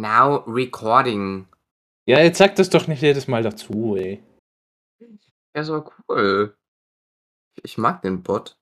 Now 0.00 0.44
recording. 0.46 1.46
Ja, 2.06 2.20
jetzt 2.20 2.38
sag 2.38 2.56
das 2.56 2.68
doch 2.68 2.86
nicht 2.88 3.00
jedes 3.02 3.28
Mal 3.28 3.42
dazu, 3.42 3.96
ey. 3.96 4.22
Ja, 5.56 5.62
so 5.64 5.88
cool. 6.08 6.56
Ich 7.62 7.78
mag 7.78 8.02
den 8.02 8.22
Bot. 8.22 8.56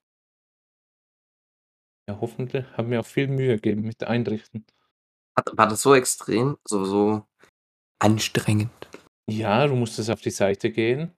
Ja, 2.08 2.21
hoffentlich. 2.21 2.66
Haben 2.76 2.90
mir 2.90 3.00
auch 3.00 3.06
viel 3.06 3.29
Mühe 3.29 3.54
gegeben 3.56 3.82
mit 3.82 4.04
Einrichten. 4.04 4.66
Hat, 5.38 5.56
war 5.56 5.66
das 5.68 5.80
so 5.82 5.95
extrem? 5.95 6.58
So, 6.68 6.84
so 6.84 7.26
anstrengend? 8.01 8.71
Ja, 9.30 9.67
du 9.67 9.74
musstest 9.74 10.10
auf 10.10 10.21
die 10.21 10.30
Seite 10.30 10.71
gehen, 10.71 11.17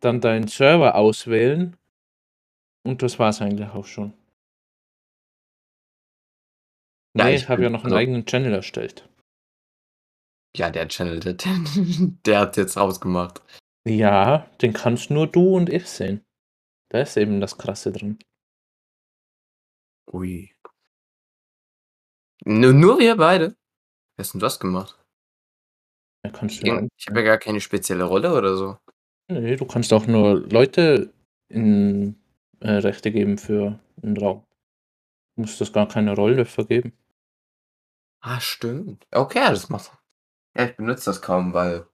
dann 0.00 0.20
deinen 0.20 0.48
Server 0.48 0.94
auswählen 0.94 1.76
und 2.86 3.02
das 3.02 3.18
war's 3.18 3.42
eigentlich 3.42 3.68
auch 3.68 3.84
schon. 3.84 4.14
Ja, 7.18 7.24
Nee, 7.24 7.34
ich 7.34 7.42
ich 7.42 7.48
habe 7.48 7.62
ja 7.64 7.68
noch 7.70 7.80
einen 7.80 7.92
also- 7.92 7.96
eigenen 7.96 8.24
Channel 8.24 8.54
erstellt. 8.54 9.08
Ja, 10.56 10.70
der 10.70 10.88
Channel, 10.88 11.20
der, 11.20 11.34
der 11.34 12.40
hat 12.40 12.56
jetzt 12.56 12.76
rausgemacht. 12.76 13.42
Ja, 13.86 14.50
den 14.60 14.72
kannst 14.72 15.10
nur 15.10 15.26
du 15.26 15.56
und 15.56 15.70
ich 15.70 15.86
sehen. 15.88 16.24
Da 16.90 17.00
ist 17.00 17.16
eben 17.16 17.40
das 17.40 17.56
Krasse 17.56 17.92
drin. 17.92 18.18
Ui. 20.12 20.52
Nur, 22.44 22.72
nur 22.72 22.98
wir 22.98 23.16
beide? 23.16 23.50
Wer 24.16 24.24
hast 24.24 24.32
denn 24.34 24.40
das 24.40 24.58
gemacht? 24.58 24.98
Da 26.22 26.30
kannst 26.30 26.56
Ich, 26.56 26.60
du 26.62 26.66
ja, 26.66 26.82
ich 26.96 27.06
habe 27.08 27.20
ja 27.20 27.26
gar 27.26 27.38
keine 27.38 27.60
spezielle 27.60 28.04
Rolle 28.04 28.34
oder 28.36 28.56
so. 28.56 28.76
nee, 29.30 29.56
du 29.56 29.64
kannst 29.64 29.92
auch 29.92 30.06
nur 30.06 30.40
Leute 30.48 31.12
in 31.48 32.20
äh, 32.60 32.70
Rechte 32.72 33.12
geben 33.12 33.38
für 33.38 33.78
einen 34.02 34.16
Raum. 34.16 34.44
Du 35.36 35.42
musst 35.42 35.60
das 35.60 35.72
gar 35.72 35.88
keine 35.88 36.14
Rolle 36.14 36.44
vergeben. 36.44 36.92
Ah, 38.22 38.40
stimmt. 38.40 39.06
Okay, 39.12 39.40
das 39.50 39.68
macht. 39.68 39.92
Ja, 40.56 40.64
ich 40.64 40.76
benutze 40.76 41.06
das 41.06 41.22
kaum, 41.22 41.52
weil. 41.52 41.86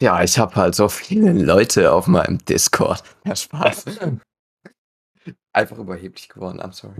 Ja, 0.00 0.22
ich 0.22 0.38
habe 0.38 0.54
halt 0.54 0.74
so 0.74 0.88
viele 0.88 1.32
Leute 1.32 1.92
auf 1.92 2.06
meinem 2.06 2.38
Discord. 2.44 3.02
Ja, 3.24 3.36
Spaß. 3.36 3.84
Einfach 5.52 5.78
überheblich 5.78 6.28
geworden, 6.28 6.60
I'm 6.60 6.72
sorry. 6.72 6.98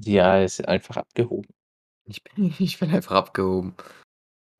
Ja, 0.00 0.38
ist 0.42 0.66
einfach 0.66 0.96
abgehoben. 0.96 1.48
Ich 2.04 2.22
bin, 2.22 2.54
ich 2.58 2.78
bin 2.78 2.90
einfach 2.90 3.14
abgehoben. 3.14 3.74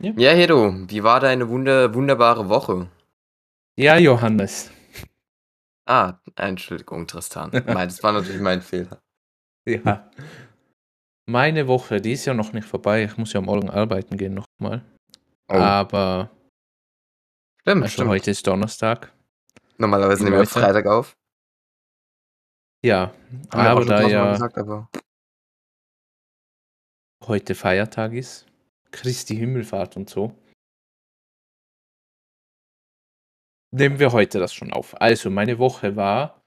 Ja. 0.01 0.12
Ja, 0.17 0.31
Hedo, 0.31 0.73
wie 0.89 1.03
war 1.03 1.20
deine 1.20 1.48
wunder, 1.48 1.95
wunderbare 1.95 2.48
Woche? 2.48 2.89
Ja, 3.77 3.97
Johannes. 3.98 4.71
Ah, 5.87 6.21
Entschuldigung, 6.37 7.06
Tristan. 7.06 7.50
Nein, 7.50 7.89
das 7.89 8.03
war 8.03 8.12
natürlich 8.12 8.41
mein 8.41 8.62
Fehler. 8.62 9.00
Ja. 9.67 10.11
Meine 11.27 11.67
Woche, 11.67 12.00
die 12.00 12.12
ist 12.12 12.25
ja 12.25 12.34
noch 12.34 12.53
nicht 12.53 12.67
vorbei. 12.67 13.05
Ich 13.05 13.17
muss 13.17 13.33
ja 13.33 13.41
morgen 13.41 13.71
arbeiten 13.71 14.17
gehen 14.17 14.34
nochmal. 14.34 14.84
Oh, 15.49 15.55
Aber 15.55 16.31
stimmt, 17.63 17.83
also 17.83 17.93
stimmt. 17.93 18.11
heute 18.11 18.31
ist 18.31 18.47
Donnerstag. 18.47 19.13
Normalerweise 19.79 20.25
nehmen 20.25 20.39
wir 20.39 20.47
Freitag 20.47 20.87
auf. 20.87 21.17
Ja, 22.85 23.13
Haben 23.51 23.67
aber 23.67 23.85
da 23.85 24.03
ja 24.03 24.33
gesagt, 24.33 24.59
aber 24.59 24.89
heute 27.25 27.55
Feiertag 27.55 28.13
ist, 28.13 28.47
Christi 28.91 29.37
Himmelfahrt 29.37 29.97
und 29.97 30.09
so, 30.09 30.35
nehmen 33.71 33.99
wir 33.99 34.12
heute 34.12 34.39
das 34.39 34.55
schon 34.55 34.73
auf. 34.73 35.01
Also, 35.01 35.31
meine 35.31 35.59
Woche 35.59 35.97
war. 35.97 36.43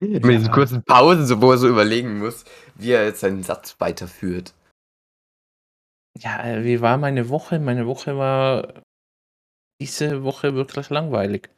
Mit 0.00 0.24
diesen 0.24 0.52
kurzen 0.52 0.84
Pausen, 0.84 1.26
so, 1.26 1.40
wo 1.42 1.50
er 1.50 1.58
so 1.58 1.68
überlegen 1.68 2.18
muss, 2.18 2.44
wie 2.76 2.92
er 2.92 3.04
jetzt 3.04 3.20
seinen 3.20 3.42
Satz 3.42 3.80
weiterführt. 3.80 4.54
Ja, 6.20 6.44
äh, 6.44 6.64
wie 6.64 6.80
war 6.80 6.98
meine 6.98 7.28
Woche? 7.28 7.58
Meine 7.60 7.86
Woche 7.86 8.16
war 8.16 8.82
diese 9.80 10.24
Woche 10.24 10.54
wirklich 10.54 10.90
langweilig. 10.90 11.50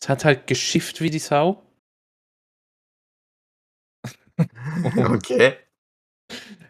Es 0.00 0.08
hat 0.08 0.24
halt 0.24 0.46
geschifft 0.46 1.00
wie 1.00 1.10
die 1.10 1.18
Sau. 1.18 1.62
Okay. 4.96 5.56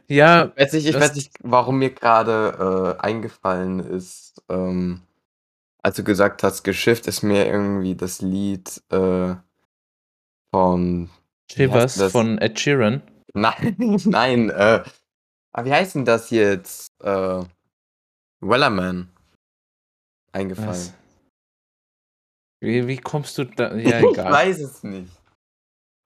Ja, 0.08 0.52
Ich 0.56 0.56
weiß 0.56 0.72
nicht, 0.74 0.86
ich 0.88 0.94
weiß 0.94 1.14
nicht 1.14 1.32
warum 1.40 1.78
mir 1.78 1.90
gerade 1.90 2.98
äh, 2.98 3.02
eingefallen 3.02 3.80
ist, 3.80 4.42
ähm, 4.50 5.06
als 5.82 5.96
du 5.96 6.04
gesagt 6.04 6.42
hast, 6.42 6.64
geschifft 6.64 7.06
ist 7.06 7.22
mir 7.22 7.46
irgendwie 7.46 7.94
das 7.94 8.20
Lied 8.20 8.82
äh, 8.90 9.36
von. 10.52 11.08
Shivers 11.50 12.02
von 12.12 12.36
Ed 12.38 12.60
Sheeran. 12.60 13.02
Nein, 13.32 13.76
nein, 14.04 14.50
äh. 14.50 14.82
Aber 15.52 15.66
wie 15.66 15.72
heißt 15.72 15.94
denn 15.94 16.04
das 16.04 16.30
jetzt? 16.30 16.88
Äh, 17.02 17.44
Wellerman. 18.40 19.08
Eingefallen. 20.32 20.68
Was? 20.70 20.94
Wie, 22.60 22.86
wie 22.86 22.96
kommst 22.96 23.36
du 23.38 23.44
da? 23.44 23.74
Ja, 23.74 24.00
Ich 24.00 24.10
egal. 24.12 24.32
weiß 24.32 24.60
es 24.60 24.82
nicht. 24.82 25.10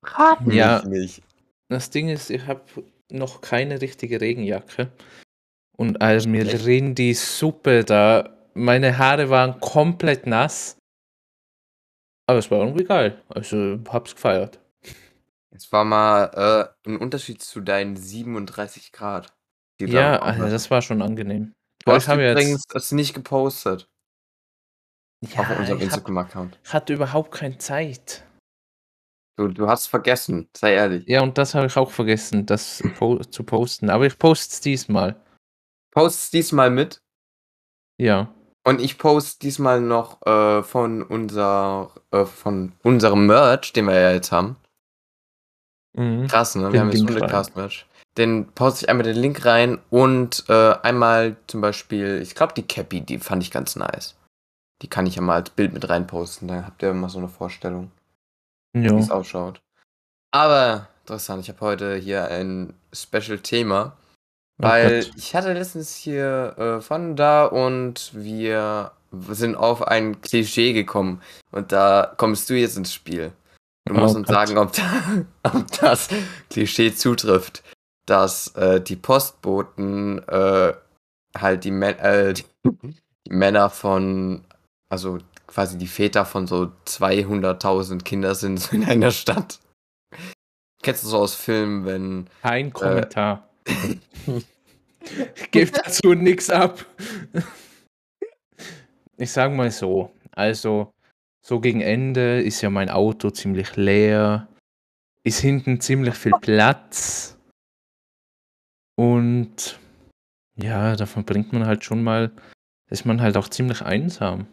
Rat 0.04 0.40
mich 0.46 0.56
Ja. 0.56 0.82
nicht. 0.84 1.22
Das 1.68 1.90
Ding 1.90 2.08
ist, 2.08 2.30
ich 2.30 2.46
habe 2.46 2.62
noch 3.10 3.40
keine 3.40 3.80
richtige 3.80 4.20
Regenjacke. 4.20 4.90
Und 5.76 6.00
als 6.00 6.26
mir 6.26 6.46
Echt? 6.46 6.64
rinnt 6.64 6.98
die 6.98 7.14
Suppe 7.14 7.84
da, 7.84 8.36
meine 8.54 8.96
Haare 8.98 9.28
waren 9.30 9.60
komplett 9.60 10.26
nass. 10.26 10.76
Aber 12.28 12.38
es 12.38 12.50
war 12.50 12.60
irgendwie 12.60 12.84
geil. 12.84 13.22
Also 13.28 13.78
hab's 13.88 14.14
gefeiert. 14.14 14.58
Es 15.56 15.72
war 15.72 15.84
mal 15.84 16.74
äh, 16.84 16.88
ein 16.88 16.98
Unterschied 16.98 17.42
zu 17.42 17.60
deinen 17.60 17.96
37 17.96 18.92
Grad. 18.92 19.34
die 19.80 19.86
Ja, 19.86 20.20
also 20.20 20.48
das 20.48 20.70
war 20.70 20.82
schon 20.82 21.02
angenehm. 21.02 21.52
Du 21.84 21.92
hast 21.92 22.04
ich 22.04 22.08
habe 22.08 22.30
übrigens 22.30 22.64
jetzt. 22.64 22.74
das 22.74 22.92
nicht 22.92 23.14
gepostet 23.14 23.88
Ja, 25.24 25.40
auf 25.40 25.50
unserem 25.50 25.64
ich 25.66 25.70
hab, 25.72 25.80
Instagram-Account. 25.82 26.58
ich 26.64 26.72
hatte 26.72 26.92
überhaupt 26.94 27.32
keine 27.32 27.58
Zeit. 27.58 28.24
Du, 29.38 29.48
du 29.48 29.68
hast 29.68 29.86
vergessen, 29.88 30.48
sei 30.56 30.74
ehrlich. 30.74 31.04
Ja, 31.06 31.22
und 31.22 31.36
das 31.36 31.54
habe 31.54 31.66
ich 31.66 31.76
auch 31.76 31.90
vergessen, 31.90 32.46
das 32.46 32.82
po 32.98 33.18
zu 33.18 33.44
posten. 33.44 33.90
Aber 33.90 34.06
ich 34.06 34.18
poste 34.18 34.52
es 34.54 34.60
diesmal. 34.62 35.20
Post 35.94 36.24
es 36.24 36.30
diesmal 36.30 36.70
mit 36.70 37.00
Ja. 38.00 38.34
und 38.66 38.80
ich 38.80 38.98
poste 38.98 39.38
diesmal 39.40 39.80
noch 39.80 40.20
äh, 40.26 40.62
von, 40.62 41.02
unser, 41.02 41.92
äh, 42.12 42.24
von 42.24 42.72
unserem 42.82 43.26
Merch, 43.26 43.72
den 43.74 43.86
wir 43.86 43.98
ja 44.00 44.12
jetzt 44.12 44.32
haben. 44.32 44.56
Mhm. 45.96 46.26
Krass, 46.28 46.54
ne? 46.54 46.64
Den 46.64 46.72
Wir 46.72 46.80
haben 46.80 46.90
jetzt 46.90 46.98
Link 46.98 47.10
rein. 47.10 47.20
Hundecast-Merch. 47.22 47.86
Den 48.16 48.46
poste 48.52 48.84
ich 48.84 48.88
einmal 48.88 49.04
den 49.04 49.16
Link 49.16 49.44
rein 49.44 49.78
und 49.90 50.44
äh, 50.48 50.74
einmal 50.82 51.36
zum 51.48 51.60
Beispiel, 51.60 52.20
ich 52.22 52.34
glaube, 52.34 52.54
die 52.54 52.62
Cappy, 52.66 53.02
die 53.02 53.18
fand 53.18 53.42
ich 53.42 53.50
ganz 53.50 53.76
nice. 53.76 54.16
Die 54.82 54.88
kann 54.88 55.06
ich 55.06 55.16
ja 55.16 55.22
mal 55.22 55.34
als 55.36 55.50
Bild 55.50 55.72
mit 55.74 55.88
reinposten, 55.88 56.48
dann 56.48 56.64
habt 56.66 56.82
ihr 56.82 56.92
mal 56.94 57.08
so 57.10 57.18
eine 57.18 57.28
Vorstellung. 57.28 57.90
wie 58.74 58.86
es 58.86 59.10
ausschaut. 59.10 59.58
Aber 60.32 60.88
interessant, 61.02 61.42
ich 61.42 61.48
habe 61.48 61.60
heute 61.60 61.96
hier 61.96 62.28
ein 62.28 62.74
Special-Thema, 62.92 63.96
Oh 64.58 64.62
weil 64.62 65.02
Gott. 65.04 65.12
ich 65.16 65.34
hatte 65.34 65.52
letztens 65.52 65.94
hier 65.94 66.54
äh, 66.58 66.80
von 66.80 67.16
da 67.16 67.44
und 67.46 68.10
wir 68.14 68.92
sind 69.30 69.56
auf 69.56 69.86
ein 69.86 70.20
Klischee 70.22 70.72
gekommen 70.72 71.22
und 71.52 71.72
da 71.72 72.12
kommst 72.16 72.48
du 72.50 72.54
jetzt 72.54 72.76
ins 72.78 72.92
Spiel. 72.94 73.32
Du 73.86 73.94
Oh 73.94 73.98
musst 74.00 74.16
uns 74.16 74.26
Gott. 74.26 74.34
sagen, 74.34 74.58
ob, 74.58 74.72
da, 74.72 75.24
ob 75.58 75.70
das 75.80 76.08
Klischee 76.50 76.92
zutrifft, 76.94 77.62
dass 78.06 78.48
äh, 78.56 78.80
die 78.80 78.96
Postboten 78.96 80.18
äh, 80.28 80.74
halt 81.36 81.64
die, 81.64 81.70
Mä 81.70 81.90
äh, 81.98 82.34
die, 82.34 82.44
die 83.26 83.32
Männer 83.32 83.70
von, 83.70 84.44
also 84.88 85.18
quasi 85.46 85.78
die 85.78 85.86
Väter 85.86 86.24
von 86.26 86.46
so 86.46 86.72
200.000 86.86 88.02
Kinder 88.02 88.34
sind 88.34 88.58
so 88.58 88.74
in 88.76 88.84
einer 88.84 89.10
Stadt. 89.12 89.60
Kennst 90.82 91.04
du 91.04 91.08
so 91.08 91.18
aus 91.18 91.34
Filmen, 91.34 91.84
wenn 91.86 92.26
Kein 92.42 92.72
Kommentar. 92.72 93.48
Ich 95.36 95.52
gebe 95.52 95.70
dazu 95.70 96.14
nichts 96.14 96.50
ab. 96.50 96.84
Ich 99.18 99.30
sag 99.30 99.52
mal 99.52 99.70
so, 99.70 100.10
also 100.32 100.92
so 101.46 101.60
gegen 101.60 101.80
Ende 101.80 102.42
ist 102.42 102.60
ja 102.60 102.70
mein 102.70 102.90
Auto 102.90 103.30
ziemlich 103.30 103.76
leer, 103.76 104.48
ist 105.22 105.38
hinten 105.38 105.80
ziemlich 105.80 106.16
viel 106.16 106.32
Platz 106.40 107.38
und 108.98 109.78
ja, 110.56 110.96
davon 110.96 111.24
bringt 111.24 111.52
man 111.52 111.64
halt 111.64 111.84
schon 111.84 112.02
mal, 112.02 112.32
ist 112.90 113.06
man 113.06 113.20
halt 113.20 113.36
auch 113.36 113.48
ziemlich 113.48 113.82
einsam. 113.82 114.48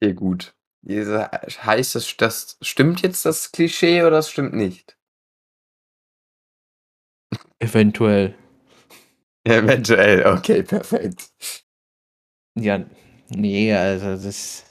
Okay, 0.00 0.14
gut. 0.14 0.54
Heißt 0.86 1.96
das, 1.96 2.16
das 2.16 2.58
stimmt 2.62 3.02
jetzt 3.02 3.24
das 3.24 3.50
Klischee 3.50 4.02
oder 4.02 4.12
das 4.12 4.30
stimmt 4.30 4.54
nicht? 4.54 4.96
Eventuell. 7.58 8.36
Eventuell, 9.42 10.24
okay, 10.26 10.62
perfekt. 10.62 11.32
Ja, 12.54 12.84
nee, 13.30 13.72
also 13.72 14.12
das, 14.12 14.64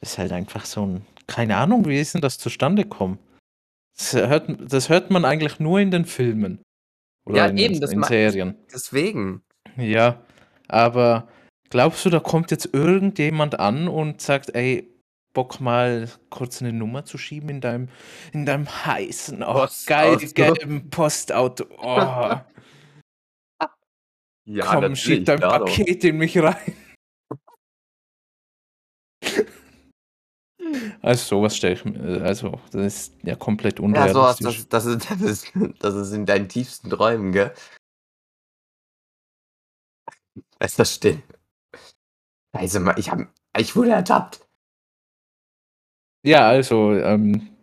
ist 0.00 0.18
halt 0.18 0.32
einfach 0.32 0.64
so 0.64 0.86
ein, 0.86 1.06
keine 1.26 1.56
Ahnung, 1.56 1.86
wie 1.86 1.98
ist 1.98 2.14
denn 2.14 2.20
das 2.20 2.38
zustande 2.38 2.82
gekommen? 2.82 3.18
Das 3.96 4.12
hört, 4.12 4.72
das 4.72 4.88
hört 4.88 5.10
man 5.10 5.24
eigentlich 5.24 5.60
nur 5.60 5.80
in 5.80 5.90
den 5.90 6.04
Filmen. 6.04 6.60
Oder 7.26 7.36
Ja, 7.36 7.46
in, 7.46 7.58
eben, 7.58 7.80
das 7.80 7.92
in 7.92 8.02
Serien. 8.02 8.56
Deswegen. 8.72 9.42
Ja, 9.76 10.20
aber 10.68 11.28
glaubst 11.70 12.04
du, 12.04 12.10
da 12.10 12.20
kommt 12.20 12.50
jetzt 12.50 12.68
irgendjemand 12.72 13.58
an 13.58 13.88
und 13.88 14.20
sagt, 14.20 14.54
ey, 14.54 14.90
Bock 15.32 15.60
mal 15.60 16.08
kurz 16.30 16.62
eine 16.62 16.72
Nummer 16.72 17.04
zu 17.04 17.18
schieben 17.18 17.48
in 17.48 17.60
deinem, 17.60 17.88
in 18.32 18.46
deinem 18.46 18.68
heißen, 18.68 19.42
oh, 19.42 19.66
geil 19.86 20.16
Postauto. 20.16 20.34
gelben 20.34 20.90
Postauto. 20.90 21.64
Oh, 21.78 22.36
Ja, 24.46 24.66
komm, 24.66 24.94
schieb 24.94 25.24
dein. 25.24 25.40
Paket 25.40 26.04
in 26.04 26.18
mich 26.18 26.38
rein. 26.38 26.76
Also 31.02 31.36
sowas 31.36 31.56
stelle 31.56 31.74
ich 31.74 31.84
mir, 31.84 32.22
also 32.22 32.58
das 32.72 33.10
ist 33.10 33.12
ja 33.22 33.36
komplett 33.36 33.78
Ja, 33.80 34.08
sowas, 34.08 34.40
unrealistisch. 34.40 34.68
das, 34.68 34.84
das, 34.84 34.86
ist, 34.86 35.10
das, 35.10 35.20
ist, 35.22 35.52
das 35.80 35.94
ist 35.94 36.12
in 36.12 36.26
deinen 36.26 36.48
tiefsten 36.48 36.90
Träumen, 36.90 37.32
gell? 37.32 37.52
Ist 40.60 40.78
das 40.78 40.94
still? 40.94 41.22
Also, 42.52 42.80
ich, 42.96 43.10
hab, 43.10 43.20
ich 43.58 43.76
wurde 43.76 43.90
ertappt. 43.90 44.46
Ja, 46.24 46.48
also, 46.48 46.92
ähm, 46.94 47.54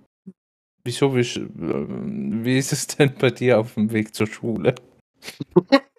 wieso, 0.83 1.15
wie, 1.15 1.21
ähm, 1.21 2.45
wie 2.45 2.57
ist 2.57 2.71
es 2.73 2.87
denn 2.87 3.15
bei 3.15 3.31
dir 3.31 3.59
auf 3.59 3.73
dem 3.73 3.91
Weg 3.91 4.13
zur 4.13 4.27
Schule? 4.27 4.75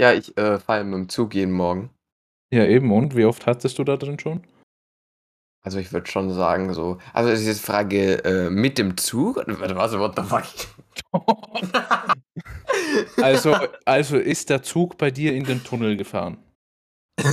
Ja, 0.00 0.12
ich 0.12 0.36
äh, 0.38 0.60
fahre 0.60 0.84
mit 0.84 0.94
dem 0.94 1.08
Zug 1.08 1.34
jeden 1.34 1.52
Morgen. 1.52 1.90
Ja, 2.50 2.64
eben, 2.64 2.90
und 2.92 3.14
wie 3.16 3.24
oft 3.24 3.46
hattest 3.46 3.78
du 3.78 3.84
da 3.84 3.96
drin 3.96 4.18
schon? 4.18 4.46
Also 5.64 5.78
ich 5.78 5.92
würde 5.92 6.10
schon 6.10 6.32
sagen, 6.32 6.72
so. 6.72 6.98
Also 7.12 7.30
es 7.30 7.40
ist 7.40 7.46
jetzt 7.46 7.64
Frage, 7.64 8.24
äh, 8.24 8.48
mit 8.50 8.78
dem 8.78 8.96
Zug? 8.96 9.36
Was, 9.46 9.92
what 9.98 10.16
the 10.16 10.22
fuck? 10.22 10.44
Also, 13.22 13.54
also 13.84 14.16
ist 14.16 14.50
der 14.50 14.62
Zug 14.62 14.98
bei 14.98 15.10
dir 15.10 15.34
in 15.34 15.44
den 15.44 15.62
Tunnel 15.62 15.96
gefahren? 15.96 16.38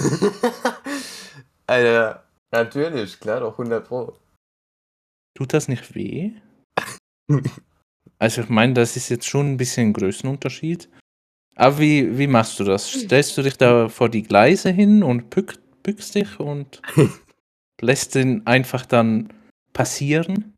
Alter, 1.67 2.23
natürlich, 2.51 3.19
klar, 3.19 3.39
doch 3.39 3.53
100 3.53 3.87
Pro. 3.87 4.17
Tut 5.37 5.53
das 5.53 5.67
nicht 5.67 5.95
weh? 5.95 6.31
Also 8.19 8.41
ich 8.41 8.49
meine, 8.49 8.73
das 8.73 8.95
ist 8.95 9.09
jetzt 9.09 9.27
schon 9.27 9.53
ein 9.53 9.57
bisschen 9.57 9.89
ein 9.89 9.93
Größenunterschied. 9.93 10.89
Aber 11.55 11.79
wie, 11.79 12.17
wie 12.17 12.27
machst 12.27 12.59
du 12.59 12.63
das? 12.65 12.89
Stellst 12.91 13.37
du 13.37 13.41
dich 13.41 13.57
da 13.57 13.87
vor 13.89 14.09
die 14.09 14.23
Gleise 14.23 14.69
hin 14.71 15.03
und 15.03 15.29
bück, 15.29 15.57
bückst 15.83 16.15
dich 16.15 16.39
und 16.39 16.81
lässt 17.81 18.15
den 18.15 18.45
einfach 18.45 18.85
dann 18.85 19.31
passieren? 19.73 20.53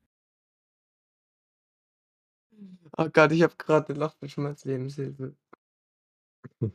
Oh 2.98 3.10
Gott, 3.14 3.32
ich 3.32 3.44
habe 3.44 3.56
gerade 3.58 3.90
eine 3.90 4.00
Lachbeschmerz 4.00 4.66
Lebenshilfe. 4.66 5.36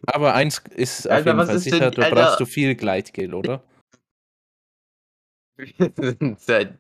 Aber 0.07 0.35
eins 0.35 0.63
ist 0.71 1.07
auf 1.07 1.13
Alter, 1.13 1.27
jeden 1.31 1.39
was 1.39 1.47
Fall 1.49 1.57
ist 1.57 1.65
denn- 1.67 1.73
sicher, 1.73 1.91
da 1.91 2.03
Alter. 2.03 2.15
brauchst 2.15 2.41
du 2.41 2.47
viel 2.47 2.75
Gleitgel, 2.77 3.35
oder? 3.35 3.65
Wir 5.57 5.93
sind 6.19 6.41
seit, 6.41 6.79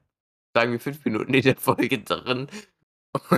sagen 0.54 0.72
wir, 0.72 0.80
fünf 0.80 1.04
Minuten 1.04 1.34
in 1.34 1.42
der 1.42 1.56
Folge 1.56 1.98
drin. 1.98 2.46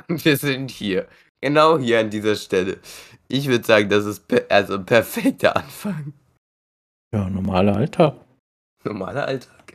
Und 0.08 0.24
wir 0.24 0.36
sind 0.36 0.70
hier. 0.70 1.08
Genau 1.44 1.78
hier 1.78 2.00
an 2.00 2.08
dieser 2.08 2.36
Stelle. 2.36 2.78
Ich 3.28 3.48
würde 3.48 3.66
sagen, 3.66 3.90
das 3.90 4.06
ist 4.06 4.26
per 4.26 4.46
also 4.50 4.76
ein 4.76 4.86
perfekter 4.86 5.54
Anfang. 5.54 6.14
Ja, 7.14 7.28
normaler 7.28 7.76
Alltag. 7.76 8.16
Normaler 8.82 9.26
Alltag. 9.26 9.74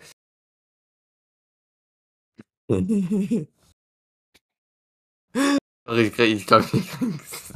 Sorry, 5.88 6.08
ich, 6.08 6.14
krieg- 6.14 6.36
ich 6.36 6.46
glaube, 6.48 6.66
ich 6.74 6.90
krieg's. 6.92 7.54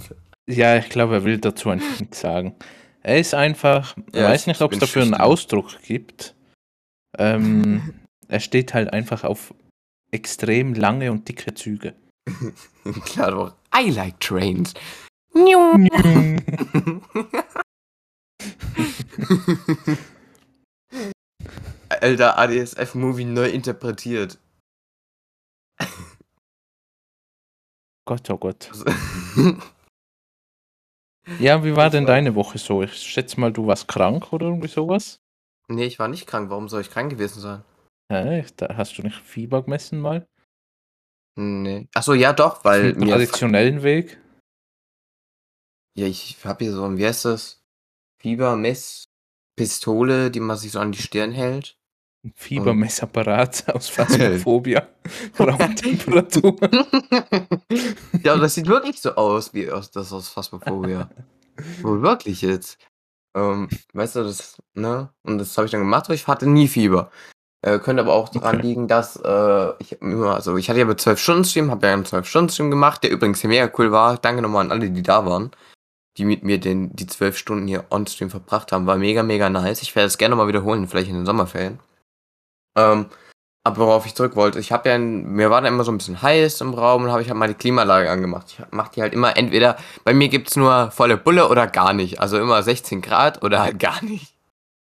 Ja, 0.48 0.78
ich 0.78 0.90
glaube, 0.90 1.16
er 1.16 1.24
will 1.24 1.38
dazu 1.40 1.70
einfach 1.70 2.00
nichts 2.00 2.20
sagen. 2.20 2.56
Er 3.02 3.20
ist 3.20 3.34
einfach, 3.34 3.96
ich 4.12 4.16
Ja, 4.16 4.26
weiß 4.30 4.42
ich- 4.42 4.48
nicht, 4.48 4.58
ich 4.58 4.62
ob 4.62 4.74
es 4.74 4.80
dafür 4.80 5.02
einen 5.04 5.12
schüchtern. 5.12 5.26
Ausdruck 5.28 5.82
gibt. 5.84 6.36
Ähm, 7.18 7.94
er 8.28 8.40
steht 8.40 8.74
halt 8.74 8.94
einfach 8.94 9.24
auf 9.24 9.54
extrem 10.12 10.74
lange 10.74 11.12
und 11.12 11.28
dicke 11.28 11.54
Züge. 11.56 11.96
Klar 13.06 13.32
doch. 13.32 13.56
I 13.74 13.90
like 13.90 14.20
trains. 14.20 14.74
Alter, 21.90 22.38
ADSF-Movie 22.38 23.26
neu 23.26 23.50
interpretiert. 23.50 24.38
Gott, 28.06 28.30
oh 28.30 28.38
Gott. 28.38 28.70
Ja, 31.40 31.64
wie 31.64 31.76
war 31.78 31.90
denn 31.90 32.06
deine 32.06 32.36
Woche 32.36 32.58
so? 32.58 32.84
Ich 32.84 32.96
schätze 32.98 33.40
mal, 33.40 33.54
du 33.54 33.66
warst 33.66 33.88
krank 33.88 34.34
oder 34.34 34.48
irgendwie 34.48 34.68
sowas? 34.68 35.22
nee, 35.70 35.86
ich 35.86 35.98
war 35.98 36.10
nicht 36.10 36.28
krank. 36.28 36.50
Warum 36.50 36.68
soll 36.68 36.82
ich 36.82 36.90
krank 36.90 37.12
gewesen 37.12 37.40
sein? 37.40 37.64
Hä? 38.12 38.46
Da 38.58 38.76
hast 38.76 38.98
du 38.98 39.04
nicht 39.04 39.16
Fieber 39.22 39.64
gemessen 39.64 40.02
mal? 40.02 40.28
Nee. 41.36 41.88
Achso, 41.94 42.14
ja 42.14 42.34
doch, 42.34 42.64
weil 42.64 42.94
mir. 42.94 43.12
traditionellen 43.12 43.84
Weg? 43.84 44.20
Ja, 45.96 46.08
ich 46.08 46.38
hab 46.44 46.60
hier 46.60 46.74
so 46.74 46.84
ein, 46.86 46.98
wie 46.98 47.06
heißt 47.06 47.26
das? 47.26 47.64
Fiebermesspistole, 48.20 50.32
die 50.32 50.40
man 50.40 50.58
sich 50.58 50.72
so 50.72 50.80
an 50.80 50.92
die 50.92 51.02
Stirn 51.02 51.32
hält. 51.32 51.78
Ein 52.26 52.34
Fiebermessapparat 52.36 53.70
aus 53.76 53.90
Phasmophobia. 53.90 54.88
Raumtemperatur. 55.40 56.56
ja, 58.24 58.38
das 58.38 58.56
sieht 58.56 58.68
wirklich 58.68 59.02
so 59.02 59.14
aus, 59.16 59.54
wie 59.54 59.70
aus, 59.70 59.92
das 59.92 60.14
aus 60.14 60.30
Phasmophobia. 60.30 61.10
Wohl 61.82 62.02
wirklich 62.02 62.42
jetzt. 62.42 62.78
Ähm, 63.36 63.68
weißt 63.94 64.16
du, 64.16 64.24
das, 64.24 64.62
ne? 64.74 65.14
Und 65.24 65.40
das 65.40 65.58
habe 65.58 65.66
ich 65.66 65.72
dann 65.72 65.82
gemacht, 65.82 66.06
aber 66.06 66.14
ich 66.14 66.28
hatte 66.28 66.48
nie 66.48 66.68
Fieber. 66.68 67.12
Äh, 67.64 67.80
könnte 67.80 68.04
aber 68.04 68.14
auch 68.14 68.28
daran 68.28 68.58
Okay. 68.58 68.68
liegen, 68.68 68.88
dass 68.90 69.16
äh, 69.16 69.70
ich 69.80 69.94
immer, 70.02 70.36
also 70.36 70.58
ich 70.58 70.70
hatte 70.70 70.80
ja 70.80 70.86
mit 70.86 71.00
12 71.00 71.18
Stunden 71.18 71.46
Stream, 71.46 71.72
habe 71.72 71.88
ja 71.88 71.94
einen 71.94 72.04
12 72.04 72.28
Stunden 72.28 72.50
Stream 72.50 72.70
gemacht, 72.70 73.04
der 73.04 73.12
übrigens 73.12 73.42
mega 73.46 73.72
cool 73.78 73.92
war. 73.94 74.18
Danke 74.18 74.42
nochmal 74.42 74.66
an 74.66 74.72
alle, 74.72 74.90
die 74.90 75.02
da 75.02 75.26
waren, 75.26 75.52
die 76.18 76.26
mit 76.26 76.44
mir 76.44 76.60
den, 76.60 76.94
die 76.94 77.08
12 77.08 77.38
Stunden 77.38 77.66
hier 77.68 77.86
on 77.90 78.06
Stream 78.06 78.30
verbracht 78.30 78.74
haben. 78.74 78.86
War 78.86 78.98
mega, 78.98 79.24
mega 79.24 79.50
nice. 79.50 79.82
Ich 79.82 79.96
werde 79.96 80.08
es 80.08 80.18
gerne 80.18 80.36
mal 80.36 80.50
wiederholen, 80.50 80.88
vielleicht 80.90 81.08
in 81.10 81.16
den 81.16 81.26
Sommerferien. 81.26 81.80
Ähm, 82.78 83.06
aber 83.66 83.78
worauf 83.78 84.06
ich 84.06 84.14
zurück 84.14 84.36
wollte, 84.36 84.60
ich 84.60 84.74
habe 84.74 84.90
ja, 84.90 84.98
mir 84.98 85.50
war 85.50 85.62
da 85.62 85.70
immer 85.70 85.86
so 85.86 85.92
ein 85.94 85.98
bisschen 85.98 86.22
heiß 86.22 86.60
im 86.60 86.74
Raum 86.74 87.06
und 87.06 87.12
habe 87.12 87.22
ich 87.22 87.30
halt 87.30 87.38
mal 87.38 87.48
die 87.48 87.54
Klimaanlage 87.54 88.10
angemacht. 88.12 88.48
Ich 88.50 88.60
mach 88.72 88.90
die 88.90 89.02
halt 89.02 89.14
immer 89.14 89.38
entweder, 89.38 89.78
bei 90.04 90.14
mir 90.14 90.28
gibt's 90.28 90.58
nur 90.58 90.92
volle 90.92 91.16
Bulle 91.16 91.48
oder 91.48 91.68
gar 91.68 91.94
nicht. 91.94 92.20
Also 92.20 92.38
immer 92.40 92.62
16 92.62 93.02
Grad 93.02 93.42
oder 93.42 93.62
halt 93.62 93.80
gar 93.80 94.04
nicht. 94.04 94.33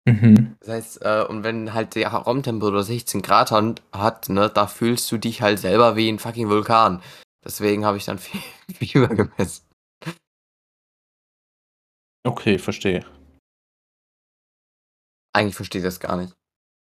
Mhm. 0.04 0.56
Das 0.60 0.68
heißt, 0.68 1.02
äh, 1.02 1.24
und 1.28 1.44
wenn 1.44 1.74
halt 1.74 1.94
die 1.94 2.04
Raumtemperatur 2.04 2.82
16 2.82 3.22
Grad 3.22 3.50
hat, 3.50 3.82
hat, 3.92 4.28
ne, 4.28 4.50
da 4.50 4.66
fühlst 4.66 5.10
du 5.12 5.18
dich 5.18 5.42
halt 5.42 5.58
selber 5.58 5.96
wie 5.96 6.08
ein 6.08 6.18
fucking 6.18 6.48
Vulkan. 6.48 7.02
Deswegen 7.44 7.84
habe 7.84 7.96
ich 7.96 8.04
dann 8.04 8.18
viel 8.18 8.40
Fieber 8.74 9.08
gemessen. 9.08 9.64
Okay, 12.24 12.58
verstehe. 12.58 13.04
Eigentlich 15.34 15.56
verstehe 15.56 15.80
ich 15.80 15.84
das 15.84 15.98
gar 15.98 16.16
nicht. 16.16 16.34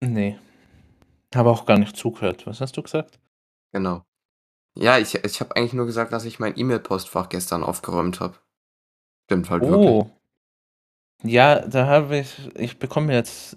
Nee. 0.00 0.38
Habe 1.34 1.50
auch 1.50 1.66
gar 1.66 1.78
nicht 1.78 1.96
zugehört. 1.96 2.46
Was 2.46 2.60
hast 2.60 2.76
du 2.76 2.82
gesagt? 2.82 3.18
Genau. 3.72 4.04
Ja, 4.76 4.96
ich, 4.98 5.14
ich 5.14 5.40
habe 5.40 5.56
eigentlich 5.56 5.72
nur 5.72 5.86
gesagt, 5.86 6.12
dass 6.12 6.24
ich 6.24 6.38
mein 6.38 6.56
E-Mail-Postfach 6.56 7.28
gestern 7.28 7.64
aufgeräumt 7.64 8.20
habe. 8.20 8.38
Stimmt 9.26 9.50
halt 9.50 9.62
wirklich. 9.62 10.17
Ja, 11.24 11.60
da 11.66 11.86
habe 11.86 12.18
ich, 12.18 12.56
ich 12.56 12.78
bekomme 12.78 13.12
jetzt, 13.14 13.56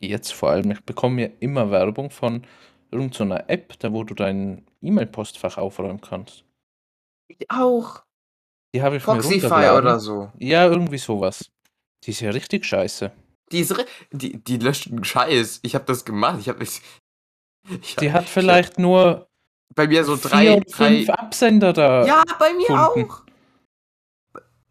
jetzt 0.00 0.32
vor 0.32 0.50
allem, 0.50 0.70
ich 0.70 0.82
bekomme 0.84 1.22
ja 1.22 1.28
immer 1.40 1.70
Werbung 1.70 2.10
von 2.10 2.46
irgendeiner 2.90 3.48
App, 3.50 3.78
da 3.78 3.92
wo 3.92 4.02
du 4.04 4.14
dein 4.14 4.66
E-Mail-Postfach 4.82 5.58
aufräumen 5.58 6.00
kannst. 6.00 6.44
Ich 7.28 7.50
auch. 7.50 8.02
Die 8.74 8.82
habe 8.82 8.96
ich 8.96 9.06
mir 9.06 9.14
Foxify 9.22 9.46
runtergeladen. 9.46 9.78
oder 9.80 10.00
so. 10.00 10.32
Ja, 10.38 10.66
irgendwie 10.66 10.98
sowas. 10.98 11.50
Die 12.04 12.10
ist 12.12 12.20
ja 12.20 12.30
richtig 12.30 12.64
scheiße. 12.64 13.12
Die, 13.52 13.60
ist, 13.60 13.72
ri- 13.74 13.86
die, 14.12 14.42
die 14.42 14.56
löscht 14.56 14.88
einen 14.90 15.04
Scheiß. 15.04 15.60
Ich 15.62 15.74
habe 15.74 15.84
das 15.84 16.04
gemacht. 16.04 16.38
Ich 16.40 16.48
habe 16.48 16.62
ich, 16.62 16.80
ich, 17.82 17.96
Die 17.96 18.12
hat 18.12 18.28
vielleicht 18.28 18.78
nur 18.78 19.26
bei 19.74 19.86
mir 19.86 20.04
so 20.04 20.16
vier 20.16 20.30
drei, 20.30 20.62
fünf 20.68 21.06
drei 21.06 21.14
Absender 21.14 21.72
da. 21.72 22.06
Ja, 22.06 22.22
bei 22.38 22.52
mir 22.54 22.66
gefunden. 22.66 23.10
auch. 23.10 23.22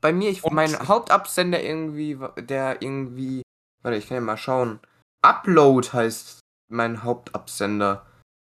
Bei 0.01 0.13
mir, 0.13 0.29
ich, 0.29 0.43
mein 0.43 0.87
Hauptabsender 0.87 1.61
irgendwie, 1.61 2.17
der 2.37 2.81
irgendwie, 2.81 3.41
warte, 3.81 3.97
ich 3.97 4.07
kann 4.07 4.15
ja 4.15 4.21
mal 4.21 4.37
schauen. 4.37 4.79
Upload 5.21 5.89
heißt 5.91 6.39
mein 6.71 7.03
Hauptabsender. 7.03 8.05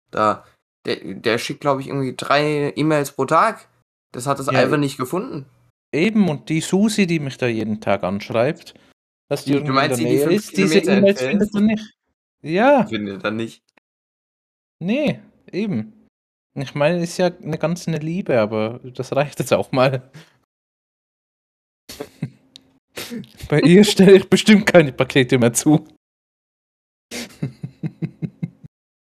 Da, 0.10 0.46
der, 0.86 0.98
der 1.16 1.38
schickt, 1.38 1.62
glaube 1.62 1.82
ich, 1.82 1.88
irgendwie 1.88 2.16
drei 2.16 2.74
E-Mails 2.76 3.12
pro 3.12 3.26
Tag. 3.26 3.68
Das 4.12 4.26
hat 4.28 4.40
es 4.40 4.48
Ja, 4.48 4.54
einfach 4.54 4.78
nicht 4.78 4.98
gefunden. 4.98 5.46
Eben, 5.94 6.28
und 6.30 6.50
die 6.50 6.62
Susi, 6.62 7.06
die 7.06 7.20
mich 7.20 7.38
da 7.38 7.46
jeden 7.48 7.80
Tag 7.82 8.04
anschreibt, 8.04 8.74
dass 9.30 9.46
die, 9.46 9.54
Die- 9.54 9.64
du 9.64 9.74
meinst 9.74 10.00
in 10.00 10.08
die, 10.08 10.16
der 10.18 10.28
die 10.30 10.34
Nähe 10.34 10.40
fünf 10.40 10.50
ist, 10.50 10.58
diese 10.58 10.80
E-Mails 10.80 11.22
findet 11.22 11.54
man 11.54 11.66
nicht. 11.66 11.94
Ja, 12.42 12.86
Findet 12.88 13.24
er 13.24 13.32
nicht. 13.32 13.64
nee, 14.80 15.20
eben. 15.52 15.94
Ich 16.56 16.76
meine, 16.76 17.02
ist 17.02 17.18
ja 17.18 17.28
eine 17.28 17.58
ganz 17.58 17.88
eine 17.88 17.98
Liebe, 17.98 18.40
aber 18.40 18.80
das 18.84 19.16
reicht 19.16 19.40
jetzt 19.40 19.54
auch 19.54 19.72
mal. 19.72 20.12
Bei 23.50 23.60
ihr 23.62 23.84
stelle 23.84 24.14
ich 24.14 24.30
bestimmt 24.30 24.66
keine 24.66 24.92
Pakete 24.94 25.38
mehr 25.38 25.54
zu. 25.54 25.86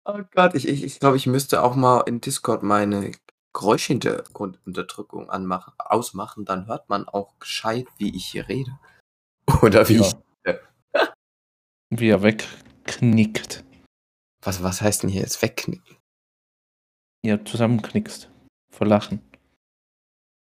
Oh 0.10 0.22
Gott, 0.34 0.56
ich, 0.56 0.66
ich, 0.70 0.86
ich 0.86 1.02
glaube, 1.02 1.18
ich 1.18 1.28
müsste 1.28 1.62
auch 1.62 1.76
mal 1.76 2.00
in 2.08 2.22
Discord 2.22 2.64
meine 2.64 3.12
Geräuschhintergrundunterdrückung 3.54 5.30
anmachen, 5.30 5.74
ausmachen, 5.80 6.46
dann 6.46 6.68
hört 6.68 6.88
man 6.88 7.10
auch 7.10 7.38
gescheit, 7.40 7.88
wie 7.98 8.16
ich 8.16 8.26
hier 8.26 8.48
rede. 8.48 8.72
Oder 9.62 9.90
wie 9.90 9.96
Ja. 9.96 10.02
ich. 10.02 10.16
Wie 11.90 12.08
er 12.10 12.22
wegknickt. 12.24 13.66
Was, 14.42 14.64
was 14.64 14.82
heißt 14.82 15.04
denn 15.04 15.10
hier 15.10 15.22
jetzt 15.24 15.42
wegknicken? 15.42 15.98
Ja, 17.26 17.44
zusammenknickst. 17.44 18.30
Vor 18.72 18.88
Lachen. 18.88 19.22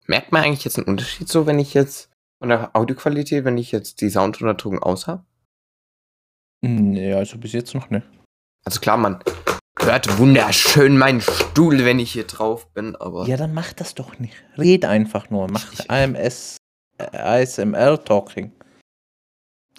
Merkt 0.06 0.30
man 0.30 0.44
eigentlich 0.44 0.64
jetzt 0.64 0.78
einen 0.78 0.86
Unterschied 0.86 1.28
so, 1.28 1.46
wenn 1.46 1.58
ich 1.58 1.74
jetzt 1.74 2.10
von 2.38 2.48
der 2.48 2.74
Audioqualität, 2.76 3.44
wenn 3.44 3.58
ich 3.58 3.72
jetzt 3.72 4.00
die 4.00 4.10
Soundunterdrückung 4.10 4.78
aus 4.82 5.06
habe? 5.06 5.24
Nee, 6.62 7.12
also 7.12 7.38
bis 7.38 7.52
jetzt 7.52 7.74
noch 7.74 7.90
nicht. 7.90 8.06
Also 8.64 8.80
klar, 8.80 8.96
man 8.96 9.22
hört 9.80 10.18
wunderschön 10.18 10.98
meinen 10.98 11.20
Stuhl, 11.20 11.84
wenn 11.84 11.98
ich 11.98 12.12
hier 12.12 12.26
drauf 12.26 12.72
bin, 12.72 12.96
aber. 12.96 13.26
Ja, 13.26 13.36
dann 13.36 13.54
mach 13.54 13.72
das 13.72 13.94
doch 13.94 14.18
nicht. 14.18 14.34
Red 14.56 14.84
einfach 14.84 15.30
nur. 15.30 15.48
Mach 15.50 15.72
Ich- 15.72 15.90
AMS, 15.90 16.56
äh, 16.98 17.16
ASMR-Talking. 17.16 18.52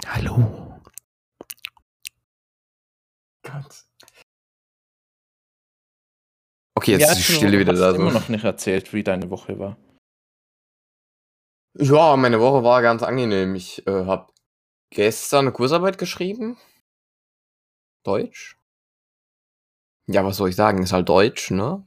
Hallo. 0.07 0.79
Gott. 3.43 3.85
Okay, 6.77 6.91
jetzt 6.93 7.01
ja, 7.01 7.11
ist 7.11 7.27
die 7.27 7.33
du 7.33 7.37
Stille 7.37 7.59
wieder 7.59 7.73
hast 7.73 7.79
da. 7.81 7.91
immer 7.95 8.11
So. 8.11 8.19
noch 8.19 8.29
nicht 8.29 8.43
erzählt, 8.45 8.93
wie 8.93 9.03
deine 9.03 9.29
Woche 9.29 9.59
war. 9.59 9.77
Ja, 11.81 12.15
meine 12.17 12.39
Woche 12.41 12.63
war 12.63 12.81
ganz 12.81 13.03
angenehm. 13.03 13.55
Ich 13.55 13.87
äh, 13.87 14.05
habe 14.05 14.31
gestern 14.91 15.45
eine 15.45 15.51
Kursarbeit 15.53 15.97
geschrieben. 15.97 16.57
Deutsch. 18.03 18.57
Ja, 20.07 20.25
was 20.25 20.37
soll 20.37 20.49
ich 20.49 20.55
sagen? 20.55 20.83
Ist 20.83 20.91
halt 20.91 21.07
Deutsch, 21.07 21.51
ne? 21.51 21.85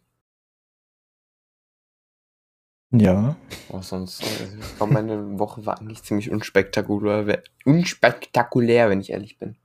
Ja. 2.94 3.36
Was 3.68 3.88
sonst? 3.88 4.22
Also, 4.22 4.58
ich 4.58 4.76
glaub, 4.76 4.90
meine 4.90 5.38
Woche 5.38 5.64
war 5.66 5.78
eigentlich 5.78 6.02
ziemlich 6.02 6.30
unspektakulär, 6.30 7.42
unspektakulär, 7.64 8.90
wenn 8.90 9.00
ich 9.00 9.10
ehrlich 9.10 9.38
bin. 9.38 9.56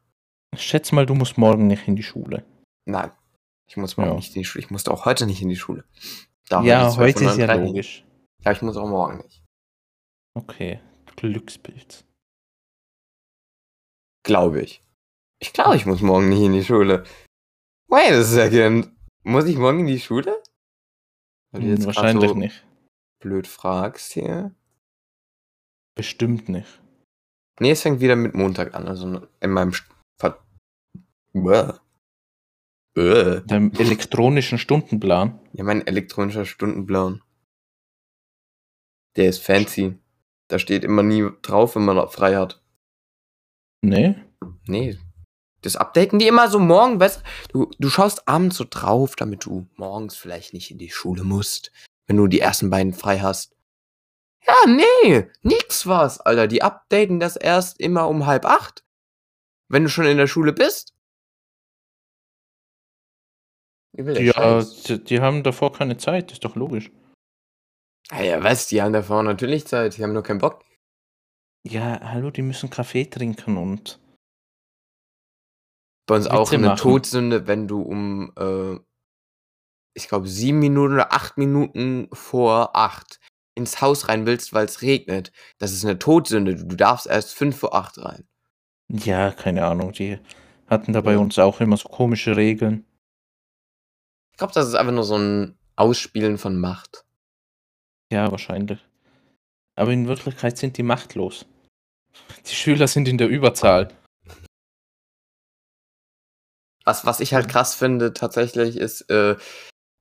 Ich 0.53 0.61
schätze 0.63 0.95
mal, 0.95 1.05
du 1.05 1.13
musst 1.13 1.37
morgen 1.37 1.67
nicht 1.67 1.87
in 1.87 1.95
die 1.95 2.03
Schule. 2.03 2.45
Nein, 2.85 3.11
ich 3.67 3.77
muss 3.77 3.95
morgen 3.97 4.11
Ja. 4.11 4.15
nicht 4.15 4.35
in 4.35 4.41
die 4.41 4.45
Schule. 4.45 4.63
Ich 4.63 4.71
musste 4.71 4.91
auch 4.91 5.05
heute 5.05 5.25
nicht 5.25 5.41
in 5.41 5.49
die 5.49 5.57
Schule. 5.57 5.83
Da 6.49 6.63
ja, 6.63 6.95
heute 6.95 7.25
ist 7.25 7.37
ja 7.37 7.45
12:30. 7.47 7.65
logisch. 7.65 8.05
Ja, 8.43 8.51
ich 8.53 8.61
muss 8.61 8.77
auch 8.77 8.87
morgen 8.87 9.17
nicht. 9.17 9.43
Okay, 10.37 10.79
Glückspilz. 11.15 12.05
Glaube 14.23 14.61
ich. 14.61 14.83
Ich 15.39 15.51
glaube, 15.53 15.75
ich 15.75 15.85
muss 15.87 16.01
morgen 16.01 16.29
nicht 16.29 16.41
in 16.41 16.53
die 16.53 16.63
Schule. 16.63 17.05
Wait 17.89 18.11
a 18.11 18.21
second. 18.23 18.91
Muss 19.23 19.45
ich 19.45 19.57
morgen 19.57 19.79
in 19.79 19.87
die 19.87 19.99
Schule? 19.99 20.41
Weil 21.51 21.61
du 21.61 21.67
Hm, 21.67 21.73
jetzt 21.75 21.85
Wahrscheinlich 21.87 22.29
so 22.29 22.35
nicht. 22.35 22.65
blöd 23.19 23.47
fragst 23.47 24.11
hier. 24.13 24.53
Bestimmt 25.95 26.49
nicht. 26.49 26.81
Nee, 27.59 27.71
es 27.71 27.81
fängt 27.81 27.99
wieder 28.01 28.15
mit 28.15 28.35
Montag 28.35 28.75
an. 28.75 28.87
Also 28.87 29.27
in 29.39 29.49
meinem 29.51 29.73
St 29.73 29.89
Ver 30.19 30.39
Bäh. 31.33 31.73
Bäh. 32.93 33.41
Deinem 33.41 33.71
elektronischen 33.73 34.59
Stundenplan. 34.59 35.39
Ja, 35.53 35.63
mein 35.63 35.85
elektronischer 35.87 36.45
Stundenplan. 36.45 37.23
Der 39.15 39.29
ist 39.29 39.39
fancy. 39.43 39.97
Da 40.47 40.59
steht 40.59 40.83
immer 40.83 41.03
nie 41.03 41.29
drauf, 41.41 41.75
wenn 41.75 41.85
man 41.85 42.07
frei 42.09 42.35
hat. 42.35 42.61
Nee? 43.81 44.15
Nee. 44.65 44.97
Das 45.61 45.75
updaten 45.75 46.19
die 46.19 46.27
immer 46.27 46.49
so 46.49 46.59
morgen, 46.59 46.99
weißt 46.99 47.23
du, 47.51 47.71
du 47.79 47.89
schaust 47.89 48.27
abends 48.27 48.57
so 48.57 48.65
drauf, 48.69 49.15
damit 49.15 49.45
du 49.45 49.67
morgens 49.75 50.15
vielleicht 50.15 50.53
nicht 50.53 50.71
in 50.71 50.77
die 50.77 50.91
Schule 50.91 51.23
musst, 51.23 51.71
wenn 52.05 52.17
du 52.17 52.27
die 52.27 52.39
ersten 52.39 52.69
beiden 52.69 52.93
frei 52.93 53.19
hast. 53.19 53.55
Ja, 54.45 54.53
nee, 54.65 55.27
nix 55.41 55.87
was, 55.87 56.21
Alter. 56.21 56.47
Die 56.47 56.61
updaten 56.61 57.19
das 57.19 57.35
erst 57.35 57.79
immer 57.79 58.07
um 58.07 58.25
halb 58.25 58.45
acht, 58.45 58.85
wenn 59.67 59.83
du 59.83 59.89
schon 59.89 60.05
in 60.05 60.17
der 60.17 60.27
Schule 60.27 60.53
bist. 60.53 60.93
Ja, 63.93 64.63
die, 64.63 65.03
die 65.03 65.19
haben 65.21 65.43
davor 65.43 65.73
keine 65.73 65.97
Zeit, 65.97 66.31
ist 66.31 66.45
doch 66.45 66.55
logisch. 66.55 66.91
Ah 68.09 68.21
ja, 68.21 68.43
was? 68.43 68.67
Die 68.67 68.81
haben 68.81 68.93
davor 68.93 69.23
natürlich 69.23 69.67
Zeit, 69.67 69.97
die 69.97 70.03
haben 70.03 70.13
nur 70.13 70.23
keinen 70.23 70.39
Bock. 70.39 70.63
Ja, 71.65 71.99
hallo, 72.01 72.31
die 72.31 72.41
müssen 72.41 72.69
Kaffee 72.69 73.05
trinken 73.05 73.57
und. 73.57 73.99
Bei 76.07 76.15
uns 76.15 76.25
Witze 76.25 76.35
auch 76.37 76.51
eine 76.53 76.67
machen. 76.67 76.77
Todsünde, 76.77 77.47
wenn 77.47 77.67
du 77.67 77.81
um, 77.81 78.31
äh, 78.37 78.79
ich 79.93 80.07
glaube, 80.07 80.29
sieben 80.29 80.59
Minuten 80.59 80.93
oder 80.93 81.11
acht 81.11 81.37
Minuten 81.37 82.07
vor 82.13 82.75
acht 82.77 83.19
ins 83.55 83.81
Haus 83.81 84.07
rein 84.07 84.25
willst, 84.25 84.53
weil 84.53 84.65
es 84.65 84.81
regnet. 84.81 85.33
Das 85.57 85.73
ist 85.73 85.83
eine 85.83 85.99
Todsünde. 85.99 86.55
Du 86.55 86.75
darfst 86.77 87.07
erst 87.07 87.33
fünf 87.33 87.57
vor 87.57 87.75
acht 87.75 87.97
rein. 87.97 88.25
Ja, 88.89 89.31
keine 89.31 89.65
Ahnung, 89.65 89.91
die 89.91 90.19
hatten 90.67 90.93
da 90.93 91.01
bei 91.01 91.13
Ja. 91.13 91.19
uns 91.19 91.37
auch 91.39 91.59
immer 91.59 91.75
so 91.75 91.89
komische 91.89 92.37
Regeln. 92.37 92.85
Ich 94.31 94.37
glaube, 94.37 94.53
das 94.53 94.67
ist 94.67 94.75
einfach 94.75 94.93
nur 94.93 95.03
so 95.03 95.17
ein 95.17 95.57
Ausspielen 95.75 96.37
von 96.37 96.57
Macht. 96.59 97.06
Ja, 98.11 98.31
wahrscheinlich. 98.31 98.79
Aber 99.75 99.91
in 99.91 100.07
Wirklichkeit 100.07 100.57
sind 100.57 100.77
die 100.77 100.83
machtlos. 100.83 101.45
Die 102.47 102.55
Schüler 102.55 102.87
sind 102.87 103.07
in 103.07 103.17
der 103.17 103.27
Überzahl. 103.27 103.89
Was, 106.85 107.05
was 107.05 107.19
ich 107.19 107.33
halt 107.33 107.49
krass 107.49 107.75
finde 107.75 108.13
tatsächlich 108.13 108.77
ist, 108.77 109.01
äh, 109.09 109.35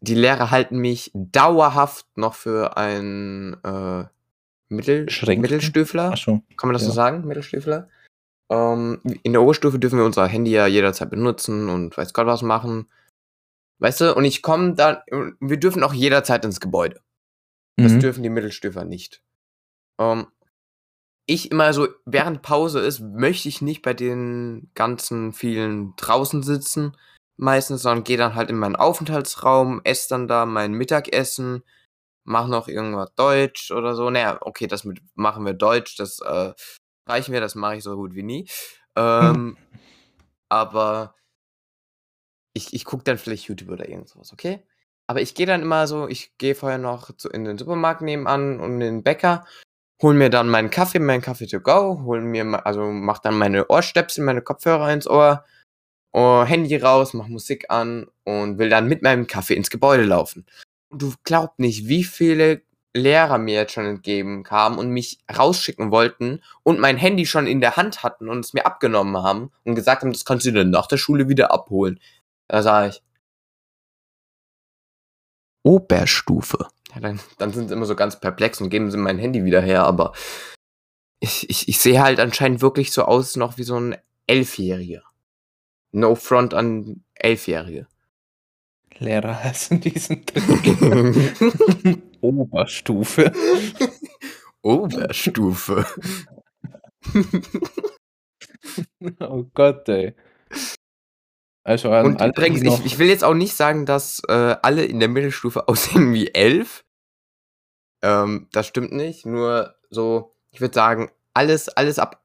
die 0.00 0.14
Lehrer 0.14 0.50
halten 0.50 0.78
mich 0.78 1.10
dauerhaft 1.14 2.06
noch 2.16 2.34
für 2.34 2.76
ein 2.76 3.56
äh, 3.64 4.04
Mittel, 4.68 5.06
Beschränkten? 5.06 5.42
Mittelstüfler. 5.42 6.12
Achso. 6.12 6.42
Kann 6.56 6.68
man 6.68 6.74
das 6.74 6.82
Ja. 6.82 6.88
so 6.88 6.94
sagen, 6.94 7.26
Mittelstüfler? 7.26 7.88
Ähm, 8.50 9.00
in 9.24 9.32
der 9.32 9.42
Oberstufe 9.42 9.78
dürfen 9.80 9.98
wir 9.98 10.04
unser 10.06 10.26
Handy 10.28 10.52
ja 10.52 10.66
jederzeit 10.68 11.10
benutzen 11.10 11.68
und 11.68 11.96
weiß 11.96 12.12
Gott 12.12 12.26
was 12.26 12.42
machen. 12.42 12.88
Weißt 13.80 14.00
du, 14.00 14.14
und 14.14 14.24
ich 14.24 14.40
komme 14.42 14.74
dann, 14.74 14.98
und 15.10 15.36
wir 15.40 15.58
dürfen 15.58 15.82
auch 15.82 15.92
jederzeit 15.92 16.44
ins 16.44 16.60
Gebäude. 16.60 17.00
Das 17.76 17.92
Mhm. 17.92 18.00
dürfen 18.00 18.22
die 18.22 18.30
Mittelstufer 18.30 18.84
nicht. 18.84 19.22
Ähm, 19.98 20.26
ich 21.26 21.50
immer 21.50 21.72
so, 21.72 21.88
während 22.04 22.42
Pause 22.42 22.80
ist, 22.80 23.00
möchte 23.00 23.48
ich 23.48 23.60
nicht 23.60 23.82
bei 23.82 23.94
den 23.94 24.70
ganzen 24.74 25.32
vielen 25.32 25.94
draußen 25.96 26.42
sitzen, 26.42 26.96
meistens, 27.36 27.82
sondern 27.82 28.04
gehe 28.04 28.16
dann 28.16 28.34
halt 28.34 28.48
in 28.48 28.58
meinen 28.58 28.76
Aufenthaltsraum, 28.76 29.80
esse 29.84 30.08
dann 30.08 30.28
da 30.28 30.46
mein 30.46 30.72
Mittagessen, 30.72 31.62
mache 32.24 32.50
noch 32.50 32.68
irgendwas 32.68 33.14
Deutsch 33.14 33.70
oder 33.72 33.94
so. 33.94 34.08
Naja, 34.10 34.38
okay, 34.40 34.66
das 34.68 34.84
mit 34.84 35.00
machen 35.14 35.44
wir 35.44 35.54
Deutsch, 35.54 35.96
das 35.96 36.20
äh, 36.20 36.54
reichen 37.08 37.32
wir, 37.32 37.40
das 37.40 37.54
mache 37.56 37.76
ich 37.76 37.82
so 37.84 37.96
gut 37.96 38.14
wie 38.14 38.22
nie. 38.22 38.48
Ähm, 38.96 39.56
aber 40.48 41.14
ich, 42.54 42.72
ich 42.72 42.84
gucke 42.84 43.04
dann 43.04 43.18
vielleicht 43.18 43.48
YouTube 43.48 43.70
oder 43.70 43.88
irgendwas, 43.88 44.32
okay? 44.32 44.64
Aber 45.06 45.20
ich 45.20 45.34
gehe 45.34 45.46
dann 45.46 45.62
immer 45.62 45.86
so, 45.86 46.08
ich 46.08 46.36
gehe 46.38 46.54
vorher 46.54 46.78
noch 46.78 47.16
zu, 47.16 47.28
in 47.28 47.44
den 47.44 47.58
Supermarkt 47.58 48.02
nebenan 48.02 48.60
und 48.60 48.72
in 48.74 48.80
den 48.80 49.02
Bäcker, 49.02 49.46
hol 50.02 50.14
mir 50.14 50.30
dann 50.30 50.48
meinen 50.48 50.70
Kaffee, 50.70 50.98
meinen 50.98 51.22
Kaffee 51.22 51.46
to 51.46 51.60
go, 51.60 52.02
hol 52.04 52.20
mir, 52.20 52.66
also 52.66 52.90
mach 52.90 53.18
dann 53.20 53.38
meine 53.38 53.68
Ohrstöpsel, 53.68 54.24
meine 54.24 54.42
Kopfhörer 54.42 54.92
ins 54.92 55.08
Ohr, 55.08 55.44
oh, 56.12 56.44
Handy 56.44 56.76
raus, 56.76 57.14
mach 57.14 57.28
Musik 57.28 57.66
an 57.70 58.06
und 58.24 58.58
will 58.58 58.68
dann 58.68 58.88
mit 58.88 59.02
meinem 59.02 59.26
Kaffee 59.26 59.54
ins 59.54 59.70
Gebäude 59.70 60.04
laufen. 60.04 60.46
Und 60.90 61.02
du 61.02 61.14
glaubst 61.24 61.58
nicht, 61.58 61.88
wie 61.88 62.04
viele 62.04 62.62
Lehrer 62.96 63.38
mir 63.38 63.54
jetzt 63.54 63.72
schon 63.72 63.84
entgegen 63.84 64.42
kamen 64.42 64.78
und 64.78 64.90
mich 64.90 65.18
rausschicken 65.34 65.90
wollten 65.90 66.42
und 66.62 66.80
mein 66.80 66.96
Handy 66.96 67.26
schon 67.26 67.46
in 67.46 67.60
der 67.60 67.76
Hand 67.76 68.02
hatten 68.02 68.28
und 68.28 68.40
es 68.40 68.54
mir 68.54 68.64
abgenommen 68.64 69.22
haben 69.22 69.52
und 69.64 69.74
gesagt 69.74 70.02
haben, 70.02 70.12
das 70.12 70.24
kannst 70.24 70.46
du 70.46 70.52
dann 70.52 70.70
nach 70.70 70.86
der 70.86 70.96
Schule 70.96 71.28
wieder 71.28 71.52
abholen. 71.52 72.00
Da 72.48 72.62
sage 72.62 72.88
ich, 72.88 73.02
Oberstufe. 75.66 76.68
Ja, 76.94 77.00
dann, 77.00 77.18
dann 77.38 77.52
sind 77.52 77.68
sie 77.68 77.74
immer 77.74 77.86
so 77.86 77.96
ganz 77.96 78.20
perplex 78.20 78.60
und 78.60 78.70
geben 78.70 78.90
sie 78.92 78.96
mein 78.96 79.18
Handy 79.18 79.44
wieder 79.44 79.60
her, 79.60 79.84
aber 79.84 80.12
ich, 81.18 81.50
ich, 81.50 81.68
ich 81.68 81.78
sehe 81.78 82.00
halt 82.00 82.20
anscheinend 82.20 82.62
wirklich 82.62 82.92
so 82.92 83.02
aus 83.02 83.34
noch 83.34 83.58
wie 83.58 83.64
so 83.64 83.78
ein 83.78 83.96
Elfjähriger. 84.28 85.02
No 85.90 86.14
front 86.14 86.54
an 86.54 87.02
Elfjährige. 87.14 87.88
Lehrer 88.98 89.42
hassen 89.42 89.80
diesen 89.80 90.24
Trick. 90.24 90.78
Oberstufe. 92.20 93.32
Oberstufe. 94.62 95.84
Oh 99.20 99.44
Gott, 99.54 99.88
ey. 99.88 100.14
Also 101.66 101.90
Und 101.90 102.20
alle, 102.20 102.30
übrigens, 102.30 102.62
ich, 102.62 102.86
ich 102.86 102.98
will 103.00 103.08
jetzt 103.08 103.24
auch 103.24 103.34
nicht 103.34 103.56
sagen, 103.56 103.86
dass 103.86 104.22
äh, 104.28 104.54
alle 104.62 104.84
in 104.84 105.00
der 105.00 105.08
Mittelstufe 105.08 105.66
aussehen 105.68 106.14
wie 106.14 106.32
elf. 106.32 106.84
Ähm, 108.04 108.46
das 108.52 108.68
stimmt 108.68 108.92
nicht. 108.92 109.26
Nur 109.26 109.74
so, 109.90 110.36
ich 110.52 110.60
würde 110.60 110.74
sagen, 110.74 111.10
alles, 111.34 111.68
alles 111.68 111.98
ab, 111.98 112.24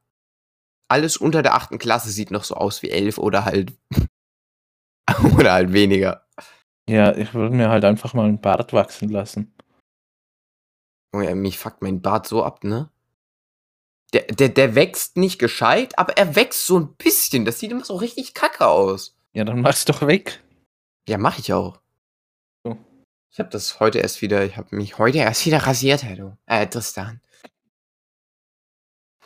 alles 0.89 1.17
unter 1.17 1.41
der 1.41 1.55
achten 1.55 1.79
Klasse 1.79 2.11
sieht 2.11 2.29
noch 2.29 2.43
so 2.43 2.53
aus 2.53 2.83
wie 2.83 2.91
elf 2.91 3.17
oder 3.17 3.43
halt 3.43 3.73
oder 5.35 5.53
halt 5.53 5.73
weniger. 5.73 6.27
ja, 6.87 7.15
ich 7.15 7.33
würde 7.33 7.55
mir 7.55 7.69
halt 7.69 7.83
einfach 7.83 8.13
mal 8.13 8.27
einen 8.27 8.41
Bart 8.41 8.73
wachsen 8.73 9.09
lassen. 9.09 9.55
Oh 11.15 11.21
ja, 11.21 11.33
mich 11.33 11.57
fuckt 11.57 11.81
mein 11.81 12.03
Bart 12.03 12.27
so 12.27 12.43
ab, 12.43 12.63
ne? 12.63 12.91
Der, 14.13 14.21
der, 14.23 14.49
der 14.49 14.75
wächst 14.75 15.17
nicht 15.17 15.39
gescheit, 15.39 15.97
aber 15.97 16.15
er 16.15 16.35
wächst 16.35 16.67
so 16.67 16.77
ein 16.77 16.95
bisschen. 16.95 17.43
Das 17.43 17.59
sieht 17.59 17.71
immer 17.71 17.83
so 17.83 17.95
richtig 17.95 18.35
kacke 18.35 18.67
aus. 18.67 19.17
Ja, 19.33 19.45
dann 19.45 19.61
mach's 19.61 19.85
doch 19.85 20.05
weg. 20.05 20.41
Ja, 21.07 21.17
mach 21.17 21.39
ich 21.39 21.53
auch. 21.53 21.79
So. 22.63 22.77
Ich 23.31 23.39
habe 23.39 23.49
das 23.49 23.79
heute 23.79 23.99
erst 23.99 24.21
wieder, 24.21 24.43
ich 24.43 24.57
habe 24.57 24.75
mich 24.75 24.97
heute 24.97 25.19
erst 25.19 25.45
wieder 25.45 25.59
rasiert, 25.59 26.03
Herr 26.03 26.15
du. 26.15 26.37
Äh, 26.45 26.67
Tristan. 26.67 27.21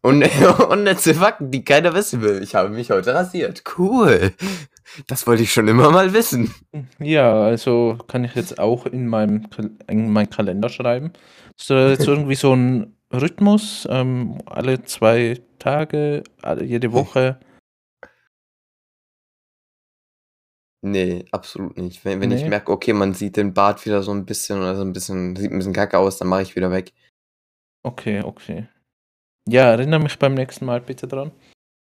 und, 0.00 0.22
und 0.68 0.78
eine 0.78 0.96
Zifacken, 0.96 1.50
die 1.50 1.64
keiner 1.64 1.94
wissen 1.94 2.22
will. 2.22 2.42
Ich 2.42 2.54
habe 2.54 2.70
mich 2.70 2.90
heute 2.90 3.14
rasiert. 3.14 3.62
Cool. 3.76 4.32
Das 5.06 5.26
wollte 5.26 5.42
ich 5.42 5.52
schon 5.52 5.68
immer 5.68 5.90
mal 5.90 6.12
wissen. 6.14 6.54
Ja, 6.98 7.42
also 7.42 7.98
kann 8.06 8.24
ich 8.24 8.34
jetzt 8.34 8.58
auch 8.58 8.86
in 8.86 9.06
meinem 9.06 9.48
in 9.88 10.10
meinen 10.10 10.30
Kalender 10.30 10.68
schreiben. 10.68 11.12
Ist 11.58 11.70
da 11.70 11.90
jetzt 11.90 12.06
irgendwie 12.06 12.36
so 12.36 12.54
ein 12.54 12.96
Rhythmus, 13.12 13.86
ähm, 13.90 14.38
alle 14.46 14.84
zwei 14.84 15.40
Tage, 15.58 16.22
alle, 16.40 16.64
jede 16.64 16.92
Woche? 16.92 17.38
Nee, 20.82 21.24
absolut 21.32 21.76
nicht. 21.78 22.04
Wenn, 22.04 22.20
wenn 22.20 22.30
ich 22.30 22.42
Nee? 22.42 22.48
merke, 22.48 22.70
okay, 22.70 22.92
man 22.92 23.14
sieht 23.14 23.36
den 23.36 23.54
Bart 23.54 23.84
wieder 23.86 24.02
so 24.02 24.12
ein 24.12 24.26
bisschen 24.26 24.58
oder 24.58 24.76
so 24.76 24.82
ein 24.82 24.92
bisschen, 24.92 25.34
sieht 25.36 25.50
ein 25.50 25.58
bisschen 25.58 25.72
kacke 25.72 25.98
aus, 25.98 26.18
dann 26.18 26.28
mache 26.28 26.42
ich 26.42 26.54
wieder 26.56 26.70
weg. 26.70 26.92
Okay, 27.82 28.22
okay. 28.22 28.68
Ja, 29.48 29.70
erinnere 29.70 30.00
mich 30.00 30.18
beim 30.18 30.34
nächsten 30.34 30.64
Mal 30.64 30.80
bitte 30.80 31.06
dran, 31.06 31.30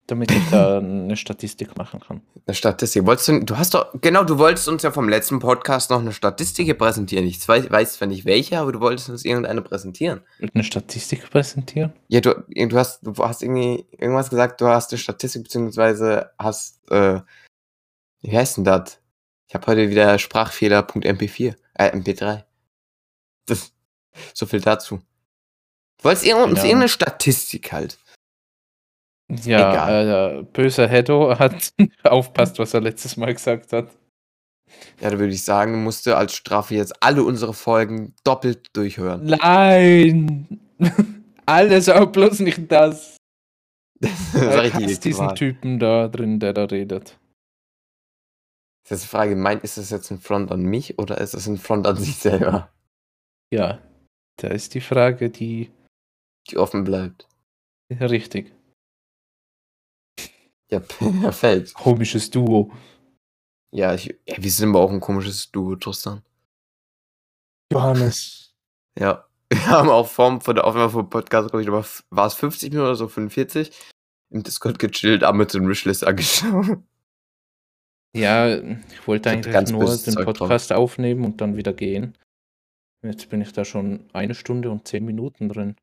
damit 0.07 0.33
ich 0.33 0.51
da 0.51 0.79
eine 0.79 1.17
Statistik 1.17 1.77
machen 1.77 2.01
kann. 2.01 2.23
Eine 2.47 2.55
Statistik. 2.55 3.05
Wolltest 3.07 3.29
du, 3.29 3.45
du 3.45 3.59
hast 3.59 3.75
doch, 3.75 3.93
genau, 4.01 4.25
du 4.25 4.39
wolltest 4.39 4.67
uns 4.67 4.83
ja 4.83 4.91
vom 4.91 5.09
letzten 5.09 5.39
Podcast 5.41 5.91
noch 5.91 6.01
eine 6.01 6.13
Statistik 6.13 6.65
hier 6.65 6.77
präsentieren. 6.77 7.27
Ich 7.27 7.47
weiß, 7.47 7.71
weiß 7.71 7.95
zwar 7.95 8.09
nicht 8.09 8.25
welche, 8.25 8.59
aber 8.59 8.73
du 8.73 8.81
wolltest 8.81 9.11
uns 9.11 9.25
irgendeine 9.25 9.63
präsentieren. 9.63 10.23
Eine 10.55 10.65
Statistik 10.65 11.31
präsentieren? 11.31 11.93
Ja, 12.09 12.21
du, 12.21 12.45
du 12.49 12.77
hast, 12.79 13.07
du 13.07 13.15
hast 13.19 13.43
irgendwie 13.43 13.87
irgendwas 13.93 14.31
gesagt, 14.31 14.61
du 14.61 14.67
hast 14.67 14.91
eine 14.91 14.99
Statistik, 14.99 15.45
beziehungsweise 15.45 16.31
hast, 16.39 16.81
äh, 16.91 17.21
wie 18.23 18.37
heißt 18.37 18.57
denn 18.59 18.65
das? 18.65 19.01
Ich 19.49 19.55
habe 19.55 19.67
heute 19.67 19.91
wieder 19.91 20.19
Sprachfehler.mp4, 20.19 21.57
äh, 21.75 21.97
mp3. 21.97 22.45
Das, 23.47 23.73
so 24.35 24.47
viel 24.47 24.61
dazu. 24.61 25.01
Du 25.99 26.05
wolltest 26.05 26.25
uns 26.25 26.59
Ja. 26.59 26.65
irgendeine 26.65 26.89
Statistik 26.89 27.73
halt. 27.73 27.99
Ja, 29.45 30.39
äh, 30.39 30.43
böser 30.43 30.89
Heddo 30.89 31.39
hat 31.39 31.73
aufpasst, 32.05 32.59
was 32.59 32.75
er 32.75 32.81
letztes 32.81 33.17
Mal 33.17 33.33
gesagt 33.33 33.73
hat. 33.73 33.89
Ja, 35.01 35.11
da 35.11 35.19
würde 35.19 35.33
ich 35.33 35.45
sagen, 35.45 35.83
musst 35.83 36.07
du 36.07 36.17
als 36.17 36.35
Strafe 36.35 36.75
jetzt 36.77 37.03
alle 37.03 37.23
unsere 37.25 37.55
Folgen 37.55 38.15
doppelt 38.25 38.69
durchhören. 38.73 39.25
Nein! 39.25 40.61
Alles, 41.47 41.89
aber 41.89 42.07
bloß 42.07 42.41
nicht 42.41 42.71
das. 42.71 43.17
Das 44.33 44.67
Ich 44.67 44.75
jetzt 44.79 45.05
diesen. 45.05 45.35
Typen 45.35 45.79
da 45.79 46.09
drin, 46.09 46.39
der 46.41 46.53
da 46.53 46.65
redet. 46.65 47.19
Das 48.89 48.99
ist 48.99 49.05
die 49.05 49.09
Frage, 49.17 49.37
meint, 49.37 49.63
ist 49.63 49.77
das 49.79 49.91
jetzt 49.91 50.11
ein 50.11 50.21
Front 50.21 50.51
an 50.51 50.63
mich 50.63 50.99
oder 50.99 51.19
ist 51.19 51.35
das 51.35 51.47
ein 51.47 51.59
Front 51.59 51.87
an 51.87 51.97
sich 51.97 52.17
selber, 52.17 52.73
Ja, 53.53 53.81
da 54.37 54.49
ist 54.49 54.75
die 54.75 54.81
Frage, 54.81 55.31
die 55.31 55.71
die 56.49 56.57
offen 56.57 56.85
bleibt? 56.85 57.29
richtig. 57.91 58.53
Ja, 60.71 60.81
perfekt. 61.21 61.75
Komisches 61.75 62.31
Duo. 62.31 62.73
Ja, 63.73 63.95
ich, 63.95 64.07
ja, 64.27 64.37
wir 64.39 64.51
sind 64.51 64.71
aber 64.71 64.81
auch 64.81 64.91
ein 64.91 65.01
komisches 65.01 65.51
Duo, 65.51 65.77
Tristan. 65.77 66.23
Johannes. 67.73 68.55
Ja. 68.99 69.27
Wir 69.53 69.67
haben 69.67 69.89
auch 69.89 70.07
Form 70.07 70.41
von 70.41 70.55
der 70.55 70.65
Aufnahme 70.65 70.91
vom 70.91 71.11
Podcast, 71.11 71.51
glaube 71.51 71.63
ich, 71.63 71.69
war 72.11 72.27
es 72.27 72.35
50 72.35 72.71
Minuten 72.71 72.87
oder 72.87 72.95
so, 72.95 73.09
45? 73.09 73.73
Im 74.33 74.45
Discord 74.45 74.79
gechillt, 74.79 75.25
Amazon 75.25 75.69
Wishlist 75.69 76.07
angeschaut. 76.07 76.79
Ja, 78.17 78.57
ich 78.57 79.07
wollte 79.07 79.31
eigentlich 79.31 79.71
nur 79.71 79.87
den 79.87 79.99
Zeug 79.99 80.25
drauf. 80.25 80.35
Podcast 80.37 80.73
aufnehmen 80.73 81.25
und 81.25 81.41
dann 81.41 81.57
wieder 81.57 81.73
gehen. 81.73 82.17
Jetzt 83.03 83.31
bin 83.31 83.41
ich 83.41 83.53
da 83.53 83.65
schon 83.65 84.09
eine 84.13 84.35
Stunde 84.35 84.71
und 84.71 84.87
zehn 84.87 85.05
Minuten 85.05 85.49
drin. 85.49 85.77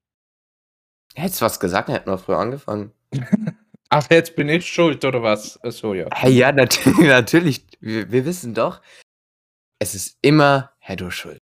Hättest 1.16 1.42
du 1.42 1.46
was 1.46 1.60
gesagt, 1.60 1.90
dann 1.90 1.96
hätten 1.96 2.10
wir 2.10 2.18
früher 2.18 2.38
angefangen. 2.38 2.92
Ach, 3.90 4.06
jetzt 4.12 4.36
bin 4.36 4.50
ich 4.50 4.66
schuld, 4.66 5.04
oder 5.06 5.24
was? 5.24 5.64
Achso, 5.64 5.94
ja. 5.94 6.08
Hey, 6.14 6.34
ja, 6.34 6.52
nat 6.52 6.80
natürlich. 7.00 7.66
Wir, 7.80 8.12
wir 8.12 8.26
wissen 8.26 8.54
doch, 8.54 8.82
es 9.80 9.96
ist 9.96 10.18
immer 10.22 10.74
Heddo 10.80 11.10
schuld. 11.10 11.40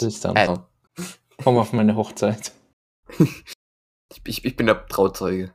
Tristan, 0.00 0.36
Äh, 0.36 0.56
komm 1.42 1.58
auf 1.58 1.72
meine 1.72 1.96
Hochzeit. 1.96 2.52
ich, 3.18 4.20
ich, 4.24 4.44
ich 4.44 4.56
bin 4.56 4.66
der 4.66 4.86
Trauzeuge. 4.86 5.54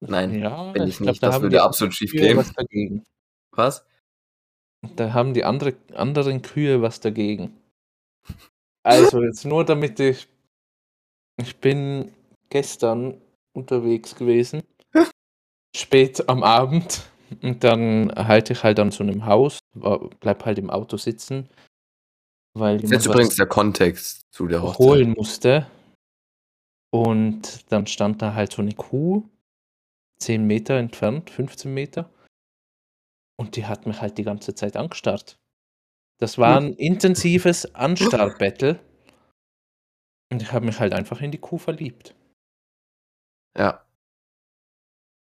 Nein, 0.00 0.38
ja, 0.40 0.72
bin 0.72 0.86
ich 0.88 0.98
glaub, 0.98 1.08
nicht. 1.08 1.22
da 1.22 1.28
Das 1.30 1.40
würde 1.42 1.62
absolut 1.62 1.94
schief 1.94 2.12
gehen. 2.12 2.36
was 2.36 2.52
dagegen. 2.52 3.04
Was? 3.52 3.86
Da 4.96 5.12
haben 5.14 5.32
die 5.32 5.44
andere, 5.44 5.74
anderen 5.94 6.42
Kühe 6.42 6.82
was 6.82 7.00
dagegen. 7.00 7.56
Also 8.82 9.22
jetzt 9.22 9.44
nur 9.44 9.64
damit 9.64 9.98
ich. 10.00 10.28
Ich 11.40 11.56
bin 11.56 12.12
gestern 12.50 13.20
unterwegs 13.54 14.14
gewesen. 14.14 14.62
Spät 15.76 16.28
am 16.28 16.42
Abend. 16.42 17.02
Und 17.42 17.64
dann 17.64 18.12
halte 18.14 18.52
ich 18.52 18.62
halt 18.62 18.78
an 18.78 18.90
so 18.90 19.02
einem 19.02 19.26
Haus, 19.26 19.58
bleib 19.72 20.44
halt 20.44 20.58
im 20.58 20.70
Auto 20.70 20.98
sitzen, 20.98 21.48
weil 22.54 22.76
Das 22.76 22.84
ist 22.84 22.90
jetzt 22.92 23.06
übrigens 23.06 23.36
der 23.36 23.46
Kontext 23.46 24.26
zu 24.32 24.46
der 24.46 24.62
Hochzeit. 24.62 24.78
holen 24.86 25.10
musste. 25.16 25.66
Und 26.92 27.70
dann 27.72 27.86
stand 27.86 28.22
da 28.22 28.34
halt 28.34 28.52
so 28.52 28.62
eine 28.62 28.72
Kuh, 28.74 29.28
10 30.20 30.46
Meter 30.46 30.74
entfernt, 30.74 31.30
15 31.30 31.72
Meter. 31.74 32.08
Und 33.36 33.56
die 33.56 33.66
hat 33.66 33.86
mich 33.86 34.00
halt 34.00 34.16
die 34.16 34.22
ganze 34.22 34.54
Zeit 34.54 34.76
angestarrt. 34.76 35.36
Das 36.20 36.38
war 36.38 36.60
ein 36.60 36.74
intensives 36.74 37.74
Anstarrbattle. 37.74 38.78
Und 40.32 40.42
ich 40.42 40.52
habe 40.52 40.66
mich 40.66 40.78
halt 40.78 40.94
einfach 40.94 41.20
in 41.20 41.32
die 41.32 41.38
Kuh 41.38 41.58
verliebt. 41.58 42.14
Ja. 43.58 43.84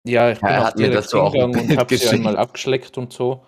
Ja, 0.06 0.30
ich 0.30 0.40
Ja, 0.40 0.46
bin 0.46 0.48
er 0.48 0.60
auch 0.60 0.64
hat 0.64 0.76
mir 0.76 0.88
direkt 0.88 1.04
dazu 1.04 1.20
auch 1.20 1.34
und 1.34 1.76
habe 1.76 1.96
sie 1.96 2.08
einmal 2.08 2.38
abgeschleckt 2.38 2.96
und 2.96 3.12
so. 3.12 3.44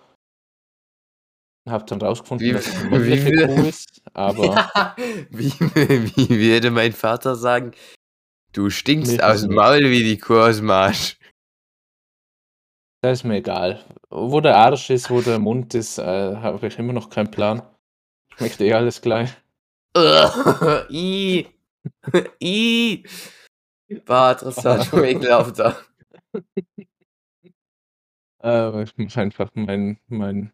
Hab 1.68 1.86
dann 1.86 2.00
rausgefunden, 2.02 2.46
Wie- 2.48 2.52
dass 2.52 2.66
es 2.66 2.74
eine 2.82 3.06
wie 3.06 3.46
Kuh 3.46 3.68
ist, 3.68 4.02
aber 4.14 4.44
Ja, 4.54 4.94
wie, 5.30 5.52
wie 5.60 6.28
würde 6.28 6.70
mein 6.70 6.92
Vater 6.92 7.36
sagen? 7.36 7.72
Du 8.52 8.68
stinkst 8.68 9.12
Milch 9.12 9.22
aus 9.24 9.42
dem. 9.42 9.54
Maul 9.54 9.80
wie 9.90 10.02
die 10.02 10.18
Kuh 10.18 10.38
aus 10.40 10.56
dem 10.58 10.70
Arsch. 10.70 11.16
da 13.02 13.10
ist 13.12 13.24
mir 13.24 13.36
egal. 13.36 13.84
Wo 14.10 14.40
der 14.40 14.56
Arsch 14.56 14.90
ist, 14.90 15.08
wo 15.10 15.20
der 15.20 15.38
Mund 15.38 15.74
ist, 15.74 15.98
äh, 15.98 16.02
habe 16.36 16.66
ich 16.66 16.78
immer 16.78 16.92
noch 16.92 17.08
keinen 17.10 17.30
Plan. 17.30 17.62
Schmeckt 18.36 18.60
eh 18.60 18.72
alles 18.74 19.00
gleich. 19.00 19.30
I. 20.90 21.46
I. 22.42 23.04
Bah, 24.04 24.34
Tristan, 24.34 24.84
schon 24.84 25.04
ekelhaft 25.04 25.58
da. 25.58 25.76
Äh, 28.42 28.82
ich 28.82 28.96
mache 28.96 29.20
einfach 29.20 29.50
mein, 29.54 29.98
mein, 30.08 30.52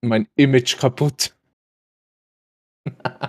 mein 0.00 0.28
Image 0.36 0.78
kaputt. 0.78 1.34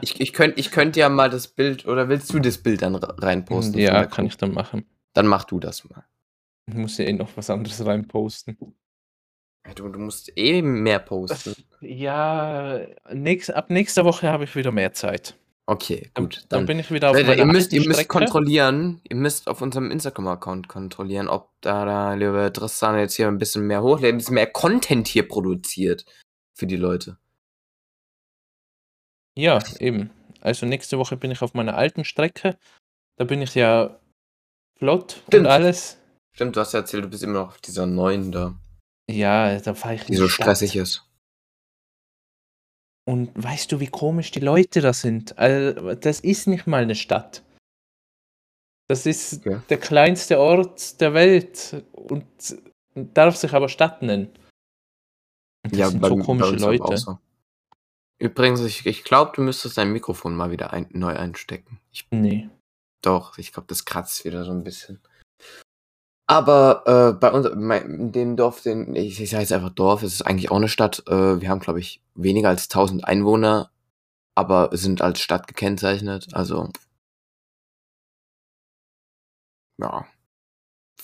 Ich, 0.01 0.19
ich 0.21 0.33
könnte 0.33 0.59
ich 0.59 0.71
könnt 0.71 0.95
ja 0.95 1.09
mal 1.09 1.29
das 1.29 1.47
Bild, 1.47 1.85
oder 1.85 2.09
willst 2.09 2.33
du 2.33 2.39
das 2.39 2.57
Bild 2.57 2.81
dann 2.81 2.95
reinposten? 2.95 3.79
Ja, 3.79 4.05
kann 4.05 4.25
ich 4.25 4.37
dann 4.37 4.53
machen. 4.53 4.85
Dann 5.13 5.27
mach 5.27 5.43
du 5.43 5.59
das 5.59 5.87
mal. 5.89 6.05
Ich 6.67 6.75
muss 6.75 6.97
ja 6.97 7.05
eh 7.05 7.13
noch 7.13 7.29
was 7.35 7.49
anderes 7.49 7.85
reinposten. 7.85 8.57
Du, 9.75 9.89
du 9.89 9.99
musst 9.99 10.31
eh 10.37 10.61
mehr 10.61 10.99
posten. 10.99 11.55
Ja, 11.83 12.79
nächst, 13.11 13.51
ab 13.51 13.71
nächster 13.71 14.05
Woche 14.05 14.29
habe 14.29 14.43
ich 14.43 14.55
wieder 14.55 14.71
mehr 14.71 14.93
Zeit. 14.93 15.35
Okay, 15.65 16.11
gut. 16.13 16.45
Dann, 16.49 16.59
dann 16.59 16.65
bin 16.67 16.77
ich 16.77 16.91
wieder 16.91 17.09
auf 17.09 17.17
Leute, 17.17 17.33
ihr 17.33 17.45
müsst, 17.45 17.73
ihr 17.73 17.87
müsst 17.87 18.07
kontrollieren, 18.07 19.01
ihr 19.09 19.15
müsst 19.15 19.47
auf 19.47 19.63
unserem 19.63 19.89
Instagram-Account 19.89 20.67
kontrollieren, 20.67 21.27
ob 21.27 21.49
da 21.61 21.85
der 21.85 22.17
liebe 22.17 22.53
Tristan 22.53 22.99
jetzt 22.99 23.15
hier 23.15 23.27
ein 23.27 23.39
bisschen 23.39 23.65
mehr 23.65 23.81
hochlädt, 23.81 24.13
ein 24.13 24.17
bisschen 24.19 24.35
mehr 24.35 24.45
Content 24.45 25.07
hier 25.07 25.27
produziert 25.27 26.05
für 26.61 26.67
die 26.67 26.75
Leute. 26.77 27.17
Ja, 29.35 29.57
eben. 29.79 30.11
Also 30.41 30.67
nächste 30.67 30.99
Woche 30.99 31.17
bin 31.17 31.31
ich 31.31 31.41
auf 31.41 31.55
meiner 31.55 31.75
alten 31.75 32.05
Strecke. 32.05 32.55
Da 33.17 33.23
bin 33.25 33.41
ich 33.41 33.55
ja 33.55 33.99
flott 34.77 35.23
Stimmt. 35.27 35.33
und 35.33 35.47
alles. 35.47 35.97
Stimmt, 36.35 36.55
du 36.55 36.59
hast 36.59 36.73
ja 36.73 36.81
erzählt, 36.81 37.03
du 37.05 37.09
bist 37.09 37.23
immer 37.23 37.33
noch 37.39 37.47
auf 37.49 37.61
dieser 37.61 37.87
neuen 37.87 38.31
da, 38.31 38.55
Ja, 39.09 39.59
da 39.59 39.73
fahre 39.73 39.95
ich 39.95 40.03
die 40.03 40.15
so 40.15 40.27
Stadt. 40.27 40.45
stressig 40.45 40.75
ist. 40.75 41.07
Und 43.07 43.31
weißt 43.35 43.71
du, 43.71 43.79
wie 43.79 43.87
komisch 43.87 44.29
die 44.29 44.39
Leute 44.39 44.81
da 44.81 44.93
sind? 44.93 45.35
Also, 45.39 45.95
das 45.95 46.19
ist 46.19 46.45
nicht 46.47 46.67
mal 46.67 46.83
eine 46.83 46.93
Stadt. 46.95 47.43
Das 48.87 49.07
ist 49.07 49.39
Okay. 49.39 49.61
der 49.69 49.79
kleinste 49.79 50.39
Ort 50.39 51.01
der 51.01 51.15
Welt 51.15 51.83
und 51.93 52.25
darf 52.93 53.35
sich 53.35 53.53
aber 53.53 53.67
Stadt 53.69 54.03
nennen. 54.03 54.29
Das 55.63 55.89
sind 55.91 56.01
bei- 56.01 56.09
so 56.09 56.17
komische 56.17 56.55
Leute. 56.55 56.97
so. 56.97 57.19
Übrigens, 58.19 58.61
ich, 58.61 58.85
ich 58.85 59.03
glaube, 59.03 59.31
du 59.35 59.41
müsstest 59.41 59.77
dein 59.77 59.91
Mikrofon 59.91 60.35
mal 60.35 60.51
wieder 60.51 60.71
ein, 60.73 60.87
neu 60.91 61.15
einstecken. 61.15 61.79
Ich, 61.91 62.07
Nee. 62.11 62.49
doch, 63.01 63.37
ich 63.37 63.51
glaube, 63.51 63.67
das 63.67 63.85
kratzt 63.85 64.25
wieder 64.25 64.43
so 64.45 64.51
ein 64.51 64.63
bisschen. 64.63 65.01
Aber 66.27 66.83
äh, 66.85 67.13
bei 67.19 67.31
uns, 67.31 67.49
mein, 67.55 67.83
in 67.89 68.11
dem 68.11 68.37
Dorf, 68.37 68.61
den, 68.61 68.95
ich, 68.95 69.19
ich 69.19 69.29
sage 69.31 69.41
jetzt 69.41 69.51
einfach 69.51 69.71
Dorf, 69.71 70.03
es 70.03 70.13
ist 70.13 70.21
eigentlich 70.21 70.49
auch 70.51 70.57
eine 70.57 70.69
Stadt. 70.69 71.03
Äh, 71.07 71.41
wir 71.41 71.49
haben, 71.49 71.59
glaube 71.59 71.79
ich, 71.79 72.01
weniger 72.15 72.49
als 72.49 72.65
1000 72.69 73.03
Einwohner, 73.05 73.71
aber 74.35 74.69
sind 74.77 75.01
als 75.01 75.19
Stadt 75.19 75.47
gekennzeichnet. 75.47 76.27
Also, 76.33 76.69
ja, 79.79 80.05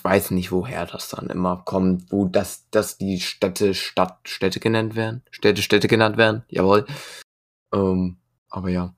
weiß 0.04 0.32
nicht, 0.32 0.52
woher 0.52 0.86
das 0.86 1.10
dann 1.10 1.30
immer 1.30 1.64
kommt, 1.66 2.12
wo 2.12 2.26
das, 2.26 2.70
dass 2.70 2.98
die 2.98 3.20
Städte 3.20 3.74
Stadt, 3.74 4.20
Städte 4.28 4.60
genannt 4.60 4.96
werden. 4.96 5.24
Städte, 5.32 5.62
Städte 5.62 5.88
genannt 5.88 6.18
werden, 6.18 6.44
jawohl. 6.50 6.86
Ähm, 7.74 8.18
aber 8.50 8.70
ja. 8.70 8.96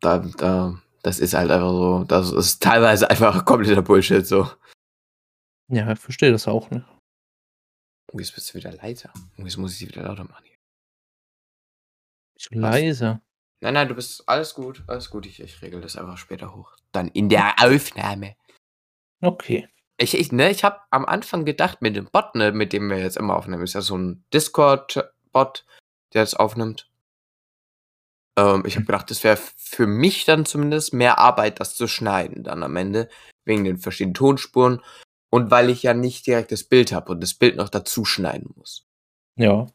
Da, 0.00 0.18
da, 0.18 0.80
das 1.02 1.18
ist 1.18 1.34
halt 1.34 1.50
einfach 1.50 1.70
so, 1.70 2.04
das 2.04 2.32
ist 2.32 2.62
teilweise 2.62 3.08
einfach 3.08 3.44
kompletter 3.44 3.82
Bullshit, 3.82 4.26
so. 4.26 4.50
Ja, 5.68 5.90
ich 5.92 5.98
verstehe 5.98 6.32
das 6.32 6.48
auch 6.48 6.70
nicht. 6.70 6.86
Oh, 8.12 8.18
jetzt 8.18 8.34
bist 8.34 8.50
du 8.50 8.58
wieder 8.58 8.72
leiser. 8.72 9.10
Oh, 9.38 9.42
jetzt 9.42 9.56
muss 9.56 9.72
ich 9.72 9.78
sie 9.78 9.88
wieder 9.88 10.02
lauter 10.02 10.24
machen. 10.24 10.44
hier. 10.44 10.56
So 12.36 12.58
leise. 12.58 13.20
Nein, 13.62 13.74
nein, 13.74 13.88
du 13.88 13.94
bist 13.94 14.28
alles 14.28 14.54
gut, 14.54 14.82
alles 14.88 15.08
gut. 15.08 15.24
Ich, 15.24 15.40
ich 15.40 15.62
regel 15.62 15.80
das 15.80 15.96
einfach 15.96 16.18
später 16.18 16.54
hoch. 16.54 16.76
Dann 16.90 17.08
in 17.08 17.28
der 17.28 17.54
Aufnahme. 17.58 18.34
Okay. 19.22 19.68
Ich, 19.98 20.14
ich, 20.18 20.32
ne, 20.32 20.50
ich 20.50 20.64
habe 20.64 20.80
am 20.90 21.04
Anfang 21.04 21.44
gedacht, 21.44 21.80
mit 21.80 21.94
dem 21.96 22.06
Bot, 22.06 22.34
ne, 22.34 22.52
mit 22.52 22.72
dem 22.72 22.90
wir 22.90 22.98
jetzt 22.98 23.16
immer 23.16 23.36
aufnehmen, 23.36 23.62
ist 23.62 23.74
ja 23.74 23.80
so 23.80 23.96
ein 23.96 24.24
Discord-Bot, 24.34 25.64
der 26.12 26.22
das 26.22 26.34
aufnimmt. 26.34 26.90
Ähm, 28.36 28.64
ich 28.66 28.74
habe 28.74 28.86
gedacht, 28.86 29.10
das 29.10 29.22
wäre 29.22 29.36
für 29.36 29.86
mich 29.86 30.24
dann 30.24 30.44
zumindest 30.44 30.92
mehr 30.92 31.18
Arbeit, 31.18 31.60
das 31.60 31.76
zu 31.76 31.86
schneiden 31.86 32.42
dann 32.42 32.62
am 32.62 32.76
Ende, 32.76 33.08
wegen 33.44 33.64
den 33.64 33.78
verschiedenen 33.78 34.14
Tonspuren 34.14 34.82
und 35.30 35.50
weil 35.50 35.70
ich 35.70 35.82
ja 35.82 35.94
nicht 35.94 36.26
direkt 36.26 36.50
das 36.50 36.64
Bild 36.64 36.92
habe 36.92 37.12
und 37.12 37.20
das 37.20 37.34
Bild 37.34 37.56
noch 37.56 37.68
dazu 37.68 38.04
schneiden 38.04 38.52
muss. 38.56 38.86
Ja. 39.36 39.66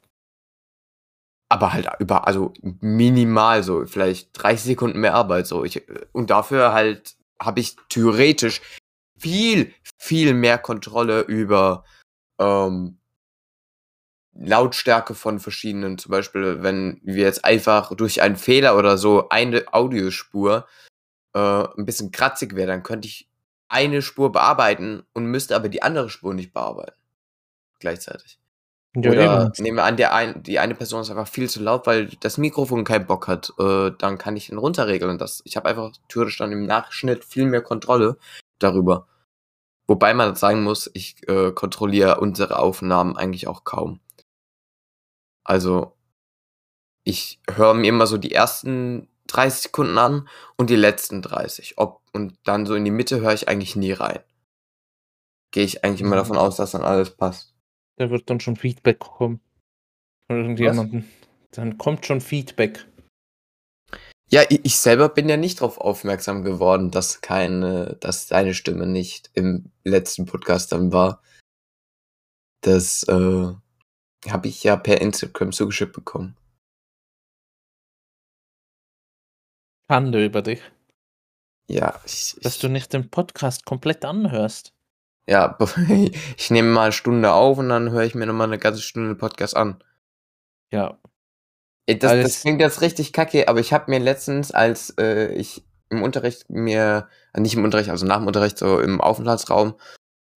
Aber 1.49 1.71
halt 1.71 1.89
über, 1.99 2.27
also 2.27 2.53
minimal 2.81 3.63
so, 3.63 3.85
vielleicht 3.85 4.29
30 4.33 4.65
Sekunden 4.65 4.99
mehr 4.99 5.13
Arbeit 5.13 5.47
so. 5.47 5.63
Ich, 5.63 5.83
und 6.11 6.29
dafür 6.29 6.73
halt 6.73 7.15
habe 7.39 7.59
ich 7.61 7.77
theoretisch 7.89 8.61
viel, 9.17 9.73
viel 9.97 10.33
mehr 10.33 10.57
Kontrolle 10.57 11.21
über 11.21 11.83
ähm, 12.39 12.99
Lautstärke 14.33 15.15
von 15.15 15.39
verschiedenen, 15.39 15.97
zum 15.97 16.11
Beispiel, 16.11 16.61
wenn 16.61 17.01
wir 17.03 17.23
jetzt 17.23 17.43
einfach 17.43 17.95
durch 17.95 18.21
einen 18.21 18.35
Fehler 18.35 18.77
oder 18.77 18.97
so 18.97 19.29
eine 19.29 19.65
Audiospur 19.73 20.67
äh, 21.33 21.39
ein 21.39 21.85
bisschen 21.85 22.11
kratzig 22.11 22.55
wäre, 22.55 22.67
dann 22.67 22.83
könnte 22.83 23.07
ich 23.07 23.27
eine 23.67 24.01
Spur 24.01 24.31
bearbeiten 24.31 25.03
und 25.13 25.25
müsste 25.25 25.55
aber 25.55 25.69
die 25.69 25.81
andere 25.81 26.09
Spur 26.09 26.33
nicht 26.33 26.53
bearbeiten. 26.53 26.95
Gleichzeitig. 27.79 28.39
Ja, 28.95 29.11
Oder 29.11 29.41
eben. 29.43 29.51
nehmen 29.59 29.77
wir 29.77 29.83
an, 29.83 29.97
der 29.97 30.13
ein, 30.13 30.41
die 30.41 30.57
eine 30.59 30.73
Person 30.73 31.01
ist 31.01 31.11
einfach 31.11 31.27
viel 31.27 31.49
zu 31.49 31.61
laut, 31.61 31.85
weil 31.85 32.09
das 32.21 32.37
Mikrofon 32.37 32.83
keinen 32.83 33.05
Bock 33.05 33.27
hat. 33.27 33.53
Äh, 33.59 33.91
dann 33.97 34.17
kann 34.17 34.37
ich 34.37 34.51
ihn 34.51 34.57
runterregeln. 34.57 35.17
Das, 35.17 35.41
ich 35.45 35.55
habe 35.55 35.69
einfach 35.69 35.91
theoretisch 36.07 36.37
dann 36.37 36.51
im 36.51 36.65
Nachschnitt 36.65 37.23
viel 37.23 37.45
mehr 37.45 37.61
Kontrolle 37.61 38.17
darüber. 38.59 39.07
Wobei 39.87 40.13
man 40.13 40.35
sagen 40.35 40.63
muss, 40.63 40.89
ich 40.93 41.27
äh, 41.29 41.51
kontrolliere 41.51 42.19
unsere 42.19 42.59
Aufnahmen 42.59 43.15
eigentlich 43.15 43.47
auch 43.47 43.63
kaum. 43.63 44.01
Also, 45.45 45.95
ich 47.05 47.39
höre 47.49 47.73
mir 47.73 47.87
immer 47.87 48.05
so 48.05 48.17
die 48.17 48.33
ersten 48.33 49.07
30 49.27 49.61
Sekunden 49.63 49.97
an 49.97 50.27
und 50.57 50.69
die 50.69 50.75
letzten 50.75 51.21
30. 51.21 51.77
Ob, 51.77 52.01
und 52.13 52.37
dann 52.43 52.65
so 52.65 52.75
in 52.75 52.83
die 52.85 52.91
Mitte 52.91 53.21
höre 53.21 53.33
ich 53.33 53.47
eigentlich 53.47 53.75
nie 53.75 53.93
rein. 53.93 54.19
Gehe 55.51 55.63
ich 55.63 55.83
eigentlich 55.85 56.01
immer 56.01 56.15
Mhm. 56.15 56.19
davon 56.19 56.37
aus, 56.37 56.57
dass 56.57 56.71
dann 56.71 56.83
alles 56.83 57.15
passt. 57.15 57.55
Da 57.97 58.09
wird 58.09 58.29
dann 58.29 58.39
schon 58.41 58.57
Feedback 58.57 58.99
kommen. 58.99 59.39
Von 60.27 60.37
irgendjemandem. 60.41 61.05
Dann 61.51 61.77
kommt 61.77 62.05
schon 62.05 62.19
Feedback. 62.19 62.85
Ja, 64.29 64.43
ich, 64.49 64.77
selber 64.77 65.07
bin 65.07 65.29
ja 65.29 65.37
nicht 65.37 65.61
darauf 65.61 65.77
aufmerksam 65.77 66.43
geworden, 66.43 66.91
dass 66.91 67.21
keine, 67.21 67.95
dass 68.01 68.27
deine 68.27 68.53
Stimme 68.53 68.85
nicht 68.85 69.29
im 69.33 69.71
letzten 69.85 70.25
Podcast 70.25 70.73
dann 70.73 70.91
war. 70.91 71.21
Das 72.61 73.03
äh, 73.03 73.53
habe 74.27 74.47
ich 74.47 74.63
ja 74.63 74.75
per 74.75 74.99
Instagram 74.99 75.53
zugeschickt 75.53 75.93
bekommen. 75.93 76.35
Schande 79.89 80.25
über 80.25 80.41
dich. 80.41 80.61
Ja, 81.69 82.01
ich, 82.05 82.37
Dass 82.41 82.55
ich, 82.55 82.61
du 82.61 82.69
nicht 82.69 82.91
den 82.91 83.09
Podcast 83.09 83.65
komplett 83.65 84.03
anhörst. 84.03 84.73
ja, 85.29 85.57
ich 86.37 86.49
nehme 86.49 86.69
mal 86.69 86.83
eine 86.83 86.91
Stunde 86.91 87.31
auf 87.31 87.57
und 87.57 87.69
dann 87.69 87.91
höre 87.91 88.03
ich 88.03 88.15
mir 88.15 88.25
nochmal 88.25 88.47
eine 88.47 88.59
ganze 88.59 88.81
Stunde 88.81 89.13
den 89.13 89.17
Podcast 89.17 89.55
an. 89.55 89.81
Ja. 90.71 90.99
Ey, 91.87 91.97
Das, 91.97 92.11
das 92.21 92.41
klingt 92.41 92.61
jetzt 92.61 92.81
richtig 92.81 93.13
kacke, 93.13 93.47
aber 93.47 93.59
ich 93.59 93.73
habe 93.73 93.89
mir 93.89 93.99
letztens, 93.99 94.51
als 94.51 94.93
äh, 94.99 95.33
ich 95.33 95.63
im 95.89 96.03
Unterricht 96.03 96.49
mir, 96.49 97.07
äh, 97.33 97.39
nicht 97.39 97.55
im 97.55 97.63
Unterricht, 97.63 97.89
also 97.89 98.05
nach 98.05 98.17
dem 98.17 98.27
Unterricht, 98.27 98.57
so 98.57 98.79
im 98.79 98.99
Aufenthaltsraum, 98.99 99.75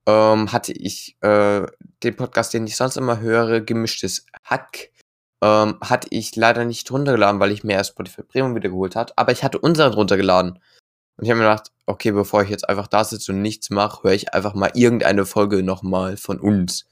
ähm, 0.06 0.52
hatte 0.52 0.72
ich 0.72 1.16
äh, 1.22 1.66
den 2.02 2.16
Podcast, 2.16 2.54
den 2.54 2.66
ich 2.66 2.76
sonst 2.76 2.96
immer 2.96 3.20
höre, 3.20 3.60
gemischtes 3.60 4.26
Hack, 4.44 4.90
ähm, 5.42 5.78
hatte 5.80 6.08
ich 6.10 6.36
leider 6.36 6.64
nicht 6.64 6.90
runtergeladen, 6.90 7.40
weil 7.40 7.50
ich 7.50 7.64
mir 7.64 7.72
erst 7.74 7.90
Spotify 7.90 8.22
Premium 8.22 8.54
wieder 8.54 8.68
geholt 8.68 8.94
hat, 8.94 9.16
aber 9.18 9.32
ich 9.32 9.42
hatte 9.42 9.58
unseren 9.58 9.92
runtergeladen. 9.92 10.52
Und 10.52 11.24
ich 11.24 11.30
habe 11.30 11.40
mir 11.40 11.48
gedacht, 11.48 11.72
okay, 11.86 12.12
bevor 12.12 12.42
ich 12.42 12.48
jetzt 12.48 12.68
einfach 12.68 12.86
da 12.86 13.04
sitze 13.04 13.32
und 13.32 13.42
nichts 13.42 13.70
mache, 13.70 14.04
höre 14.04 14.12
ich 14.12 14.32
einfach 14.34 14.54
mal 14.54 14.70
irgendeine 14.74 15.26
Folge 15.26 15.62
nochmal 15.62 16.16
von 16.16 16.38
uns. 16.38 16.86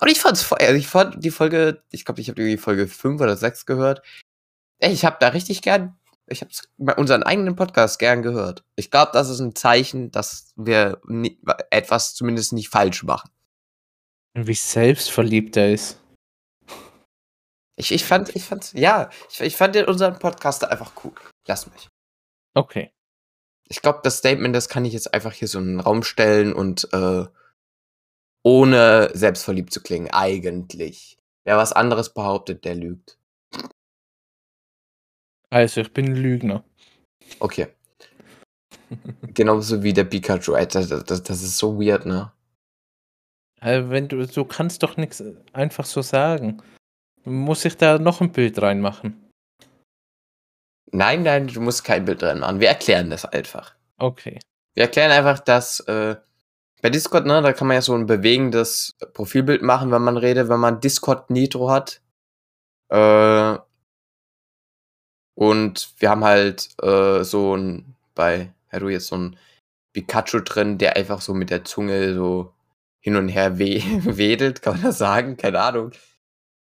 Und 0.00 0.08
ich 0.08 0.20
fand's 0.20 0.42
voll, 0.42 0.58
also 0.58 0.74
ich 0.74 0.86
fand 0.86 1.24
die 1.24 1.30
Folge, 1.30 1.82
ich 1.90 2.04
glaube, 2.04 2.20
ich 2.20 2.28
habe 2.28 2.42
die 2.44 2.56
Folge 2.56 2.86
5 2.86 3.20
oder 3.20 3.36
6 3.36 3.66
gehört. 3.66 4.02
Ey, 4.80 4.92
ich 4.92 5.04
habe 5.04 5.16
da 5.18 5.28
richtig 5.28 5.60
gern, 5.62 5.98
ich 6.28 6.42
habe 6.42 6.94
unseren 6.96 7.24
eigenen 7.24 7.56
Podcast 7.56 7.98
gern 7.98 8.22
gehört. 8.22 8.64
Ich 8.76 8.90
glaube, 8.90 9.10
das 9.12 9.28
ist 9.28 9.40
ein 9.40 9.56
Zeichen, 9.56 10.10
dass 10.12 10.52
wir 10.56 11.00
ni- 11.06 11.40
etwas 11.70 12.14
zumindest 12.14 12.52
nicht 12.52 12.68
falsch 12.68 13.02
machen. 13.02 13.30
Wie 14.34 14.54
selbstverliebt 14.54 15.56
er 15.56 15.72
ist. 15.72 15.98
Ich, 17.76 17.92
ich 17.92 18.04
fand, 18.04 18.34
ich 18.36 18.44
fand, 18.44 18.72
ja, 18.74 19.08
ich, 19.30 19.40
ich 19.40 19.56
fand 19.56 19.76
unseren 19.76 20.18
Podcast 20.18 20.64
einfach 20.64 20.92
cool. 21.04 21.12
Lass 21.46 21.68
mich. 21.70 21.88
Okay. 22.54 22.92
Ich 23.68 23.82
glaube, 23.82 24.00
das 24.02 24.18
Statement, 24.18 24.54
das 24.54 24.68
kann 24.68 24.84
ich 24.84 24.92
jetzt 24.92 25.12
einfach 25.14 25.32
hier 25.32 25.48
so 25.48 25.58
in 25.58 25.66
den 25.66 25.80
Raum 25.80 26.02
stellen 26.02 26.52
und 26.52 26.92
äh, 26.92 27.26
ohne 28.48 29.10
selbstverliebt 29.12 29.72
zu 29.74 29.82
klingen, 29.82 30.08
eigentlich. 30.10 31.18
Wer 31.44 31.58
was 31.58 31.74
anderes 31.74 32.14
behauptet, 32.14 32.64
der 32.64 32.74
lügt. 32.74 33.18
Also, 35.50 35.82
ich 35.82 35.92
bin 35.92 36.06
ein 36.06 36.16
Lügner. 36.16 36.64
Okay. 37.40 37.68
Genauso 39.34 39.82
wie 39.82 39.92
der 39.92 40.04
Pikachu. 40.04 40.52
Das, 40.52 40.88
das, 40.88 41.22
das 41.22 41.42
ist 41.42 41.58
so 41.58 41.78
weird, 41.78 42.06
ne? 42.06 42.32
Also, 43.60 43.90
wenn 43.90 44.08
du, 44.08 44.26
du 44.26 44.44
kannst 44.46 44.82
doch 44.82 44.96
nichts 44.96 45.22
einfach 45.52 45.84
so 45.84 46.00
sagen. 46.00 46.62
Muss 47.24 47.66
ich 47.66 47.76
da 47.76 47.98
noch 47.98 48.22
ein 48.22 48.32
Bild 48.32 48.62
reinmachen? 48.62 49.28
Nein, 50.90 51.22
nein, 51.22 51.48
du 51.48 51.60
musst 51.60 51.84
kein 51.84 52.06
Bild 52.06 52.22
drin 52.22 52.38
machen. 52.38 52.60
Wir 52.60 52.68
erklären 52.68 53.10
das 53.10 53.26
einfach. 53.26 53.74
Okay. 53.98 54.38
Wir 54.74 54.84
erklären 54.84 55.10
einfach, 55.10 55.40
dass 55.40 55.80
äh, 55.80 56.16
bei 56.82 56.90
Discord, 56.90 57.26
ne, 57.26 57.42
da 57.42 57.52
kann 57.52 57.68
man 57.68 57.76
ja 57.76 57.82
so 57.82 57.94
ein 57.94 58.06
bewegendes 58.06 58.96
Profilbild 59.12 59.62
machen, 59.62 59.90
wenn 59.90 60.02
man 60.02 60.16
redet, 60.16 60.48
wenn 60.48 60.60
man 60.60 60.80
Discord 60.80 61.30
Nitro 61.30 61.70
hat. 61.70 62.00
Äh, 62.88 63.58
und 65.34 65.94
wir 65.98 66.10
haben 66.10 66.24
halt 66.24 66.70
äh, 66.82 67.22
so 67.22 67.56
ein, 67.56 67.94
bei 68.14 68.52
Haru 68.72 68.88
jetzt 68.88 69.08
so 69.08 69.16
ein 69.16 69.36
Pikachu 69.92 70.40
drin, 70.40 70.78
der 70.78 70.96
einfach 70.96 71.20
so 71.20 71.34
mit 71.34 71.50
der 71.50 71.64
Zunge 71.64 72.14
so 72.14 72.52
hin 73.00 73.16
und 73.16 73.28
her 73.28 73.58
we 73.58 73.80
wedelt, 74.16 74.62
kann 74.62 74.74
man 74.74 74.82
das 74.82 74.98
sagen? 74.98 75.36
Keine 75.36 75.60
Ahnung. 75.60 75.92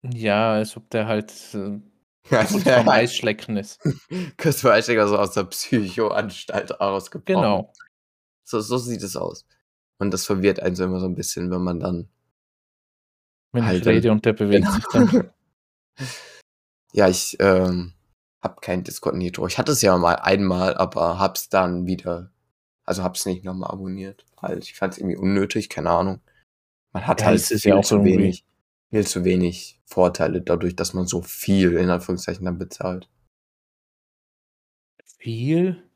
Ja, 0.03 0.53
als 0.53 0.77
ob 0.77 0.89
der 0.91 1.07
halt 1.07 1.33
äh, 1.55 1.81
Also 2.31 2.61
kurz 2.61 2.89
Eisschlecken 2.89 3.57
ist. 3.57 3.81
kurz 4.41 4.61
vor 4.61 4.73
Einsteiger 4.73 5.09
so 5.09 5.19
aus 5.19 5.33
der 5.33 5.45
Psychoanstalt 5.45 6.81
rausgebrochen. 6.81 7.43
Genau. 7.43 7.73
So, 8.45 8.61
so 8.61 8.79
sieht 8.79 9.03
es 9.03 9.17
aus. 9.17 9.47
Und 10.01 10.11
das 10.13 10.25
verwirrt 10.27 10.61
einen 10.61 10.75
so 10.75 10.85
immer 10.85 10.99
so 11.01 11.07
ein 11.07 11.15
bisschen, 11.15 11.51
wenn 11.51 11.63
man 11.63 11.79
dann. 11.79 12.09
Wenn 13.53 13.65
Halt 13.67 13.83
ich 13.83 13.87
rede 13.87 14.11
und 14.13 14.25
der 14.25 14.33
bewegt 14.33 14.67
sich 14.71 14.85
dann. 14.93 15.31
ja, 16.93 17.09
ich 17.09 17.37
ähm, 17.41 17.93
hab 18.43 18.63
kein 18.63 18.85
Discord 18.85 19.17
Nitro. 19.17 19.47
Ich 19.47 19.59
hatte 19.59 19.73
es 19.73 19.83
ja 19.83 19.97
mal 19.99 20.17
einmal, 20.17 20.75
aber 20.77 21.19
hab's 21.19 21.49
dann 21.49 21.87
wieder. 21.87 22.33
Also 22.85 23.03
hab's 23.05 23.27
nicht 23.27 23.45
nochmal 23.45 23.71
abonniert. 23.71 24.25
Halt, 24.41 24.65
ich 24.65 24.75
fand's 24.75 24.99
irgendwie 24.99 25.17
unnötig, 25.19 25.69
keine 25.69 25.91
Ahnung. 25.91 26.21
Man 26.93 27.07
hat 27.07 27.21
Ja, 27.21 27.27
halt 27.27 27.41
viel 27.43 27.59
ja 27.71 27.83
zu 27.83 27.97
irgendwie. 27.97 28.15
wenig, 28.19 28.45
viel 28.91 29.07
zu 29.07 29.25
wenig 29.25 29.81
Vorteile 29.87 30.41
dadurch, 30.43 30.77
dass 30.77 30.95
man 30.95 31.07
so 31.07 31.23
viel 31.23 31.75
in 31.77 31.91
Anführungszeichen 31.91 32.45
dann 32.45 32.59
bezahlt. 32.59 33.09
Viel? 35.19 35.90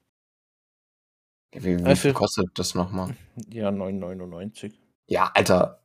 Wie, 1.55 1.79
wie 1.79 1.85
Also- 1.85 2.03
viel 2.03 2.13
kostet 2.13 2.47
das 2.59 2.75
nochmal? 2.75 3.17
Ja, 3.51 3.71
9,99. 3.71 4.73
Ja, 5.09 5.31
Alter. 5.35 5.81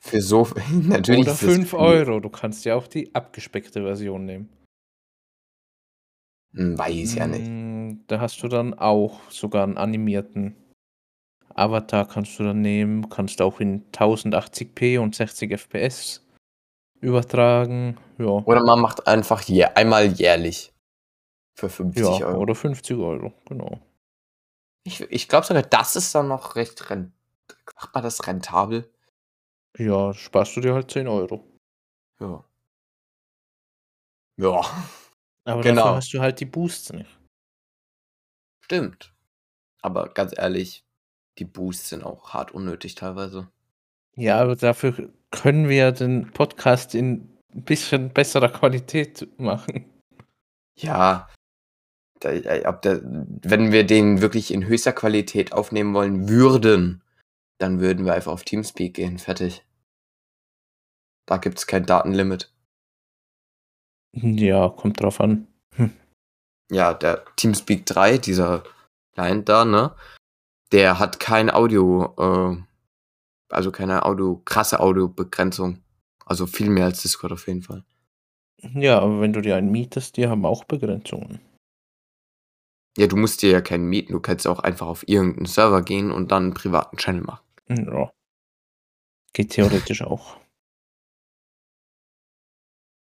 Für 0.00 0.20
so 0.20 0.46
natürlich 0.70 1.22
Oder 1.22 1.32
ist 1.32 1.42
es 1.42 1.54
5 1.54 1.70
viel. 1.70 1.78
Euro. 1.78 2.20
Du 2.20 2.28
kannst 2.28 2.64
ja 2.64 2.74
auch 2.76 2.86
die 2.86 3.14
abgespeckte 3.14 3.82
Version 3.82 4.24
nehmen. 4.26 4.48
Hm, 6.54 6.78
Weiß 6.78 7.14
ja 7.14 7.26
nicht. 7.26 7.46
Mm, 7.48 8.04
Da 8.06 8.20
hast 8.20 8.42
du 8.42 8.48
dann 8.48 8.74
auch 8.74 9.20
sogar 9.30 9.64
einen 9.64 9.78
animierten 9.78 10.56
Avatar 11.54 12.08
kannst 12.08 12.38
du 12.38 12.44
dann 12.44 12.62
nehmen, 12.62 13.10
kannst 13.10 13.42
auch 13.42 13.60
in 13.60 13.84
1080p 13.92 14.98
und 14.98 15.14
60 15.14 15.52
FPS 15.52 16.26
übertragen. 17.00 17.98
Ja, 18.18 18.26
Oder 18.26 18.62
man 18.64 18.80
macht 18.80 19.06
einfach 19.06 19.42
je, 19.42 19.64
einmal 19.64 20.06
jährlich. 20.06 20.72
Für 21.58 21.68
50 21.68 22.02
ja 22.20 22.26
Euro. 22.28 22.40
oder 22.40 22.54
50 22.54 22.96
Euro, 22.96 23.34
genau. 23.46 23.80
Ich, 24.84 25.00
ich 25.00 25.28
glaube 25.28 25.46
sogar, 25.46 25.62
das 25.62 25.96
ist 25.96 26.14
dann 26.14 26.28
noch 26.28 26.56
recht 26.56 26.90
rent 26.90 27.12
Macht 27.76 27.94
man 27.94 28.02
das 28.02 28.26
rentabel? 28.26 28.90
Ja, 29.78 30.12
sparst 30.14 30.56
du 30.56 30.60
dir 30.60 30.74
halt 30.74 30.90
10 30.90 31.06
Euro. 31.08 31.44
Ja. 32.20 32.44
Ja, 34.38 34.60
Aber 35.44 35.62
Genau. 35.62 35.82
dafür 35.82 35.96
hast 35.96 36.12
du 36.14 36.20
halt 36.20 36.40
die 36.40 36.46
Boosts 36.46 36.92
nicht. 36.92 37.18
stimmt. 38.64 39.14
Aber 39.82 40.08
ganz 40.08 40.32
ehrlich, 40.36 40.84
die 41.38 41.44
Boosts 41.44 41.88
sind 41.90 42.04
auch 42.04 42.32
hart 42.32 42.52
unnötig 42.52 42.94
teilweise. 42.94 43.50
Ja, 44.16 44.40
aber 44.40 44.56
dafür 44.56 45.12
können 45.30 45.68
wir 45.68 45.92
den 45.92 46.30
Podcast 46.32 46.94
in 46.94 47.36
ein 47.54 47.64
bisschen 47.64 48.12
besserer 48.12 48.48
Qualität 48.48 49.28
machen. 49.38 49.90
Ja, 50.78 51.28
da, 52.24 52.30
äh, 52.30 52.66
ob 52.66 52.82
der, 52.82 53.00
wenn 53.02 53.72
wir 53.72 53.84
den 53.84 54.20
wirklich 54.20 54.52
in 54.52 54.66
höchster 54.66 54.92
Qualität 54.92 55.52
aufnehmen 55.52 55.94
wollen 55.94 56.28
würden, 56.28 57.02
dann 57.58 57.80
würden 57.80 58.04
wir 58.04 58.14
einfach 58.14 58.32
auf 58.32 58.44
Teamspeak 58.44 58.94
gehen. 58.94 59.18
Fertig. 59.18 59.64
Da 61.26 61.36
gibt 61.36 61.58
es 61.58 61.66
kein 61.66 61.86
Datenlimit. 61.86 62.52
Ja, 64.14 64.68
kommt 64.68 65.00
drauf 65.00 65.20
an. 65.20 65.46
Ja, 66.70 66.94
der 66.94 67.24
Teamspeak 67.36 67.84
3, 67.86 68.18
dieser 68.18 68.62
Client 69.14 69.48
da, 69.48 69.64
ne? 69.64 69.94
Der 70.72 70.98
hat 70.98 71.20
kein 71.20 71.50
Audio, 71.50 72.14
äh, 72.18 72.56
also 73.50 73.70
keine 73.70 74.06
Audio, 74.06 74.40
krasse 74.44 74.80
Audiobegrenzung. 74.80 75.82
Also 76.24 76.46
viel 76.46 76.70
mehr 76.70 76.86
als 76.86 77.02
Discord 77.02 77.32
auf 77.32 77.46
jeden 77.46 77.62
Fall. 77.62 77.84
Ja, 78.74 79.00
aber 79.00 79.20
wenn 79.20 79.32
du 79.32 79.42
dir 79.42 79.56
einen 79.56 79.70
mietest, 79.70 80.16
die 80.16 80.28
haben 80.28 80.46
auch 80.46 80.64
Begrenzungen. 80.64 81.40
Ja, 82.96 83.06
du 83.06 83.16
musst 83.16 83.42
dir 83.42 83.50
ja 83.50 83.60
keinen 83.60 83.86
mieten, 83.86 84.12
du 84.12 84.20
kannst 84.20 84.46
auch 84.46 84.60
einfach 84.60 84.86
auf 84.86 85.08
irgendeinen 85.08 85.46
Server 85.46 85.82
gehen 85.82 86.10
und 86.10 86.30
dann 86.30 86.44
einen 86.44 86.54
privaten 86.54 86.96
Channel 86.98 87.22
machen. 87.22 87.44
Ja. 87.68 88.12
Geht 89.32 89.52
theoretisch 89.52 90.02
auch. 90.02 90.36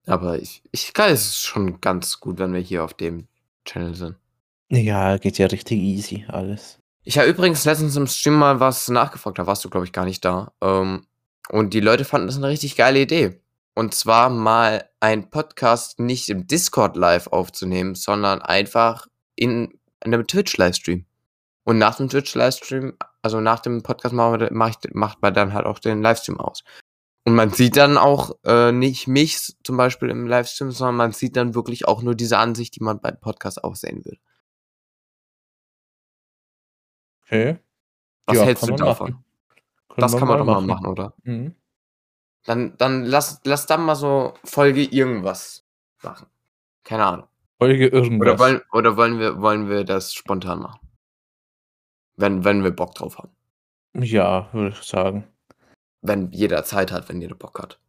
Aber 0.05 0.39
ich, 0.39 0.63
ich 0.71 0.93
glaube, 0.93 1.11
es 1.11 1.25
ist 1.25 1.45
schon 1.45 1.81
ganz 1.81 2.19
gut, 2.19 2.39
wenn 2.39 2.53
wir 2.53 2.59
hier 2.59 2.83
auf 2.83 2.93
dem 2.93 3.27
Channel 3.65 3.95
sind. 3.95 4.15
Ja, 4.69 5.17
geht 5.17 5.37
ja 5.39 5.47
richtig 5.47 5.79
easy 5.79 6.25
alles. 6.27 6.79
Ich 7.03 7.17
habe 7.17 7.27
übrigens 7.27 7.65
letztens 7.65 7.95
im 7.95 8.07
Stream 8.07 8.35
mal 8.35 8.59
was 8.59 8.87
nachgefragt, 8.89 9.39
da 9.39 9.47
warst 9.47 9.65
du, 9.65 9.69
glaube 9.69 9.85
ich, 9.85 9.93
gar 9.93 10.05
nicht 10.05 10.23
da. 10.23 10.51
Ähm, 10.61 11.07
und 11.49 11.73
die 11.73 11.79
Leute 11.79 12.05
fanden 12.05 12.27
das 12.27 12.37
eine 12.37 12.49
richtig 12.49 12.75
geile 12.75 13.01
Idee. 13.01 13.41
Und 13.73 13.95
zwar 13.95 14.29
mal 14.29 14.87
einen 14.99 15.29
Podcast 15.29 15.99
nicht 15.99 16.29
im 16.29 16.45
Discord 16.45 16.95
live 16.95 17.27
aufzunehmen, 17.27 17.95
sondern 17.95 18.41
einfach 18.41 19.07
in 19.35 19.78
einem 20.01 20.25
Twitch-Livestream. 20.27 21.05
Und 21.63 21.77
nach 21.77 21.95
dem 21.95 22.09
Twitch-Livestream, 22.09 22.97
also 23.21 23.41
nach 23.41 23.59
dem 23.59 23.83
Podcast 23.83 24.15
wir- 24.15 24.49
mach 24.51 24.69
ich, 24.69 24.93
macht 24.93 25.21
man 25.21 25.33
dann 25.33 25.53
halt 25.53 25.65
auch 25.65 25.79
den 25.79 26.01
Livestream 26.01 26.39
aus. 26.39 26.63
Und 27.25 27.35
man 27.35 27.51
sieht 27.51 27.77
dann 27.77 27.97
auch 27.97 28.31
äh, 28.43 28.71
nicht 28.71 29.07
mich 29.07 29.55
zum 29.63 29.77
Beispiel 29.77 30.09
im 30.09 30.25
Livestream, 30.25 30.71
sondern 30.71 30.95
man 30.95 31.11
sieht 31.11 31.35
dann 31.35 31.53
wirklich 31.53 31.87
auch 31.87 32.01
nur 32.01 32.15
diese 32.15 32.37
Ansicht, 32.37 32.75
die 32.75 32.83
man 32.83 32.99
beim 33.01 33.19
Podcast 33.19 33.63
auch 33.63 33.75
sehen 33.75 34.03
würde. 34.05 34.19
Okay. 37.23 37.59
Was 38.25 38.37
Ja, 38.37 38.43
hältst 38.43 38.67
du 38.67 38.75
davon? 38.75 39.23
Das 39.97 40.15
kann 40.17 40.27
man 40.27 40.37
doch 40.39 40.45
mal 40.45 40.61
machen, 40.61 40.87
oder? 40.87 41.13
Mhm. 41.23 41.55
Dann, 42.45 42.77
dann 42.77 43.03
lass, 43.03 43.41
lass 43.43 43.65
dann 43.65 43.83
mal 43.83 43.95
so 43.95 44.33
Folge 44.43 44.83
irgendwas 44.83 45.65
machen. 46.01 46.27
Keine 46.83 47.05
Ahnung. 47.05 47.27
Folge 47.59 47.87
irgendwas. 47.87 48.27
Oder 48.27 48.39
wollen, 48.39 48.61
oder 48.71 48.97
wollen 48.97 49.19
wir, 49.19 49.41
wollen 49.41 49.69
wir 49.69 49.83
das 49.83 50.13
spontan 50.13 50.59
machen? 50.61 50.79
Wenn, 52.15 52.43
wenn 52.43 52.63
wir 52.63 52.71
Bock 52.71 52.95
drauf 52.95 53.17
haben. 53.17 53.31
ja, 53.93 54.49
würde 54.53 54.75
ich 54.75 54.83
sagen. 54.83 55.27
Wenn 56.01 56.31
jeder 56.31 56.63
Zeit 56.63 56.91
hat, 56.91 57.09
wenn 57.09 57.21
jeder 57.21 57.35
Bock 57.35 57.59
hat. 57.59 57.79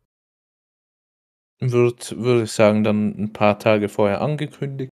Würde 1.61 1.95
würd 2.17 2.45
ich 2.45 2.53
sagen, 2.53 2.85
dann 2.85 3.11
ein 3.19 3.33
paar 3.33 3.59
Tage 3.59 3.89
vorher 3.89 4.23
angekündigt, 4.23 4.91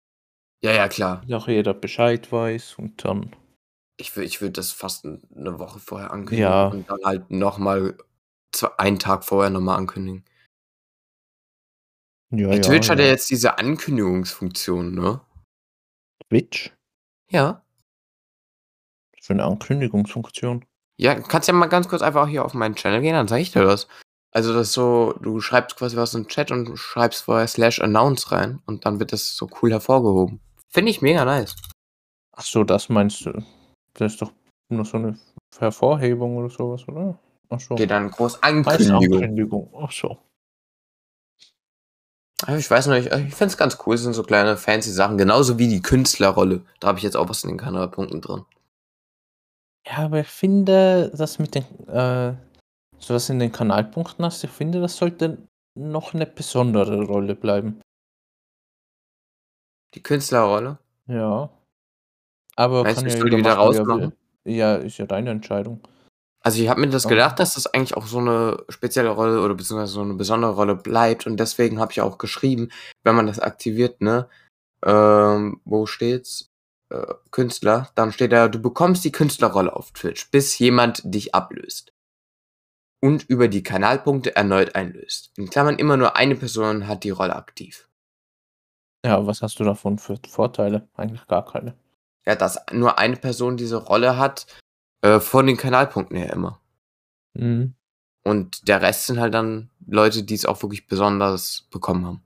Ja, 0.61 0.73
ja, 0.73 0.87
klar. 0.89 1.23
auch 1.31 1.47
jeder 1.47 1.73
Bescheid 1.73 2.31
weiß 2.31 2.75
und 2.77 3.05
dann. 3.05 3.35
Ich 3.99 4.15
würde 4.15 4.27
ich 4.27 4.41
würd 4.41 4.57
das 4.57 4.73
fast 4.73 5.05
eine 5.05 5.59
Woche 5.59 5.79
vorher 5.79 6.11
ankündigen. 6.11 6.51
Ja. 6.51 6.67
Und 6.67 6.89
dann 6.89 6.99
halt 7.03 7.31
nochmal 7.31 7.97
einen 8.77 8.99
Tag 8.99 9.23
vorher 9.23 9.49
nochmal 9.49 9.77
ankündigen. 9.77 10.25
Ja, 12.31 12.49
Hey, 12.49 12.57
ja, 12.57 12.61
Twitch 12.61 12.89
hat 12.89 12.99
ja 12.99 13.05
ja. 13.05 13.11
jetzt 13.11 13.29
diese 13.29 13.57
Ankündigungsfunktion, 13.57 14.93
ne? 14.93 15.21
Twitch? 16.27 16.73
Ja. 17.29 17.63
Für 19.21 19.33
eine 19.33 19.45
Ankündigungsfunktion. 19.45 20.65
Ja, 20.97 21.15
kannst 21.15 21.47
ja 21.47 21.53
mal 21.53 21.67
ganz 21.67 21.87
kurz 21.87 22.01
einfach 22.01 22.27
hier 22.27 22.43
auf 22.43 22.53
meinen 22.53 22.75
Channel 22.75 23.01
gehen, 23.01 23.13
dann 23.13 23.27
zeige 23.27 23.43
ich 23.43 23.51
dir 23.51 23.63
das. 23.63 23.87
Also 24.31 24.53
das 24.53 24.67
ist 24.67 24.73
so, 24.73 25.13
du 25.21 25.39
schreibst 25.39 25.77
quasi 25.77 25.95
was 25.95 26.13
in 26.13 26.23
den 26.23 26.29
Chat 26.29 26.51
und 26.51 26.77
schreibst 26.77 27.23
vorher 27.23 27.47
slash 27.47 27.79
announce 27.79 28.31
rein 28.31 28.61
und 28.65 28.85
dann 28.85 28.99
wird 28.99 29.13
das 29.13 29.35
so 29.35 29.49
cool 29.61 29.71
hervorgehoben. 29.71 30.41
Finde 30.69 30.91
ich 30.91 31.01
mega 31.01 31.23
nice. 31.23 31.55
Ach 32.35 32.43
so, 32.43 32.63
das 32.63 32.89
meinst 32.89 33.25
du? 33.25 33.43
Das 33.93 34.13
ist 34.13 34.21
doch 34.21 34.31
nur 34.69 34.85
so 34.85 34.97
eine 34.97 35.17
Hervorhebung 35.57 36.37
oder 36.37 36.49
sowas, 36.49 36.87
oder? 36.87 37.17
Ach 37.49 37.59
so. 37.59 37.75
Steht 37.75 37.91
dann 37.91 38.11
groß 38.11 38.43
Ankündigung. 38.43 39.13
Ankündigung. 39.13 39.73
Ach 39.81 39.91
so. 39.91 40.17
Ich 42.45 42.69
weiß 42.69 42.87
nicht, 42.87 43.07
ich 43.07 43.33
finde 43.33 43.45
es 43.45 43.57
ganz 43.57 43.79
cool, 43.85 43.95
es 43.95 44.03
sind 44.03 44.13
so 44.13 44.21
kleine 44.21 44.57
fancy 44.57 44.91
Sachen, 44.91 45.17
genauso 45.17 45.57
wie 45.57 45.67
die 45.67 45.81
Künstlerrolle. 45.81 46.61
Da 46.79 46.89
habe 46.89 46.99
ich 46.99 47.03
jetzt 47.03 47.17
auch 47.17 47.29
was 47.29 47.43
in 47.43 47.49
den 47.49 47.57
Kanalpunkten 47.57 48.21
drin. 48.21 48.45
Ja, 49.87 49.97
aber 50.05 50.19
ich 50.19 50.27
finde, 50.27 51.11
das 51.15 51.39
mit 51.39 51.55
den, 51.55 51.63
äh, 51.87 52.35
so 52.99 53.15
was 53.15 53.29
in 53.29 53.39
den 53.39 53.51
Kanalpunkten 53.51 54.23
hast, 54.23 54.43
ich 54.43 54.51
finde, 54.51 54.81
das 54.81 54.97
sollte 54.97 55.37
noch 55.75 56.13
eine 56.13 56.27
besondere 56.27 57.03
Rolle 57.03 57.35
bleiben. 57.35 57.81
Die 59.95 60.03
Künstlerrolle? 60.03 60.77
Ja. 61.07 61.49
Aber 62.55 62.83
Meinst 62.83 62.97
kann 62.97 63.05
du, 63.05 63.09
ich 63.09 63.15
ja 63.15 63.19
soll 63.19 63.29
die 63.31 63.37
wieder 63.37 63.55
machen, 63.55 63.71
wie 63.71 63.77
er 63.77 63.81
rausmachen? 63.81 64.13
Ja, 64.45 64.75
ist 64.75 64.97
ja 64.97 65.05
deine 65.05 65.31
Entscheidung. 65.31 65.81
Also 66.47 66.63
ich 66.63 66.69
habe 66.69 66.79
mir 66.79 66.87
das 66.87 67.09
gedacht, 67.09 67.39
dass 67.39 67.55
das 67.55 67.67
eigentlich 67.67 67.97
auch 67.97 68.07
so 68.07 68.19
eine 68.19 68.63
spezielle 68.69 69.09
Rolle 69.09 69.41
oder 69.41 69.53
beziehungsweise 69.53 69.91
so 69.91 69.99
eine 69.99 70.13
besondere 70.13 70.53
Rolle 70.53 70.75
bleibt 70.77 71.27
und 71.27 71.37
deswegen 71.37 71.77
habe 71.77 71.91
ich 71.91 71.99
auch 71.99 72.17
geschrieben, 72.17 72.69
wenn 73.03 73.17
man 73.17 73.27
das 73.27 73.37
aktiviert, 73.37 73.99
ne, 73.99 74.29
ähm, 74.85 75.59
wo 75.65 75.87
steht's? 75.87 76.49
Äh, 76.89 77.15
Künstler, 77.31 77.89
dann 77.95 78.13
steht 78.13 78.31
da, 78.31 78.47
du 78.47 78.61
bekommst 78.61 79.03
die 79.03 79.11
Künstlerrolle 79.11 79.75
auf 79.75 79.91
Twitch, 79.91 80.31
bis 80.31 80.57
jemand 80.57 81.01
dich 81.03 81.35
ablöst. 81.35 81.91
Und 83.01 83.25
über 83.25 83.49
die 83.49 83.63
Kanalpunkte 83.63 84.33
erneut 84.37 84.73
einlöst. 84.73 85.33
In 85.35 85.49
Klammern 85.49 85.77
immer 85.77 85.97
nur 85.97 86.15
eine 86.15 86.35
Person 86.35 86.87
hat 86.87 87.03
die 87.03 87.09
Rolle 87.09 87.35
aktiv. 87.35 87.89
Ja, 89.05 89.27
was 89.27 89.41
hast 89.41 89.59
du 89.59 89.65
davon 89.65 89.99
für 89.99 90.17
Vorteile? 90.29 90.87
Eigentlich 90.95 91.27
gar 91.27 91.43
keine. 91.43 91.75
Ja, 92.25 92.35
dass 92.35 92.57
nur 92.71 92.97
eine 92.99 93.17
Person 93.17 93.57
diese 93.57 93.83
Rolle 93.83 94.17
hat, 94.17 94.47
äh, 95.01 95.19
von 95.19 95.47
den 95.47 95.57
Kanalpunkten 95.57 96.17
her 96.17 96.33
immer. 96.33 96.61
Mhm. 97.33 97.75
Und 98.23 98.67
der 98.67 98.81
Rest 98.81 99.07
sind 99.07 99.19
halt 99.19 99.33
dann 99.33 99.69
Leute, 99.85 100.23
die 100.23 100.33
es 100.33 100.45
auch 100.45 100.61
wirklich 100.61 100.87
besonders 100.87 101.67
bekommen 101.71 102.05
haben. 102.05 102.23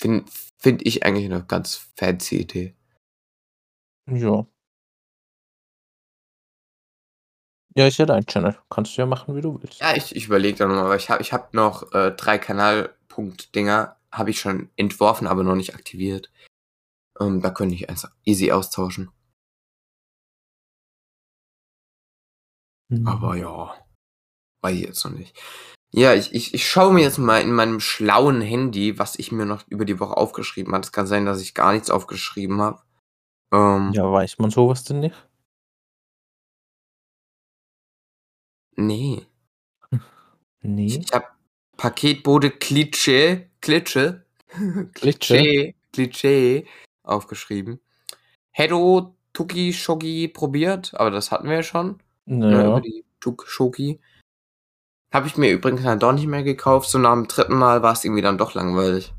Finde 0.00 0.30
find 0.58 0.86
ich 0.86 1.04
eigentlich 1.04 1.24
eine 1.26 1.44
ganz 1.44 1.76
fancy 1.96 2.40
Idee. 2.40 2.74
Ja. 4.10 4.46
Ja, 7.74 7.86
ist 7.86 7.98
ja 7.98 8.06
dein 8.06 8.24
Channel. 8.26 8.56
Kannst 8.70 8.96
du 8.96 9.02
ja 9.02 9.06
machen, 9.06 9.36
wie 9.36 9.42
du 9.42 9.60
willst. 9.60 9.80
Ja, 9.80 9.94
ich, 9.94 10.16
ich 10.16 10.26
überlege 10.26 10.56
da 10.56 10.66
nochmal, 10.66 10.88
weil 10.88 10.98
ich 10.98 11.10
habe 11.10 11.22
ich 11.22 11.32
hab 11.32 11.52
noch 11.52 11.92
äh, 11.92 12.10
drei 12.10 12.38
Kanalpunkt-Dinger, 12.38 13.96
habe 14.10 14.30
ich 14.30 14.40
schon 14.40 14.70
entworfen, 14.76 15.26
aber 15.26 15.42
noch 15.42 15.56
nicht 15.56 15.74
aktiviert. 15.74 16.30
Ähm, 17.20 17.40
da 17.40 17.50
könnte 17.50 17.74
ich 17.74 17.88
einfach 17.88 18.10
easy 18.24 18.52
austauschen. 18.52 19.10
Mhm. 22.88 23.06
Aber 23.06 23.36
ja, 23.36 23.74
weiß 24.62 24.76
ich 24.76 24.82
jetzt 24.84 25.04
noch 25.04 25.12
nicht. 25.12 25.36
Ja, 25.92 26.14
ich, 26.14 26.34
ich, 26.34 26.52
ich 26.52 26.68
schaue 26.68 26.92
mir 26.92 27.02
jetzt 27.02 27.18
mal 27.18 27.40
in 27.40 27.52
meinem 27.52 27.80
schlauen 27.80 28.40
Handy, 28.40 28.98
was 28.98 29.18
ich 29.18 29.32
mir 29.32 29.46
noch 29.46 29.66
über 29.68 29.84
die 29.84 29.98
Woche 29.98 30.16
aufgeschrieben 30.16 30.74
habe. 30.74 30.82
Es 30.84 30.92
kann 30.92 31.06
sein, 31.06 31.24
dass 31.24 31.40
ich 31.40 31.54
gar 31.54 31.72
nichts 31.72 31.90
aufgeschrieben 31.90 32.60
habe. 32.60 32.82
Ähm, 33.52 33.92
Ja, 33.94 34.10
weiß 34.10 34.38
man 34.38 34.50
sowas 34.50 34.84
denn 34.84 35.00
nicht? 35.00 35.28
Nee. 38.76 39.26
Nee. 40.62 40.86
Ich, 40.86 40.98
ich 40.98 41.12
habe 41.12 41.26
Paketbote 41.76 42.50
Klitsche, 42.50 43.48
Klitsche, 43.60 44.26
Klitsche? 44.94 45.74
Klitsche 45.92 46.64
aufgeschrieben. 47.06 47.80
Hedo 48.52 49.14
Tuki 49.32 49.72
Shogi 49.72 50.28
probiert, 50.28 50.94
aber 50.94 51.10
das 51.10 51.30
hatten 51.30 51.48
wir 51.48 51.56
ja 51.56 51.62
schon. 51.62 52.00
Naja. 52.24 52.66
über 52.68 52.80
die 52.80 53.04
Tuk 53.20 53.46
Shoki. 53.46 54.00
Habe 55.12 55.26
ich 55.28 55.36
mir 55.36 55.50
übrigens 55.52 55.82
dann 55.84 55.98
doch 56.00 56.12
nicht 56.12 56.26
mehr 56.26 56.42
gekauft. 56.42 56.88
So 56.88 56.98
nach 56.98 57.12
dem 57.14 57.28
dritten 57.28 57.54
Mal 57.54 57.82
war 57.82 57.92
es 57.92 58.04
irgendwie 58.04 58.22
dann 58.22 58.38
doch 58.38 58.54
langweilig. 58.54 59.14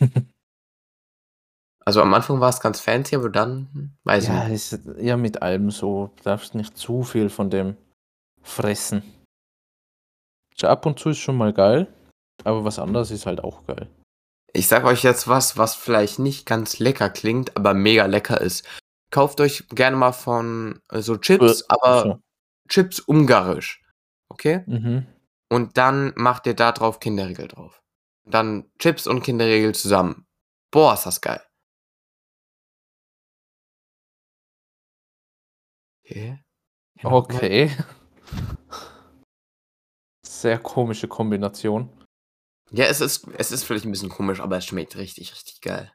Also 1.86 2.00
am 2.00 2.14
Anfang 2.14 2.40
war 2.40 2.48
es 2.48 2.60
ganz 2.60 2.80
fancy, 2.80 3.14
aber 3.14 3.28
dann 3.28 3.94
weiß 4.04 4.28
Ja, 4.28 4.44
ich 4.44 4.48
nicht. 4.48 4.72
ist 4.72 4.80
ja 4.98 5.18
mit 5.18 5.42
allem 5.42 5.70
so. 5.70 6.10
Du 6.16 6.22
darfst 6.22 6.54
nicht 6.54 6.78
zu 6.78 7.02
viel 7.02 7.28
von 7.28 7.50
dem 7.50 7.76
fressen. 8.42 9.02
So 10.56 10.66
ab 10.68 10.86
und 10.86 10.98
zu 10.98 11.10
ist 11.10 11.18
schon 11.18 11.36
mal 11.36 11.52
geil, 11.52 11.92
aber 12.42 12.64
was 12.64 12.78
anderes 12.78 13.10
ist 13.10 13.26
halt 13.26 13.44
auch 13.44 13.66
geil. 13.66 13.90
Ich 14.56 14.68
sag 14.68 14.84
euch 14.84 15.02
jetzt 15.02 15.26
was, 15.26 15.58
was 15.58 15.74
vielleicht 15.74 16.20
nicht 16.20 16.46
ganz 16.46 16.78
lecker 16.78 17.10
klingt, 17.10 17.56
aber 17.56 17.74
mega 17.74 18.06
lecker 18.06 18.40
ist. 18.40 18.64
Kauft 19.10 19.40
euch 19.40 19.66
gerne 19.68 19.96
mal 19.96 20.12
von 20.12 20.80
äh, 20.90 21.00
so 21.00 21.16
Chips, 21.16 21.62
Äh, 21.62 21.64
aber 21.68 22.02
so. 22.02 22.18
Chips 22.68 23.00
ungarisch. 23.00 23.82
Okay? 24.28 24.62
Mhm. 24.66 25.06
Und 25.50 25.76
dann 25.76 26.12
macht 26.16 26.46
ihr 26.46 26.54
da 26.54 26.70
drauf 26.72 27.00
Kinderriegel 27.00 27.48
drauf. 27.48 27.82
Dann 28.26 28.70
Chips 28.78 29.06
und 29.08 29.22
Kinderriegel 29.22 29.74
zusammen. 29.74 30.26
Boah, 30.70 30.94
ist 30.94 31.06
das 31.06 31.20
geil. 31.20 31.42
Okay. 36.04 36.38
Okay. 37.02 37.70
Sehr 40.26 40.58
komische 40.58 41.08
Kombination. 41.08 41.88
Ja, 42.76 42.86
es 42.86 43.00
ist, 43.00 43.28
es 43.38 43.52
ist 43.52 43.62
vielleicht 43.62 43.84
ein 43.84 43.92
bisschen 43.92 44.08
komisch, 44.08 44.40
aber 44.40 44.56
es 44.56 44.66
schmeckt 44.66 44.96
richtig, 44.96 45.32
richtig 45.32 45.60
geil. 45.60 45.92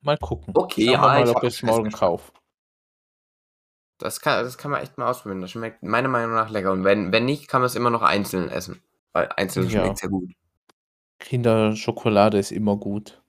Mal 0.00 0.16
gucken. 0.16 0.54
Okay, 0.56 0.86
Schauen 0.86 0.92
ja, 0.94 1.02
wir 1.02 1.08
mal, 1.08 1.28
ich 1.28 1.36
ob 1.36 1.42
ich 1.42 1.54
es 1.54 1.62
morgen 1.62 1.90
kaufe. 1.90 2.32
Das 3.98 4.20
kann, 4.20 4.44
das 4.44 4.56
kann 4.56 4.70
man 4.70 4.82
echt 4.82 4.96
mal 4.96 5.10
ausprobieren. 5.10 5.40
Das 5.42 5.50
schmeckt 5.50 5.82
meiner 5.82 6.08
Meinung 6.08 6.34
nach 6.34 6.48
lecker. 6.50 6.72
Und 6.72 6.84
wenn, 6.84 7.12
wenn 7.12 7.24
nicht, 7.26 7.48
kann 7.48 7.60
man 7.60 7.66
es 7.66 7.74
immer 7.74 7.90
noch 7.90 8.02
einzeln 8.02 8.48
essen. 8.48 8.82
Weil 9.12 9.28
einzeln 9.36 9.68
Ja. 9.68 9.82
schmeckt 9.82 9.98
sehr 9.98 10.10
gut. 10.10 10.32
Kinderschokolade 11.18 12.38
ist 12.38 12.52
immer 12.52 12.76
gut. 12.76 13.22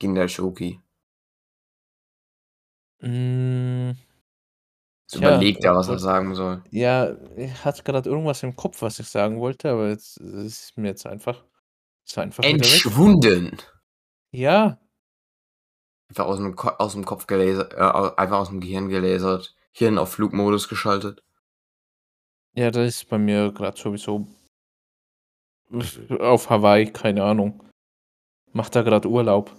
Kinderschoki. 0.00 0.80
Mm, 3.02 3.92
Jetzt 5.12 5.18
Tja, 5.18 5.28
überlegt 5.28 5.64
er, 5.64 5.74
was 5.74 5.88
er 5.88 5.98
sagen 5.98 6.34
soll. 6.36 6.62
ja, 6.70 7.16
ich 7.36 7.64
hatte 7.64 7.82
gerade 7.82 8.08
irgendwas 8.08 8.44
im 8.44 8.54
Kopf, 8.54 8.80
was 8.80 9.00
ich 9.00 9.08
sagen 9.08 9.40
wollte, 9.40 9.70
aber 9.70 9.88
jetzt 9.88 10.18
ist 10.18 10.76
mir 10.78 10.88
jetzt 10.88 11.04
einfach, 11.04 11.42
ist 12.06 12.16
einfach 12.16 12.44
wieder 12.44 12.54
weg. 12.54 12.60
Entschwunden. 12.62 13.56
Ja, 14.30 14.78
Einfach 16.10 16.26
aus 16.26 16.38
dem, 16.38 16.54
Ko 16.56 16.68
aus 16.70 16.92
dem 16.92 17.04
Kopf 17.04 17.26
gelasert, 17.26 17.72
äh, 17.74 17.80
au- 17.80 18.14
einfach 18.16 18.38
aus 18.38 18.48
dem 18.50 18.60
Gehirn 18.60 18.88
gelasert. 18.88 19.54
Hirn 19.72 19.98
auf 19.98 20.12
Flugmodus 20.12 20.68
geschaltet. 20.68 21.22
ja, 22.54 22.70
das 22.70 22.86
ist 22.88 23.08
bei 23.08 23.18
mir 23.18 23.52
gerade 23.52 23.80
sowieso 23.80 24.26
auf 26.20 26.50
Hawaii, 26.50 26.92
keine 26.92 27.24
Ahnung. 27.24 27.62
Macht 28.52 28.74
da 28.74 28.82
gerade 28.82 29.08
Urlaub. 29.08 29.54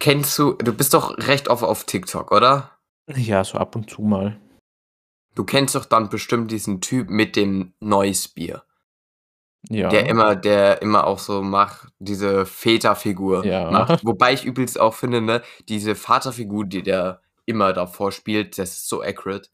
Kennst 0.00 0.38
du, 0.38 0.52
du 0.54 0.72
bist 0.72 0.94
doch 0.94 1.16
recht 1.18 1.48
oft 1.48 1.64
auf 1.64 1.84
TikTok, 1.84 2.30
oder? 2.30 2.77
Ja, 3.16 3.42
so 3.44 3.58
ab 3.58 3.74
und 3.76 3.90
zu 3.90 4.02
mal. 4.02 4.38
Du 5.34 5.44
kennst 5.44 5.74
doch 5.74 5.84
dann 5.84 6.08
bestimmt 6.08 6.50
diesen 6.50 6.80
Typ 6.80 7.08
mit 7.10 7.36
dem 7.36 7.72
Noise 7.80 8.28
Bier. 8.34 8.64
Ja. 9.68 9.88
Der 9.88 10.06
immer, 10.08 10.36
der 10.36 10.82
immer 10.82 11.06
auch 11.06 11.18
so 11.18 11.42
macht, 11.42 11.88
diese 11.98 12.46
Väterfigur 12.46 13.44
Ja. 13.44 13.70
macht. 13.70 14.04
Wobei 14.04 14.32
ich 14.32 14.44
übrigens 14.44 14.76
auch 14.76 14.94
finde, 14.94 15.20
ne, 15.20 15.42
diese 15.68 15.94
Vaterfigur, 15.94 16.64
die 16.64 16.82
der 16.82 17.20
immer 17.44 17.72
davor 17.72 18.12
spielt, 18.12 18.58
das 18.58 18.70
ist 18.70 18.88
so 18.88 19.02
accurate. 19.02 19.48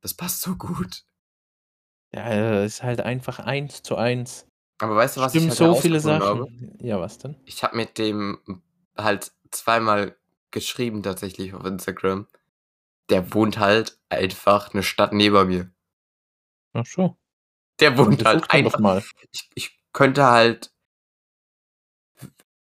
Das 0.00 0.14
passt 0.14 0.42
so 0.42 0.56
gut. 0.56 1.04
Ja, 2.14 2.28
das 2.62 2.74
ist 2.74 2.82
halt 2.82 3.00
einfach 3.00 3.38
eins 3.38 3.82
zu 3.82 3.96
eins. 3.96 4.46
Aber 4.80 4.96
weißt 4.96 5.16
du, 5.16 5.20
was 5.20 5.32
Stimmen 5.32 5.46
ich 5.52 5.60
halt 5.60 5.74
so 5.74 5.80
viele 5.80 6.00
Sachen. 6.00 6.22
habe? 6.22 6.48
Ja, 6.80 7.00
was 7.00 7.18
denn? 7.18 7.36
Ich 7.44 7.62
habe 7.62 7.76
mit 7.76 7.98
dem 7.98 8.38
halt 8.96 9.32
zweimal 9.50 10.16
geschrieben 10.50 11.02
tatsächlich 11.02 11.54
auf 11.54 11.64
Instagram. 11.64 12.26
Der 13.10 13.34
wohnt 13.34 13.58
halt 13.58 13.98
einfach 14.08 14.72
eine 14.72 14.82
Stadt 14.82 15.12
neben 15.12 15.48
mir. 15.48 15.72
Ach 16.72 16.86
so. 16.86 17.16
Der 17.80 17.98
wohnt 17.98 18.24
halt 18.24 18.50
einfach. 18.50 18.78
mal. 18.78 19.02
Ich, 19.30 19.50
ich 19.54 19.80
könnte 19.92 20.24
halt 20.24 20.72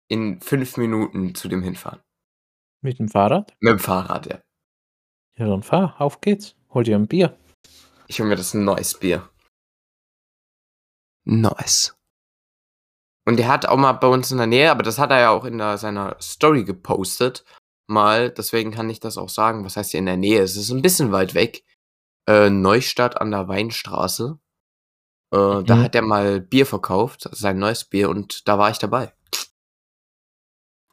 in 0.08 0.42
fünf 0.42 0.78
Minuten 0.78 1.36
zu 1.36 1.48
dem 1.48 1.62
hinfahren. 1.62 2.02
Mit 2.82 3.00
dem 3.00 3.10
Fahrrad? 3.10 3.56
Mit 3.60 3.72
dem 3.74 3.80
Fahrrad, 3.80 4.26
ja. 4.26 4.42
Ja, 5.38 5.48
dann 5.48 5.64
fahr, 5.64 6.00
auf 6.02 6.20
geht's. 6.22 6.56
Hol 6.72 6.84
dir 6.84 6.98
ein 6.98 7.08
Bier. 7.08 7.38
Ich 8.08 8.20
hole 8.20 8.30
mir 8.30 8.36
das 8.36 8.54
ein 8.54 8.66
neues 8.66 9.00
Bier. 9.00 9.30
Nice. 11.26 11.96
Und 13.26 13.38
der 13.38 13.48
hat 13.48 13.66
auch 13.66 13.78
mal 13.78 13.94
bei 13.94 14.08
uns 14.08 14.32
in 14.32 14.38
der 14.38 14.48
Nähe, 14.48 14.72
aber 14.72 14.84
das 14.84 14.98
hat 14.98 15.12
er 15.12 15.20
ja 15.20 15.30
auch 15.30 15.46
in 15.46 15.58
der, 15.58 15.78
seiner 15.78 16.18
Story 16.20 16.64
gepostet. 16.64 17.46
Mal, 17.90 18.32
deswegen 18.32 18.72
kann 18.72 18.90
ich 18.90 19.00
das 19.00 19.18
auch 19.18 19.30
sagen. 19.30 19.66
Was 19.66 19.76
heißt 19.78 19.92
hier 19.92 20.00
in 20.00 20.06
der 20.06 20.18
Nähe? 20.18 20.42
Es 20.42 20.56
ist 20.56 20.70
ein 20.72 20.82
bisschen 20.82 21.12
weit 21.12 21.34
weg. 21.34 21.64
Äh, 22.28 22.50
Neustadt 22.50 23.20
an 23.20 23.32
der 23.32 23.48
Weinstraße. 23.48 24.40
Äh, 25.34 25.64
Da 25.64 25.76
Mhm. 25.78 25.84
hat 25.84 25.96
er 25.96 26.02
mal 26.04 26.42
Bier 26.42 26.66
verkauft, 26.66 27.30
sein 27.32 27.58
neues 27.60 27.86
Bier, 27.86 28.10
und 28.10 28.48
da 28.48 28.58
war 28.58 28.70
ich 28.72 28.80
dabei. 28.80 29.14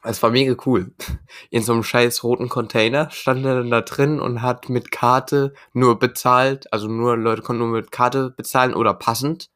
Es 0.03 0.21
war 0.23 0.29
mega 0.29 0.55
cool. 0.65 0.93
In 1.49 1.63
so 1.63 1.73
einem 1.73 1.83
scheiß 1.83 2.23
roten 2.23 2.49
Container 2.49 3.09
stand 3.11 3.45
er 3.45 3.55
dann 3.55 3.71
da 3.71 3.81
drin 3.81 4.19
und 4.19 4.41
hat 4.41 4.69
mit 4.69 4.91
Karte 4.91 5.53
nur 5.73 5.99
bezahlt. 5.99 6.71
Also 6.71 6.87
nur 6.87 7.17
Leute 7.17 7.41
konnten 7.41 7.61
nur 7.63 7.71
mit 7.71 7.91
Karte 7.91 8.29
bezahlen 8.31 8.73
oder 8.73 8.93
passend. 8.93 9.49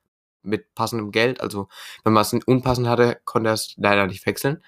Mit 0.43 0.73
passendem 0.75 1.11
Geld. 1.11 1.39
Also 1.41 1.69
wenn 2.03 2.13
man 2.13 2.21
es 2.23 2.33
unpassend 2.33 2.87
hatte, 2.87 3.21
konnte 3.25 3.49
er 3.51 3.53
es 3.53 3.75
leider 3.77 4.07
nicht 4.07 4.25
wechseln. 4.25 4.63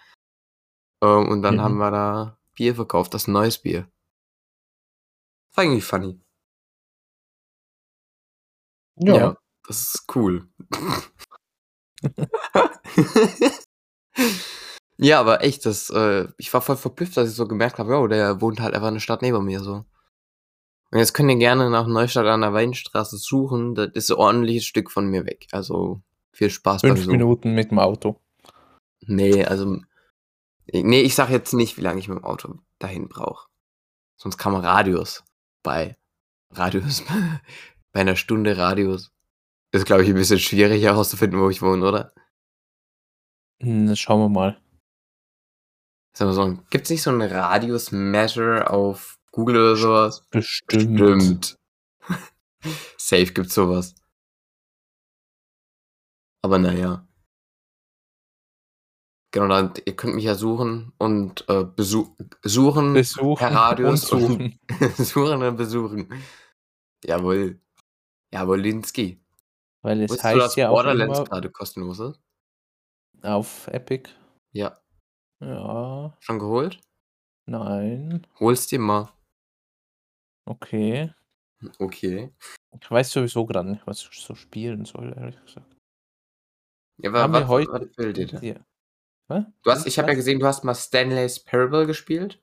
Ähm, 1.04 1.28
Und 1.30 1.42
dann 1.42 1.56
Mhm. 1.56 1.62
haben 1.62 1.78
wir 1.78 1.92
da 1.92 2.38
Bier 2.54 2.76
verkauft, 2.76 3.14
das 3.14 3.28
neues 3.28 3.60
Bier. 3.60 3.88
War 5.56 5.64
irgendwie 5.64 5.82
funny. 5.82 6.20
Ja. 8.96 9.38
das 9.68 9.96
ist 9.96 10.16
cool. 10.16 10.48
Ja, 14.98 15.20
aber 15.20 15.44
echt, 15.44 15.66
das, 15.66 15.90
äh, 15.90 16.28
ich 16.38 16.54
war 16.54 16.62
voll 16.62 16.78
verblüfft, 16.78 17.18
dass 17.18 17.30
ich 17.30 17.36
so 17.36 17.48
gemerkt 17.48 17.80
habe, 17.80 17.98
oh, 17.98 18.08
der 18.08 18.42
wohnt 18.42 18.62
halt 18.62 18.74
einfach 18.74 18.88
eine 18.88 19.00
Stadt 19.00 19.22
neben 19.22 19.44
mir 19.44 19.60
so. 19.60 19.86
Und 20.92 21.00
jetzt 21.00 21.14
könnt 21.14 21.32
ihr 21.32 21.38
gerne 21.38 21.70
nach 21.70 21.88
Neustadt 21.88 22.28
an 22.28 22.42
der 22.42 22.54
Weinstraße 22.54 23.18
suchen. 23.18 23.74
Das 23.74 23.90
ist 23.96 24.12
ein 24.12 24.18
ordentliches 24.18 24.66
Stück 24.66 24.92
von 24.92 25.08
mir 25.08 25.26
weg. 25.26 25.48
Also 25.52 26.02
viel 26.32 26.52
Spaß 26.52 26.84
beim 26.84 26.92
Fünf 26.92 27.06
Suchen. 27.06 27.12
Minuten 27.12 27.54
mit 27.54 27.72
dem 27.72 27.80
Auto. 27.80 28.22
Nee, 29.06 29.44
also. 29.44 29.80
Nee, 30.74 31.02
ich 31.02 31.16
sag 31.16 31.30
jetzt 31.30 31.54
nicht, 31.54 31.78
wie 31.78 31.82
lange 31.82 32.00
ich 32.00 32.08
mit 32.08 32.18
dem 32.18 32.24
Auto 32.24 32.60
dahin 32.80 33.08
brauche. 33.08 33.48
Sonst 34.20 34.38
kann 34.38 34.54
man 34.54 34.66
Radius 34.66 35.24
bei 35.64 35.98
Radius 36.52 37.04
bei 37.94 38.02
einer 38.02 38.16
Stunde 38.16 38.58
Radius. 38.58 39.12
Ist, 39.72 39.86
glaube 39.86 40.04
ich, 40.04 40.10
ein 40.10 40.16
bisschen 40.16 40.40
schwierig 40.40 40.84
herauszufinden, 40.84 41.40
wo 41.40 41.50
ich 41.50 41.62
wohne, 41.62 41.88
oder? 41.88 42.14
Hm, 43.62 43.96
Schauen 43.96 44.20
wir 44.22 44.30
mal. 44.30 44.62
Sag 46.16 46.28
mal 46.28 46.34
so, 46.34 46.60
gibt's 46.70 46.92
nicht 46.92 47.02
so 47.02 47.10
einen 47.10 47.22
Radius 47.22 47.92
Measure 47.92 48.70
auf 48.70 49.18
Google 49.32 49.58
oder 49.58 49.76
sowas? 49.76 50.28
Bestimmt. 50.30 51.00
Stimmt. 51.00 51.60
Safe 52.98 53.34
gibt's 53.34 53.56
sowas. 53.56 53.96
Aber 56.44 56.60
naja. 56.60 57.08
Genau, 59.34 59.48
dann, 59.48 59.74
ihr 59.84 59.96
könnt 59.96 60.14
mich 60.14 60.26
ja 60.26 60.36
suchen 60.36 60.94
und 61.00 61.44
äh, 61.50 61.64
besu 61.64 62.16
suchen 62.44 62.94
Besuchen 62.94 63.36
per 63.40 63.52
Radius 63.52 64.12
und 64.12 64.20
suchen. 64.22 64.60
suchen 64.96 65.42
und 65.44 65.58
besuchen. 65.58 66.24
Jawohl. 67.04 67.60
Jawohl, 68.32 68.62
Linsky. 68.62 69.20
Weil 69.82 70.02
es 70.04 70.12
Wusstest 70.12 70.34
du, 70.36 70.38
dass 70.38 70.48
heißt 70.50 70.58
ja 70.58 70.70
auch 70.70 70.76
Borderlands 70.76 71.18
immer 71.20 71.28
gerade 71.28 71.50
kostenlos 71.52 72.00
ist? 72.00 72.22
auf 73.24 73.68
Epic. 73.70 74.10
Ja. 74.52 74.80
Ja, 75.40 76.16
Schon 76.20 76.38
geholt? 76.40 76.80
nein. 77.48 78.28
Hol's 78.40 78.68
dir 78.68 78.80
mal. 78.80 79.12
Okay. 80.46 81.12
Okay. 81.80 82.34
Ich 82.80 82.92
weiß 82.92 83.12
sowieso 83.12 83.46
gerade 83.46 83.70
nicht, 83.72 83.86
was 83.88 84.02
ich 84.12 84.20
so 84.22 84.36
spielen 84.36 84.86
soll, 84.86 85.14
ehrlich 85.18 85.40
gesagt. 85.44 85.76
Ja, 86.98 87.12
Haben 87.12 87.16
aber 87.16 87.34
wir 87.40 87.42
was, 87.44 87.50
heute- 87.50 87.72
was 87.72 87.98
will 87.98 88.14
dir 88.14 88.28
denn? 88.28 88.44
Ja. 88.44 88.56
Du 89.30 89.72
hast, 89.72 89.88
ich 89.88 89.98
habe 89.98 90.10
ja 90.10 90.16
gesehen, 90.16 90.40
du 90.40 90.46
hast 90.46 90.64
mal 90.64 90.76
Stanley's 90.76 91.40
Parable 91.40 91.88
gespielt. 91.88 92.42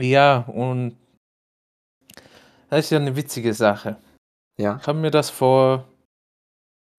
Ja, 0.00 0.38
und 0.38 0.96
das 2.70 2.86
ist 2.86 2.90
ja 2.90 2.98
eine 2.98 3.14
witzige 3.16 3.54
Sache. 3.54 3.96
Ja. 4.58 4.78
Ich 4.80 4.86
habe 4.86 4.98
mir 4.98 5.10
das 5.10 5.30
vor 5.30 5.86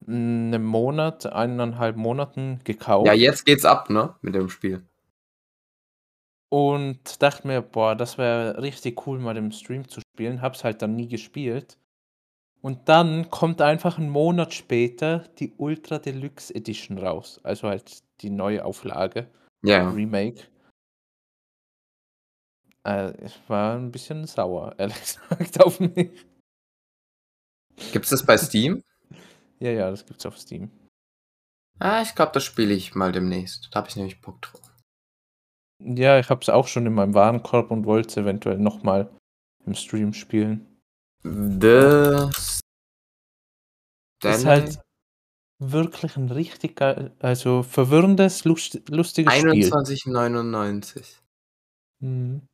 einem 0.07 0.63
Monat, 0.63 1.25
eineinhalb 1.25 1.95
Monaten 1.95 2.61
gekauft 2.63 3.07
Ja, 3.07 3.13
jetzt 3.13 3.45
geht's 3.45 3.65
ab, 3.65 3.89
ne? 3.89 4.15
Mit 4.21 4.36
dem 4.36 4.49
Spiel. 4.49 4.86
und 6.49 7.21
dachte 7.21 7.47
mir, 7.47 7.61
boah, 7.61 7.95
das 7.95 8.17
wäre 8.17 8.61
richtig 8.61 9.07
cool, 9.07 9.19
mal 9.19 9.36
im 9.36 9.51
Stream 9.51 9.88
zu 9.89 9.99
spielen. 10.01 10.41
Hab's 10.41 10.63
halt 10.63 10.81
dann 10.81 10.95
nie 10.95 11.07
gespielt. 11.07 11.77
Und 12.62 12.89
dann 12.89 13.30
kommt 13.30 13.62
einfach 13.62 13.97
einen 13.97 14.10
Monat 14.10 14.53
später 14.53 15.20
die 15.39 15.53
Ultra 15.58 15.99
Deluxe 15.99 16.53
Edition 16.53 16.97
raus. 16.97 17.39
Also 17.43 17.68
halt 17.68 18.01
die 18.22 18.30
neue 18.32 18.66
Auflage, 18.66 19.30
Ja. 19.64 19.89
Remake. 19.89 20.41
Äh, 22.86 23.26
ich 23.26 23.38
war 23.49 23.76
ein 23.78 23.91
bisschen 23.91 24.26
sauer, 24.26 24.76
ehrlich 24.80 24.97
gesagt, 24.99 25.64
auf 25.64 25.80
mich. 25.80 26.26
Gibt's 27.91 28.10
das 28.10 28.26
bei 28.26 28.38
Steam? 28.38 28.82
Ja, 29.60 29.72
ja, 29.72 29.89
das 29.89 30.06
gibt's 30.06 30.26
auf 30.26 30.38
Steam. 30.38 30.70
Ah, 31.80 32.01
ich 32.01 32.14
glaube, 32.14 32.34
das 32.34 32.43
spiele 32.43 32.74
ich 32.74 32.93
mal 32.93 33.14
demnächst. 33.14 33.70
Da 33.72 33.80
habe 33.80 33.88
ich 33.88 33.95
nämlich 33.95 34.20
Bock 34.20 34.41
drauf. 34.41 34.62
Ja, 35.82 36.20
ich 36.20 36.30
hab's 36.30 36.49
auch 36.49 36.68
schon 36.68 36.86
in 36.86 36.93
meinem 36.93 37.14
Warenkorb 37.14 37.72
und 37.72 37.86
wollte 37.86 38.10
es 38.10 38.18
eventuell 38.18 38.58
nochmal 38.58 39.10
im 39.66 39.74
Stream 39.74 40.12
spielen. 40.12 40.74
The 41.26 42.30
Ist 42.30 42.61
Stanley? 44.21 44.43
halt 44.45 44.80
wirklich 45.57 46.17
ein 46.17 46.30
richtig 46.30 46.80
also 47.19 47.63
verwirrendes, 47.63 48.45
lust, 48.45 48.88
lustiges 48.89 49.34
Spiel. 49.34 49.65
21,99. 49.73 51.21
Mhm. 52.01 52.47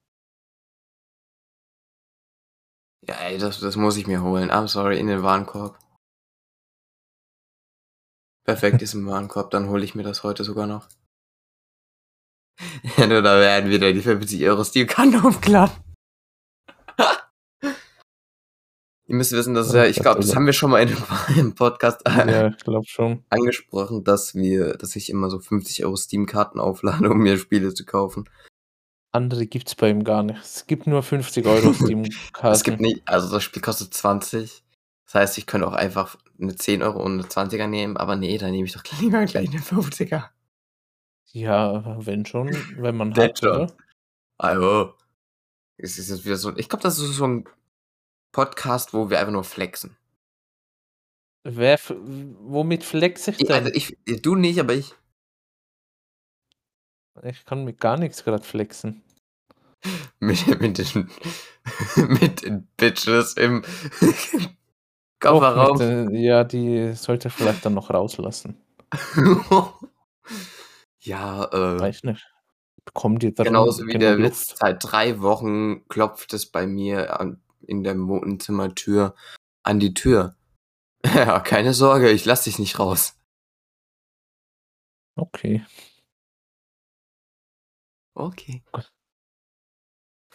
Ja, 3.05 3.15
ey, 3.15 3.38
das, 3.39 3.59
das 3.59 3.76
muss 3.76 3.97
ich 3.97 4.07
mir 4.07 4.22
holen. 4.22 4.49
I'm 4.51 4.69
sorry, 4.69 4.99
in 4.99 5.07
den 5.07 5.22
Warenkorb. 5.22 5.78
Perfekt, 8.45 8.82
ist 8.82 8.93
im 8.93 9.05
Warenkorb, 9.05 9.51
dann 9.51 9.67
hole 9.67 9.84
ich 9.84 9.95
mir 9.95 10.03
das 10.03 10.24
heute 10.24 10.45
sogar 10.45 10.67
noch. 10.67 10.88
Ja, 12.97 13.07
nur 13.07 13.22
da 13.22 13.39
werden 13.39 13.69
wieder 13.69 13.91
die 13.91 14.01
50 14.01 14.43
Euro 14.45 14.63
Steam-Karten 14.63 15.19
aufgeladen. 15.19 15.91
Ihr 19.12 19.18
müsst 19.18 19.34
wissen, 19.34 19.53
dass, 19.53 19.74
ja, 19.74 19.84
ich 19.84 19.97
glaube, 19.97 20.22
das 20.22 20.28
Gott. 20.28 20.38
haben 20.38 20.45
wir 20.45 20.53
schon 20.53 20.72
mal 20.72 20.82
in 20.82 20.88
einem 20.88 21.03
im 21.38 21.53
Podcast 21.53 21.99
Ja, 22.07 22.47
glaube 22.47 22.86
schon. 22.88 23.26
angesprochen, 23.30 24.05
dass 24.05 24.36
wir, 24.36 24.78
dass 24.78 24.95
ich 24.95 25.09
immer 25.09 25.30
so 25.30 25.38
50 25.38 25.84
Euro 25.84 25.97
Steam-Karten 25.97 26.62
auflade, 26.62 27.09
um 27.09 27.18
mir 27.18 27.38
Spiele 27.38 27.74
zu 27.74 27.86
kaufen. 27.86 28.30
Andere 29.12 29.47
gibt's 29.47 29.76
bei 29.76 29.89
ihm 29.89 30.05
gar 30.05 30.24
nicht. 30.24 30.39
Es 30.41 30.66
gibt 30.66 30.88
nur 30.88 31.03
50 31.03 31.45
Euro 31.45 31.74
Steam-Karten. 31.74 32.53
Es 32.55 32.64
gibt 32.64 32.80
nicht, 32.80 33.05
also 33.05 33.30
das 33.30 33.43
Spiel 33.43 33.62
kostet 33.62 33.93
20. 33.93 34.64
Das 35.07 35.16
heißt, 35.16 35.38
ich 35.38 35.45
könnte 35.45 35.68
auch 35.68 35.74
einfach 35.74 36.16
eine 36.39 36.55
10 36.55 36.82
Euro 36.82 37.03
und 37.03 37.12
eine 37.16 37.24
20er 37.24 37.68
nehmen, 37.68 37.97
aber 37.97 38.16
nee, 38.16 38.38
dann 38.38 38.51
nehme 38.51 38.66
ich 38.66 38.72
doch 38.72 38.84
lieber 39.01 39.26
gleich 39.26 39.49
eine 39.49 39.59
50er. 39.59 40.30
Ja, 41.34 41.97
wenn 42.05 42.26
schon, 42.26 42.55
wenn 42.78 42.95
man 42.95 43.14
hat, 43.16 43.39
schon. 43.39 43.70
Also, 44.38 44.93
es 45.76 45.97
ist 45.97 46.09
jetzt 46.09 46.24
wieder 46.24 46.38
so, 46.38 46.55
ich 46.55 46.70
glaube, 46.70 46.84
das 46.84 46.97
ist 46.97 47.16
so 47.18 47.26
ein 47.28 47.45
Podcast, 48.32 48.93
wo 48.93 49.09
wir 49.09 49.19
einfach 49.19 49.34
nur 49.34 49.43
flexen. 49.43 49.97
Wer, 51.43 51.79
womit 51.89 52.84
flex 52.84 53.27
ich 53.27 53.39
Ich, 53.39 53.47
denn? 53.47 53.55
also 53.65 53.71
ich, 53.73 53.97
du 54.21 54.36
nicht, 54.36 54.59
aber 54.59 54.73
ich. 54.73 54.93
Ich 57.23 57.45
kann 57.45 57.65
mit 57.65 57.79
gar 57.79 57.97
nichts 57.97 58.23
gerade 58.23 58.43
flexen. 58.43 59.03
Mit, 60.19 60.45
mit, 60.61 60.77
den, 60.77 61.09
mit 62.07 62.43
den 62.43 62.67
Bitches 62.77 63.34
im 63.34 63.63
Kofferraum. 65.19 66.05
mit, 66.05 66.19
ja, 66.21 66.43
die 66.43 66.93
sollte 66.93 67.29
ich 67.29 67.34
vielleicht 67.34 67.65
dann 67.65 67.73
noch 67.73 67.89
rauslassen. 67.89 68.61
ja, 70.99 71.45
äh, 71.45 71.79
Weiß 71.79 72.03
nicht. 72.03 72.27
Bekommt 72.86 73.23
ihr 73.23 73.34
darum 73.34 73.51
genauso 73.53 73.88
wie 73.88 73.97
der 73.97 74.17
Luft? 74.17 74.51
Witz. 74.51 74.55
Seit 74.59 74.84
drei 74.84 75.19
Wochen 75.21 75.88
klopft 75.88 76.34
es 76.34 76.45
bei 76.45 76.67
mir 76.67 77.19
an, 77.19 77.41
in 77.72 77.84
der 77.84 77.97
Wohnzimmertür 77.97 79.15
an 79.63 79.80
die 79.80 79.93
Tür. 79.93 80.36
Ja, 81.15 81.39
keine 81.39 81.74
Sorge, 81.74 82.11
ich 82.11 82.26
lass 82.26 82.43
dich 82.43 82.59
nicht 82.59 82.78
raus. 82.78 83.17
Okay, 85.17 85.65
Okay. 88.13 88.61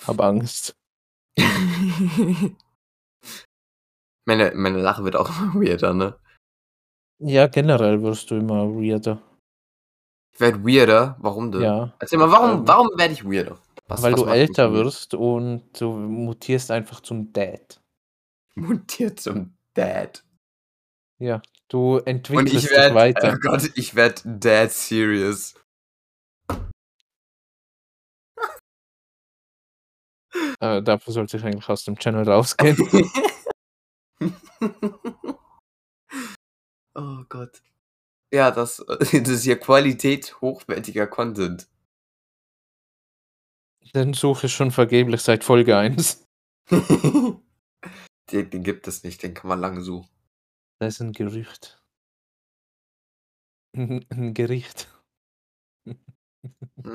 hab 0.06 0.20
Angst. 0.20 0.74
meine, 4.26 4.52
meine 4.54 4.80
Lache 4.80 5.04
wird 5.04 5.14
auch 5.14 5.28
immer 5.28 5.54
weirder, 5.54 5.94
ne? 5.94 6.18
Ja, 7.18 7.46
generell 7.46 8.02
wirst 8.02 8.30
du 8.30 8.36
immer 8.36 8.66
weirder. 8.74 9.22
Ich 10.34 10.40
werde 10.40 10.64
weirder. 10.64 11.16
Warum 11.20 11.52
denn? 11.52 11.62
Ja, 11.62 11.94
Erzähl 11.98 12.18
mal, 12.18 12.30
warum, 12.30 12.60
Ähm, 12.60 12.68
warum 12.68 12.88
werde 12.98 13.14
ich 13.14 13.24
weirder? 13.24 13.58
Was- 13.88 14.02
weil 14.02 14.12
was 14.14 14.20
du 14.20 14.26
älter 14.26 14.72
wirst 14.72 15.14
und 15.14 15.80
du 15.80 15.92
mutierst 15.92 16.70
einfach 16.70 17.00
zum 17.00 17.32
Dad. 17.32 17.80
Mutiert 18.54 19.20
zum 19.20 19.56
Dad. 19.74 20.24
Ja, 21.18 21.40
du 21.68 21.96
Und 21.98 22.06
entwickelst 22.06 22.54
ich 22.54 22.60
dich 22.62 22.70
werde, 22.70 22.94
weiter. 22.94 23.34
oh 23.34 23.38
Gott, 23.40 23.70
ich 23.76 23.94
werde 23.94 24.22
Dad 24.38 24.72
serious. 24.72 25.54
Äh, 30.60 30.82
dafür 30.82 31.12
sollte 31.12 31.36
ich 31.36 31.44
eigentlich 31.44 31.68
aus 31.68 31.84
dem 31.84 31.98
Channel 31.98 32.28
rausgehen. 32.28 32.76
oh 36.94 37.18
Gott. 37.28 37.62
Ja, 38.32 38.50
das, 38.50 38.84
das 38.98 39.12
ist 39.12 39.44
hier 39.44 39.58
Qualität 39.58 40.40
hochwertiger 40.40 41.06
Content. 41.06 41.68
Den 43.94 44.14
suche 44.14 44.46
ich 44.46 44.54
schon 44.54 44.70
vergeblich 44.70 45.22
seit 45.22 45.44
Folge 45.44 45.76
1. 45.76 46.26
den, 46.70 47.40
den 48.30 48.62
gibt 48.62 48.88
es 48.88 49.04
nicht, 49.04 49.22
den 49.22 49.34
kann 49.34 49.48
man 49.48 49.60
lange 49.60 49.82
suchen. 49.82 50.08
Das 50.78 50.94
ist 50.94 51.00
ein 51.00 51.12
Gerücht. 51.12 51.82
Ein, 53.76 54.04
ein 54.10 54.34
Gericht. 54.34 54.88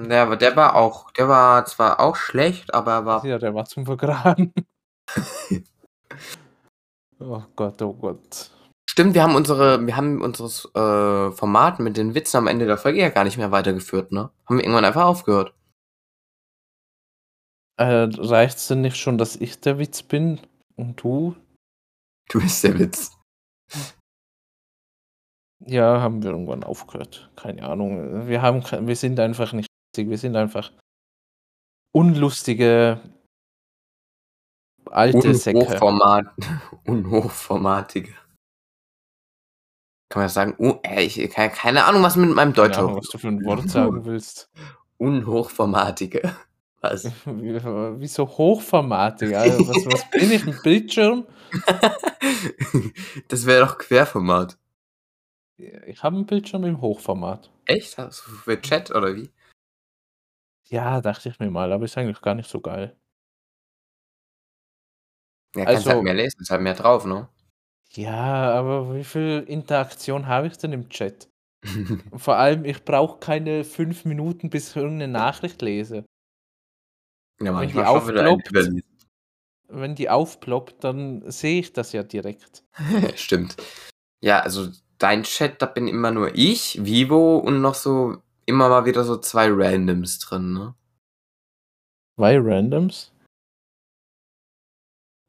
Ja, 0.09 0.23
aber 0.23 0.37
der 0.37 0.55
war 0.55 0.75
auch, 0.75 1.11
der 1.11 1.27
war 1.27 1.65
zwar 1.65 1.99
auch 1.99 2.15
schlecht, 2.15 2.73
aber 2.73 2.93
er 2.93 3.05
war 3.05 3.25
Ja, 3.25 3.37
der 3.37 3.53
war 3.53 3.65
zum 3.65 3.85
Vergraben. 3.85 4.53
oh 7.19 7.43
Gott, 7.57 7.81
oh 7.81 7.93
Gott. 7.93 8.51
Stimmt, 8.89 9.13
wir 9.13 9.23
haben 9.23 9.35
unsere, 9.35 9.85
wir 9.85 9.97
haben 9.97 10.21
unseres 10.21 10.65
äh, 10.73 11.31
Format 11.31 11.79
mit 11.79 11.97
den 11.97 12.15
Witzen 12.15 12.37
am 12.37 12.47
Ende 12.47 12.65
der 12.65 12.77
Folge 12.77 12.99
ja 12.99 13.09
gar 13.09 13.25
nicht 13.25 13.37
mehr 13.37 13.51
weitergeführt, 13.51 14.13
ne? 14.13 14.29
Haben 14.45 14.57
wir 14.57 14.63
irgendwann 14.63 14.85
einfach 14.85 15.03
aufgehört. 15.03 15.53
Äh, 17.78 18.09
reicht's 18.17 18.67
denn 18.67 18.82
nicht 18.82 18.97
schon, 18.97 19.17
dass 19.17 19.36
ich 19.36 19.59
der 19.59 19.80
Witz 19.80 20.03
bin 20.03 20.39
und 20.76 21.01
du? 21.01 21.36
Du 22.30 22.39
bist 22.39 22.63
der 22.63 22.78
Witz. 22.80 23.17
Ja, 25.65 26.01
haben 26.01 26.24
wir 26.24 26.32
irgendwann 26.32 26.63
aufgehört. 26.63 27.30
Keine 27.36 27.63
Ahnung. 27.63 28.28
Wir 28.28 28.41
haben, 28.41 28.63
wir 28.88 28.95
sind 28.95 29.19
einfach 29.19 29.53
nicht 29.53 29.69
lustig. 29.91 30.09
Wir 30.09 30.17
sind 30.17 30.36
einfach 30.36 30.72
unlustige 31.93 33.01
alte 34.89 35.34
Säcke. 35.36 35.59
Unhochformat, 35.59 36.26
unhochformatige. 36.86 38.13
Kann 40.09 40.24
man 40.24 40.30
sagen? 40.30 40.55
Uh, 40.57 40.80
ey, 40.84 41.05
ich 41.05 41.32
keine, 41.32 41.53
keine 41.53 41.86
Ahnung, 41.86 42.03
was 42.03 42.15
mit 42.15 42.34
meinem 42.36 42.53
Deutsch 42.53 42.78
Ahnung, 42.78 42.97
was 42.97 43.07
du 43.07 43.17
für 43.17 43.30
ein 43.30 43.45
Wort 43.45 43.69
sagen 43.69 44.05
willst. 44.05 44.49
Unhochformatige. 44.97 46.36
Was? 46.82 47.05
Wie- 47.25 47.53
Wieso 47.99 48.27
hochformatig? 48.27 49.36
Also, 49.36 49.67
was, 49.67 49.86
was 49.86 50.09
bin 50.11 50.32
ich? 50.32 50.45
Ein 50.45 50.59
Bildschirm? 50.63 51.27
das 53.27 53.45
wäre 53.45 53.65
doch 53.65 53.77
Querformat. 53.77 54.57
Ich 55.57 56.01
habe 56.01 56.15
einen 56.15 56.25
Bildschirm 56.25 56.63
im 56.65 56.82
Hochformat. 56.82 57.51
Echt? 57.65 57.97
Hast 57.97 58.25
du 58.25 58.32
für 58.32 58.59
Chat 58.59 58.89
oder 58.91 59.15
wie? 59.15 59.29
Ja, 60.69 61.01
dachte 61.01 61.29
ich 61.29 61.39
mir 61.39 61.51
mal, 61.51 61.71
aber 61.71 61.86
ist 61.86 61.97
eigentlich 61.97 62.21
gar 62.21 62.34
nicht 62.36 62.49
so 62.49 62.59
geil. 62.61 62.95
Ja, 65.55 65.65
kannst 65.65 65.79
Also- 65.86 65.91
halt 65.91 66.03
mehr 66.03 66.13
lesen, 66.13 66.41
ist 66.41 66.49
halt 66.49 66.61
mehr 66.61 66.73
drauf, 66.73 67.05
ne? 67.05 67.27
Ja, 67.93 68.53
aber 68.53 68.95
wie 68.95 69.03
viel 69.03 69.43
Interaktion 69.47 70.25
habe 70.27 70.47
ich 70.47 70.57
denn 70.57 70.71
im 70.71 70.88
Chat? 70.89 71.27
Vor 72.15 72.38
allem, 72.38 72.63
ich 72.65 72.84
brauche 72.86 73.19
keine 73.19 73.65
fünf 73.65 74.05
Minuten, 74.05 74.49
bis 74.49 74.69
ich 74.69 74.75
irgendeine 74.77 75.11
Nachricht 75.11 75.61
lese. 75.61 76.05
Ja, 77.45 77.59
Wenn 77.59 77.69
die 77.69 77.79
aufploppt. 77.79 78.51
Wenn 79.67 79.95
die 79.95 80.09
aufploppt, 80.09 80.83
dann 80.83 81.29
sehe 81.31 81.59
ich 81.61 81.73
das 81.73 81.93
ja 81.93 82.03
direkt. 82.03 82.63
Stimmt. 83.15 83.55
Ja, 84.21 84.41
also 84.41 84.67
dein 84.97 85.23
Chat, 85.23 85.61
da 85.61 85.65
bin 85.65 85.87
immer 85.87 86.11
nur 86.11 86.35
ich, 86.35 86.83
Vivo 86.85 87.37
und 87.37 87.61
noch 87.61 87.75
so 87.75 88.21
immer 88.45 88.69
mal 88.69 88.85
wieder 88.85 89.03
so 89.03 89.17
zwei 89.17 89.47
Randoms 89.49 90.19
drin, 90.19 90.53
ne? 90.53 90.75
Zwei 92.17 92.37
Randoms? 92.37 93.11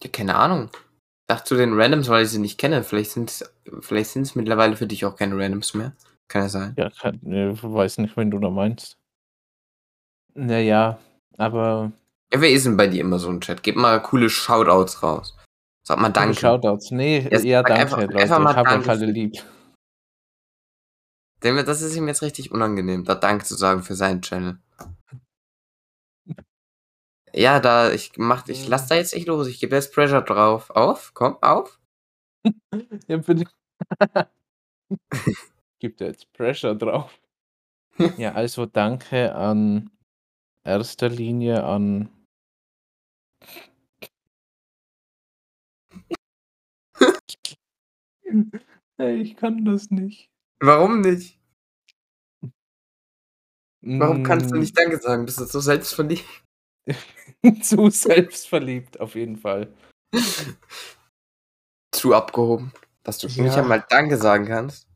Ja, 0.03 0.11
keine 0.11 0.35
Ahnung. 0.35 0.71
Ich 0.75 1.27
dachte 1.29 1.45
zu 1.45 1.57
den 1.57 1.81
Randoms, 1.81 2.09
weil 2.09 2.25
ich 2.25 2.31
sie 2.31 2.39
nicht 2.39 2.59
kenne. 2.59 2.83
Vielleicht 2.83 3.13
sind 3.13 3.31
es 3.31 3.55
vielleicht 3.81 4.11
sind's 4.11 4.35
mittlerweile 4.35 4.77
für 4.77 4.87
dich 4.87 5.05
auch 5.05 5.17
keine 5.17 5.39
Randoms 5.39 5.75
mehr. 5.75 5.95
Kann 6.29 6.43
ja 6.43 6.49
sein. 6.49 6.75
Ja, 6.77 6.91
kann, 6.91 7.21
ne, 7.23 7.57
weiß 7.63 7.99
nicht, 7.99 8.17
wenn 8.17 8.31
du 8.31 8.39
da 8.39 8.51
meinst. 8.51 8.99
Naja, 10.35 10.99
aber 11.37 11.93
Ja, 12.33 12.41
wer 12.41 12.51
ist 12.51 12.65
denn 12.67 12.77
bei 12.77 12.87
dir 12.87 13.01
immer 13.03 13.19
so 13.19 13.29
ein 13.29 13.41
Chat? 13.41 13.63
Gib 13.63 13.77
mal 13.77 14.01
coole 14.03 14.31
Shoutouts 14.31 15.03
raus. 15.03 15.37
Sag 15.87 15.99
mal 15.99 16.11
Danke. 16.11 16.35
Shoutouts. 16.35 16.91
Nee, 16.91 17.29
Ja, 17.31 17.39
sag 17.61 17.67
danke, 17.67 17.75
einfach- 17.75 18.01
Leute. 18.01 18.17
einfach 18.17 18.39
mal 18.39 18.51
ich 18.53 18.57
habe 18.57 18.79
euch 18.81 18.89
alle 18.89 19.07
lieb. 19.07 19.37
Denn 21.43 21.57
das 21.67 21.83
ist 21.83 21.97
ihm 21.97 22.07
jetzt 22.09 22.23
richtig 22.23 22.53
unangenehm, 22.53 23.05
da 23.05 23.15
Danke 23.17 23.45
zu 23.45 23.57
sagen 23.57 23.83
für 23.83 23.95
seinen 23.97 24.23
Channel. 24.23 24.59
Ja, 27.35 27.61
da, 27.61 27.91
ich 27.93 28.13
mach, 28.17 28.47
ich 28.49 28.69
lass 28.69 28.87
da 28.89 28.95
jetzt 28.95 29.15
echt 29.15 29.27
los. 29.27 29.49
Ich 29.49 29.59
gebe 29.59 29.75
jetzt 29.75 29.93
Pressure 29.95 30.23
drauf. 30.23 30.71
Auf, 30.71 31.13
komm, 31.15 31.37
auf. 31.43 31.81
Ja, 33.09 33.17
bitte. 33.19 33.47
Gibt 35.81 36.01
ja 36.01 36.07
jetzt 36.09 36.33
Pressure 36.33 36.75
drauf. 36.75 37.19
Ja, 38.17 38.33
also 38.33 38.65
danke 38.67 39.35
an 39.35 39.91
erster 40.65 41.09
Linie 41.11 41.63
an 41.65 42.09
ich 48.99 49.37
kann 49.37 49.65
das 49.65 49.91
nicht. 49.91 50.31
Warum 50.61 51.01
nicht? 51.01 51.39
Warum 53.85 54.23
kannst 54.23 54.51
du 54.53 54.57
Mm, 54.57 54.61
nicht 54.61 54.79
Danke 54.79 54.99
sagen? 54.99 55.25
Bist 55.27 55.41
du 55.41 55.45
so 55.45 55.59
selbstverliebt? 55.61 56.25
Zu 57.63 57.91
selbstverliebt, 57.91 59.01
auf 59.01 59.15
jeden 59.17 59.37
Fall. 59.37 59.73
Zu 61.95 62.15
abgehoben, 62.15 62.73
dass 63.03 63.19
du 63.19 63.27
Ja. 63.27 63.43
nicht 63.43 63.57
einmal 63.57 63.85
Danke 63.89 64.17
sagen 64.17 64.47
kannst. 64.47 64.87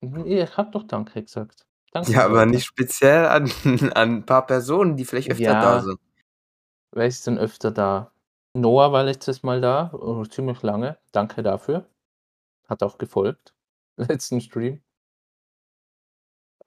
Nee, 0.00 0.42
Ich 0.42 0.56
hab 0.56 0.72
doch 0.72 0.82
Danke 0.84 1.22
gesagt. 1.22 1.64
Danke, 1.92 2.10
Ja, 2.12 2.24
aber 2.24 2.44
nicht 2.44 2.64
speziell 2.66 3.26
an, 3.26 3.50
an 3.64 4.16
ein 4.16 4.26
paar 4.26 4.46
Personen, 4.46 4.96
die 4.96 5.04
vielleicht 5.04 5.30
öfter 5.30 5.42
Ja. 5.44 5.60
da 5.60 5.80
sind. 5.80 5.98
Wer 6.92 7.06
ist 7.06 7.26
denn 7.26 7.38
öfter 7.38 7.70
da? 7.70 8.12
Noah 8.56 8.92
war 8.92 9.04
letztes 9.04 9.42
Mal 9.42 9.60
da, 9.60 9.92
oh, 9.92 10.24
ziemlich 10.24 10.62
lange. 10.62 10.98
Danke 11.12 11.42
dafür. 11.42 11.88
Hat 12.66 12.82
auch 12.82 12.98
gefolgt. 12.98 13.54
Letzten 13.96 14.40
Stream. 14.40 14.82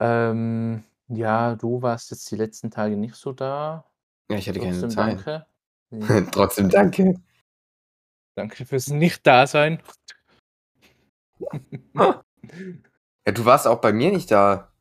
Ähm, 0.00 0.84
ja, 1.08 1.56
du 1.56 1.82
warst 1.82 2.10
jetzt 2.10 2.30
die 2.30 2.36
letzten 2.36 2.70
Tage 2.70 2.96
nicht 2.96 3.16
so 3.16 3.32
da. 3.32 3.84
Ja, 4.30 4.36
ich 4.38 4.48
hatte 4.48 4.60
keine 4.60 4.72
Trotzdem 4.72 4.90
Zeit. 4.90 5.26
danke. 5.26 5.46
Trotzdem 6.30 6.68
danke. 6.68 7.14
danke 8.36 8.64
fürs 8.64 8.88
Nicht-Dasein. 8.88 9.82
Ja, 13.26 13.32
du 13.32 13.44
warst 13.44 13.66
auch 13.66 13.82
bei 13.82 13.92
mir 13.92 14.10
nicht 14.10 14.30
da. 14.30 14.72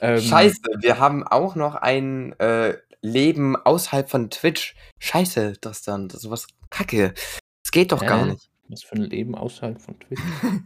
Ähm, 0.00 0.20
Scheiße, 0.20 0.60
wir 0.80 0.98
haben 0.98 1.26
auch 1.26 1.54
noch 1.54 1.74
ein 1.74 2.38
äh, 2.38 2.78
Leben 3.00 3.56
außerhalb 3.56 4.08
von 4.08 4.30
Twitch. 4.30 4.74
Scheiße, 4.98 5.54
das 5.60 5.82
dann. 5.82 6.08
Das 6.08 6.24
ist 6.24 6.30
was 6.30 6.46
Kacke. 6.70 7.14
Geht 7.74 7.90
doch 7.90 8.06
gar 8.06 8.24
Hä? 8.24 8.30
nicht. 8.30 8.50
Was 8.68 8.84
für 8.84 8.94
ein 8.94 9.02
Leben 9.02 9.34
außerhalb 9.34 9.80
von 9.80 9.98
Twitch? 9.98 10.22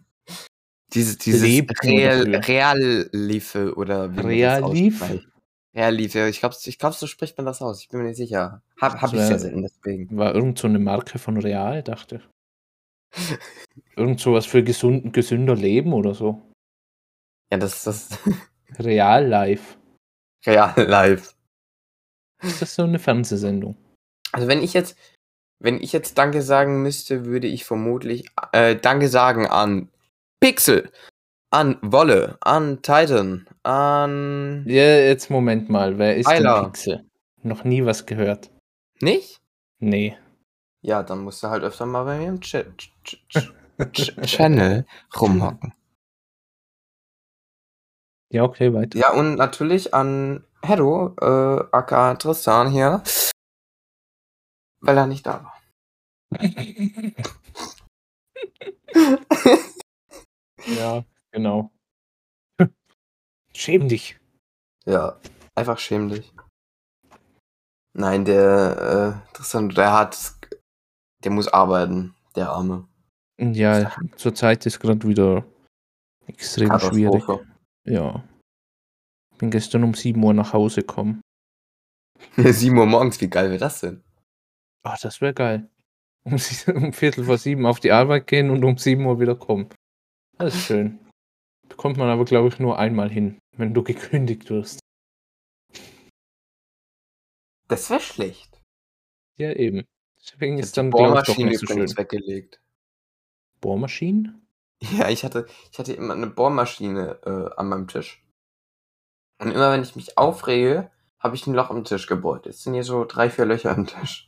Dieses, 0.94 1.18
dieses 1.18 1.42
Real? 1.82 2.34
Reallife 2.34 3.74
oder 3.74 4.14
wie 4.14 4.20
Reallife? 4.20 5.22
Reallife, 5.74 6.28
ich 6.28 6.40
glaube, 6.40 6.56
ich 6.64 6.78
glaub, 6.78 6.94
so 6.94 7.06
spricht 7.06 7.36
man 7.36 7.44
das 7.44 7.61
aus. 7.61 7.82
Ich 7.82 7.88
bin 7.88 8.00
mir 8.00 8.06
nicht 8.06 8.16
sicher. 8.16 8.62
Hab, 8.80 8.94
hab 8.94 9.11
Das 9.11 9.12
ich 9.12 9.26
sehr 9.26 9.38
selten, 9.38 9.62
deswegen. 9.62 10.16
War 10.16 10.34
irgend 10.34 10.59
so 10.59 10.66
eine 10.66 10.78
Marke 10.78 11.18
von 11.18 11.36
Real, 11.36 11.82
dachte 11.82 12.22
ich. 13.12 13.38
Irgend 13.96 14.18
sowas 14.18 14.46
für 14.46 14.62
gesund, 14.62 15.12
gesünder 15.12 15.56
Leben 15.56 15.92
oder 15.92 16.14
so. 16.14 16.40
Ja, 17.50 17.59
das 17.59 17.76
ist 17.76 17.86
das 17.86 18.18
Real 18.78 19.26
Life. 19.26 19.76
Real 20.46 20.72
Life. 20.76 21.34
Ist 22.42 22.62
das 22.62 22.74
so 22.74 22.84
eine 22.84 22.98
Fernsehsendung? 22.98 23.76
Also 24.32 24.48
wenn 24.48 24.62
ich 24.62 24.72
jetzt, 24.72 24.96
wenn 25.61 25.82
ich 25.82 25.92
jetzt 25.92 26.18
Danke 26.18 26.42
sagen 26.42 26.82
müsste, 26.82 27.24
würde 27.24 27.46
ich 27.46 27.64
vermutlich 27.64 28.26
äh, 28.52 28.76
Danke 28.76 29.09
sagen 29.09 29.46
an 29.46 29.88
Pixel, 30.40 30.90
an 31.50 31.78
Wolle, 31.82 32.36
an 32.40 32.82
Titan, 32.82 33.46
an 33.64 34.64
Ja, 34.66 34.98
jetzt 34.98 35.30
Moment 35.30 35.68
mal. 35.68 35.98
Wer 35.98 36.16
ist 36.16 36.26
Tyler. 36.28 36.62
denn 36.62 36.72
Pixel? 36.72 37.04
Noch 37.42 37.64
nie 37.64 37.84
was 37.84 38.06
gehört. 38.06 38.50
nicht? 39.00 39.40
Nee. 39.80 40.16
Ja, 40.80 41.02
dann 41.02 41.20
musst 41.20 41.42
du 41.42 41.48
halt 41.48 41.62
öfter 41.64 41.86
mal 41.86 42.04
bei 42.04 42.18
mir 42.18 42.28
im 42.28 42.40
Ch 42.40 42.64
Ch 42.76 42.90
Ch 43.28 43.52
Channel 44.26 44.86
rumhocken. 45.20 45.72
Ja, 48.30 48.42
okay, 48.42 48.74
weiter. 48.74 48.98
Ja, 48.98 49.12
und 49.12 49.36
natürlich 49.36 49.94
an 49.94 50.44
Heddo, 50.62 51.14
äh, 51.20 51.64
aka 51.72 52.14
Tristan 52.16 52.68
hier, 52.70 53.02
weil 54.81 54.97
er 54.97 55.07
nicht 55.07 55.26
da 55.26 55.45
war. 55.45 55.61
ja, 60.66 61.05
genau. 61.33 61.70
Schäm 63.55 63.89
dich. 63.89 64.18
Ja, 64.85 65.18
einfach 65.55 65.79
schäm 65.79 66.09
dich. 66.09 66.33
Nein, 67.93 68.24
der 68.24 69.22
äh, 69.26 69.35
Tristan, 69.35 69.70
der 69.70 69.93
hat, 69.93 70.37
der 71.24 71.33
muss 71.33 71.49
arbeiten, 71.49 72.14
der 72.37 72.51
Arme. 72.51 72.87
Ja, 73.41 73.93
zurzeit 74.16 74.64
ist 74.66 74.79
gerade 74.79 75.07
wieder 75.07 75.45
extrem 76.26 76.79
schwierig. 76.79 77.24
Ja. 77.85 78.24
Bin 79.39 79.51
gestern 79.51 79.85
um 79.85 79.95
7 79.95 80.22
Uhr 80.22 80.35
nach 80.35 80.53
Hause 80.53 80.83
gekommen. 80.83 81.20
7 82.37 82.76
Uhr 82.76 82.87
morgens, 82.87 83.20
wie 83.20 83.29
geil 83.29 83.49
wäre 83.51 83.59
das 83.59 83.81
denn? 83.81 84.03
Ah, 84.83 84.97
das 85.01 85.20
wäre 85.20 85.35
geil. 85.35 85.68
Um, 86.24 86.35
um 86.74 86.93
Viertel 86.93 87.24
vor 87.24 87.39
sieben 87.39 87.64
auf 87.64 87.81
die 87.81 87.93
Arbeit 87.93 88.26
gehen 88.26 88.51
und 88.51 88.62
um 88.62 88.76
7 88.76 89.07
Uhr 89.07 89.18
wieder 89.18 89.35
kommen. 89.35 89.70
Das 90.37 90.55
ist 90.55 90.66
schön. 90.66 90.99
Bekommt 91.68 91.97
man 91.97 92.11
aber, 92.11 92.24
glaube 92.26 92.49
ich, 92.49 92.59
nur 92.59 92.79
einmal 92.79 93.09
hin, 93.09 93.39
wenn 93.57 93.72
du 93.72 93.83
gekündigt 93.83 94.51
wirst. 94.51 94.81
Das 97.68 97.89
wäre 97.89 98.01
schlecht. 98.01 98.61
Ja, 99.39 99.53
eben. 99.53 99.85
Deswegen 100.20 100.59
Ich 100.59 100.64
ist 100.64 100.76
habe 100.76 100.91
die 100.91 100.91
dann, 100.91 100.91
glaube 100.91 101.20
ich, 101.20 101.26
doch 101.26 101.37
Bohrmaschine 101.37 101.51
nicht 101.51 101.61
so 101.61 101.66
schön. 101.66 101.97
weggelegt. 101.97 102.61
Bohrmaschinen? 103.61 104.47
Ja, 104.83 105.09
ich 105.09 105.24
hatte, 105.24 105.47
ich 105.72 105.79
hatte 105.79 105.93
immer 105.95 106.14
eine 106.14 106.26
Bohrmaschine 106.26 107.20
äh, 107.24 107.55
an 107.59 107.68
meinem 107.68 107.89
Tisch. 107.89 108.22
Und 109.41 109.51
immer 109.53 109.72
wenn 109.72 109.83
ich 109.83 109.97
mich 109.97 110.18
aufrege, 110.18 110.91
habe 111.20 111.37
ich 111.37 111.47
ein 111.47 111.55
Loch 111.55 111.70
im 111.70 111.85
Tisch 111.85 112.07
gebohrt. 112.07 112.47
Jetzt 112.47 112.62
sind 112.64 112.74
hier 112.74 112.85
so 112.85 113.05
drei, 113.05 113.31
vier 113.31 113.47
Löcher 113.47 113.74
im 113.74 113.87
Tisch. 113.87 114.28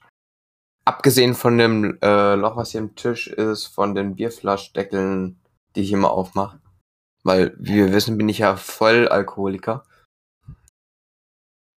Abgesehen 0.91 1.35
von 1.37 1.57
dem 1.57 1.99
äh, 2.03 2.35
Loch, 2.35 2.57
was 2.57 2.73
hier 2.73 2.81
im 2.81 2.97
Tisch 2.97 3.29
ist, 3.29 3.67
von 3.69 3.95
den 3.95 4.17
Bierflaschdeckeln, 4.17 5.41
die 5.77 5.83
ich 5.83 5.93
immer 5.93 6.11
aufmache. 6.11 6.61
Weil, 7.23 7.55
wie 7.61 7.77
wir 7.77 7.93
wissen, 7.93 8.19
bin 8.19 8.29
ich 8.29 8.39
ja 8.39 8.57
voll 8.57 9.07
Alkoholiker. 9.07 9.85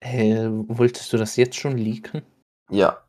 Äh, 0.03 0.47
wolltest 0.49 1.13
du 1.13 1.17
das 1.17 1.35
jetzt 1.35 1.57
schon 1.57 1.77
leaken? 1.77 2.23
Ja. 2.71 3.05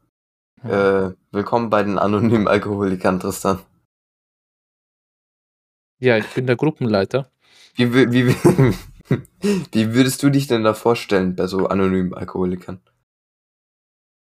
Ja. 0.62 1.06
Äh, 1.06 1.14
willkommen 1.30 1.70
bei 1.70 1.82
den 1.82 1.98
anonymen 1.98 2.48
Alkoholikern, 2.48 3.18
Tristan. 3.18 3.60
Ja, 6.02 6.18
ich 6.18 6.28
bin 6.34 6.46
der 6.46 6.56
Gruppenleiter. 6.56 7.30
Wie, 7.76 7.86
wü- 7.86 8.12
wie, 8.12 8.26
wie 9.72 9.94
würdest 9.94 10.22
du 10.22 10.28
dich 10.28 10.48
denn 10.48 10.64
da 10.64 10.74
vorstellen 10.74 11.34
bei 11.34 11.46
so 11.46 11.66
anonymen 11.68 12.12
Alkoholikern? 12.12 12.82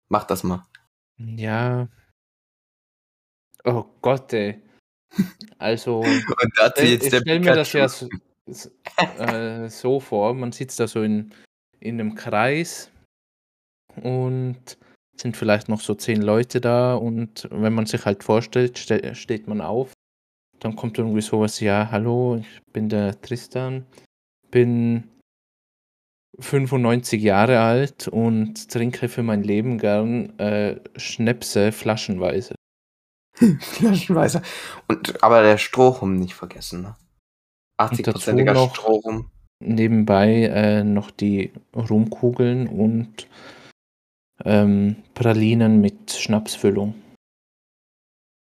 Mach 0.09 0.23
das 0.23 0.45
mal. 0.45 0.69
Ja. 1.19 1.89
Oh 3.65 3.85
Gott, 4.01 4.33
ey. 4.33 4.61
Also, 5.59 6.01
Und 6.01 6.25
da 6.57 6.65
hat 6.65 6.73
stell, 6.77 7.01
ich 7.01 7.07
stelle 7.07 7.41
mir 7.41 7.55
das 7.55 7.73
ja 7.73 7.89
so, 7.89 8.09
äh, 9.19 9.69
so 9.69 10.01
vor, 10.01 10.35
man 10.35 10.53
sitzt 10.53 10.81
da 10.81 10.87
so 10.87 11.03
in, 11.03 11.33
in 11.81 12.01
einem 12.01 12.15
Kreis 12.15 12.91
und 14.03 14.77
sind 15.17 15.37
vielleicht 15.37 15.69
noch 15.69 15.81
so 15.81 15.95
zehn 15.95 16.21
Leute 16.21 16.61
da 16.61 16.97
und 16.97 17.49
wenn 17.51 17.73
man 17.73 17.87
sich 17.87 18.05
halt 18.05 18.25
vorstellt, 18.25 18.77
ste 18.77 19.15
steht 19.15 19.47
man 19.47 19.61
auf, 19.61 19.93
dann 20.59 20.77
kommt 20.77 20.99
irgendwie 20.99 21.23
sowas, 21.23 21.61
ja, 21.61 21.89
hallo, 21.91 22.37
ich 22.41 22.61
bin 22.73 22.89
der 22.89 23.21
Tristan, 23.21 23.87
bin 24.51 25.09
95 26.39 27.23
Jahre 27.23 27.61
alt 27.61 28.09
und 28.09 28.69
trinke 28.71 29.09
für 29.09 29.23
mein 29.23 29.43
Leben 29.43 29.79
gern 29.79 30.39
äh, 30.39 30.81
Schnäpse 30.97 31.71
flaschenweise. 31.73 32.55
Flaschenweise. 33.61 34.43
Und, 34.89 35.23
aber 35.23 35.43
der 35.43 35.59
Strohrum 35.59 36.17
nicht 36.17 36.35
vergessen, 36.35 36.83
ne? 36.83 36.97
80%iger 37.81 38.55
noch- 38.55 38.75
Strohrum. 38.75 39.31
Nebenbei 39.61 40.45
äh, 40.47 40.85
noch 40.85 41.11
die 41.11 41.53
Rumkugeln 41.75 42.67
und 42.69 43.29
ähm, 44.45 44.97
Pralinen 45.15 45.81
mit 45.81 46.11
Schnapsfüllung. 46.13 46.95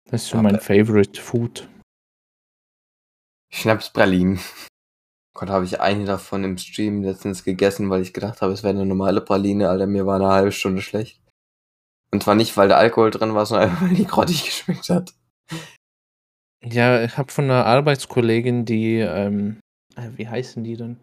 Das 0.10 0.24
ist 0.24 0.30
so 0.30 0.38
Ja, 0.38 0.44
mein 0.44 0.56
aber- 0.56 0.64
Favorite 0.64 1.20
Food. 1.20 1.68
Schnapspralinen. 3.52 4.40
Gott, 5.34 5.50
habe 5.50 5.66
ich 5.66 5.80
eine 5.80 6.06
davon 6.06 6.44
im 6.44 6.58
Stream 6.58 7.04
letztens 7.04 7.44
gegessen, 7.44 7.90
weil 7.90 8.02
ich 8.02 8.14
gedacht 8.14 8.42
habe, 8.42 8.52
es 8.52 8.64
wäre 8.64 8.74
eine 8.74 8.86
normale 8.86 9.22
Praline, 9.22 9.70
Alter, 9.70 9.88
mir 9.88 10.06
war 10.06 10.16
eine 10.18 10.28
halbe 10.28 10.52
Stunde 10.52 10.82
schlecht. 10.82 11.22
Und 12.12 12.24
zwar 12.24 12.36
nicht, 12.36 12.58
weil 12.58 12.68
der 12.68 12.78
Alkohol 12.78 13.12
drin 13.12 13.34
war, 13.34 13.46
sondern 13.46 13.70
einfach, 13.70 13.82
weil 13.88 13.96
die 13.96 14.06
grottig 14.06 14.44
geschmeckt 14.44 14.90
hat. 14.90 15.14
Ja, 16.64 17.04
ich 17.04 17.18
habe 17.18 17.32
von 17.32 17.46
einer 17.46 17.66
Arbeitskollegin, 17.66 18.66
die, 18.66 19.00
ähm, 19.00 19.60
äh, 19.96 20.10
wie 20.16 20.28
heißen 20.28 20.64
die 20.64 20.76
denn? 20.76 21.00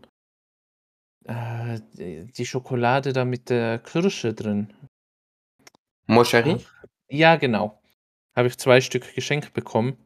Äh, 1.25 1.81
die, 1.95 2.27
die 2.27 2.47
Schokolade 2.47 3.13
da 3.13 3.25
mit 3.25 3.51
der 3.51 3.79
Kirsche 3.79 4.35
drin. 4.35 4.73
Moscherie? 6.07 6.65
Ja, 7.11 7.37
genau. 7.37 7.81
Habe 8.37 8.49
ich 8.49 8.59
zwei 8.59 8.81
Stück 8.81 9.15
geschenkt 9.15 9.53
bekommen 9.53 9.97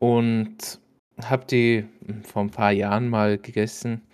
und 0.00 0.80
habe 1.22 1.46
die 1.46 1.86
hm, 2.06 2.24
vor 2.24 2.42
ein 2.42 2.50
paar 2.50 2.72
Jahren 2.72 3.08
mal 3.08 3.38
gegessen 3.38 4.06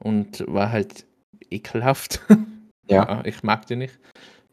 und 0.00 0.44
war 0.46 0.70
halt 0.70 1.06
ekelhaft. 1.50 2.20
Ja. 2.88 3.24
ich 3.24 3.42
mag 3.42 3.66
die 3.66 3.74
nicht. 3.74 3.98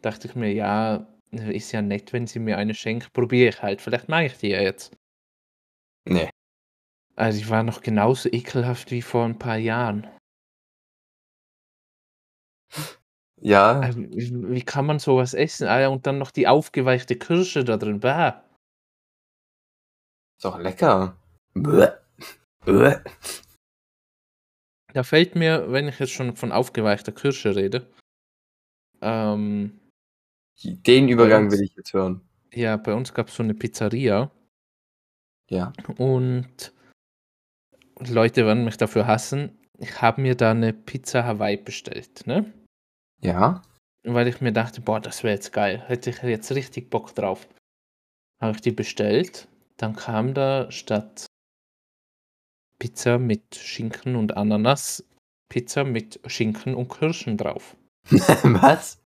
Dachte 0.01 0.27
ich 0.27 0.33
mir, 0.33 0.51
ja, 0.51 1.05
ist 1.29 1.71
ja 1.71 1.83
nett, 1.83 2.13
wenn 2.13 2.25
sie 2.25 2.39
mir 2.39 2.57
eine 2.57 2.73
schenkt. 2.73 3.13
Probiere 3.13 3.49
ich 3.49 3.61
halt. 3.61 3.79
Vielleicht 3.79 4.09
mag 4.09 4.25
ich 4.25 4.39
die 4.39 4.47
ja 4.47 4.59
jetzt. 4.59 4.91
Nee. 6.09 6.31
Also 7.15 7.39
die 7.39 7.49
war 7.49 7.61
noch 7.61 7.81
genauso 7.81 8.27
ekelhaft 8.31 8.89
wie 8.89 9.03
vor 9.03 9.25
ein 9.25 9.37
paar 9.37 9.57
Jahren. 9.57 10.07
Ja, 13.39 13.81
Also, 13.81 13.99
wie, 13.99 14.63
kann 14.63 14.85
man 14.85 14.99
sowas 14.99 15.33
essen? 15.33 15.67
Ah, 15.67 15.87
und 15.89 16.07
dann 16.07 16.17
noch 16.17 16.31
die 16.31 16.47
aufgeweichte 16.47 17.17
Kirsche 17.17 17.63
da 17.63 17.77
drin. 17.77 17.99
Bah. 17.99 18.41
ist 20.37 20.45
doch 20.45 20.57
lecker. 20.57 21.17
Da 24.93 25.03
fällt 25.03 25.35
mir, 25.35 25.71
wenn 25.71 25.87
ich 25.87 25.99
jetzt 25.99 26.11
schon 26.11 26.35
von 26.35 26.51
aufgeweichter 26.51 27.11
Kirsche 27.11 27.55
rede, 27.55 27.91
ähm, 29.01 29.79
Den 30.63 31.09
Übergang 31.09 31.45
uns- 31.45 31.53
will 31.53 31.63
ich 31.63 31.75
jetzt 31.75 31.93
hören. 31.93 32.21
ja, 32.53 32.77
bei 32.77 32.93
uns 32.93 33.13
gab 33.13 33.27
es 33.29 33.35
so 33.35 33.43
eine 33.43 33.53
Pizzeria 33.55 34.31
Ja. 35.49 35.73
und 35.97 36.73
Leute 37.99 38.45
werden 38.45 38.65
mich 38.65 38.77
dafür 38.77 39.07
hassen. 39.07 39.57
Ich 39.79 40.01
habe 40.01 40.21
mir 40.21 40.35
da 40.35 40.51
eine 40.51 40.73
Pizza 40.73 41.25
Hawaii 41.25 41.57
bestellt, 41.57 42.25
ne? 42.27 42.53
Ja. 43.21 43.61
Weil 44.03 44.27
ich 44.27 44.41
mir 44.41 44.51
dachte, 44.51 44.81
boah, 44.81 44.99
das 44.99 45.23
wäre 45.23 45.33
jetzt 45.33 45.53
geil. 45.53 45.81
Hätte 45.87 46.09
ich 46.11 46.21
jetzt 46.21 46.51
richtig 46.51 46.89
Bock 46.89 47.15
drauf. 47.15 47.47
Habe 48.41 48.55
ich 48.55 48.61
die 48.61 48.71
bestellt. 48.71 49.47
Dann 49.77 49.95
kam 49.95 50.33
da 50.33 50.69
statt 50.71 51.25
Pizza 52.83 53.17
mit 53.17 53.55
Schinken 53.55 54.17
und 54.17 54.35
Ananas 54.35 55.05
Pizza 55.49 55.85
mit 55.85 56.19
Schinken 56.27 56.75
und 56.75 56.89
Kirschen 56.89 57.37
drauf. 57.37 57.77
Was? 58.11 59.01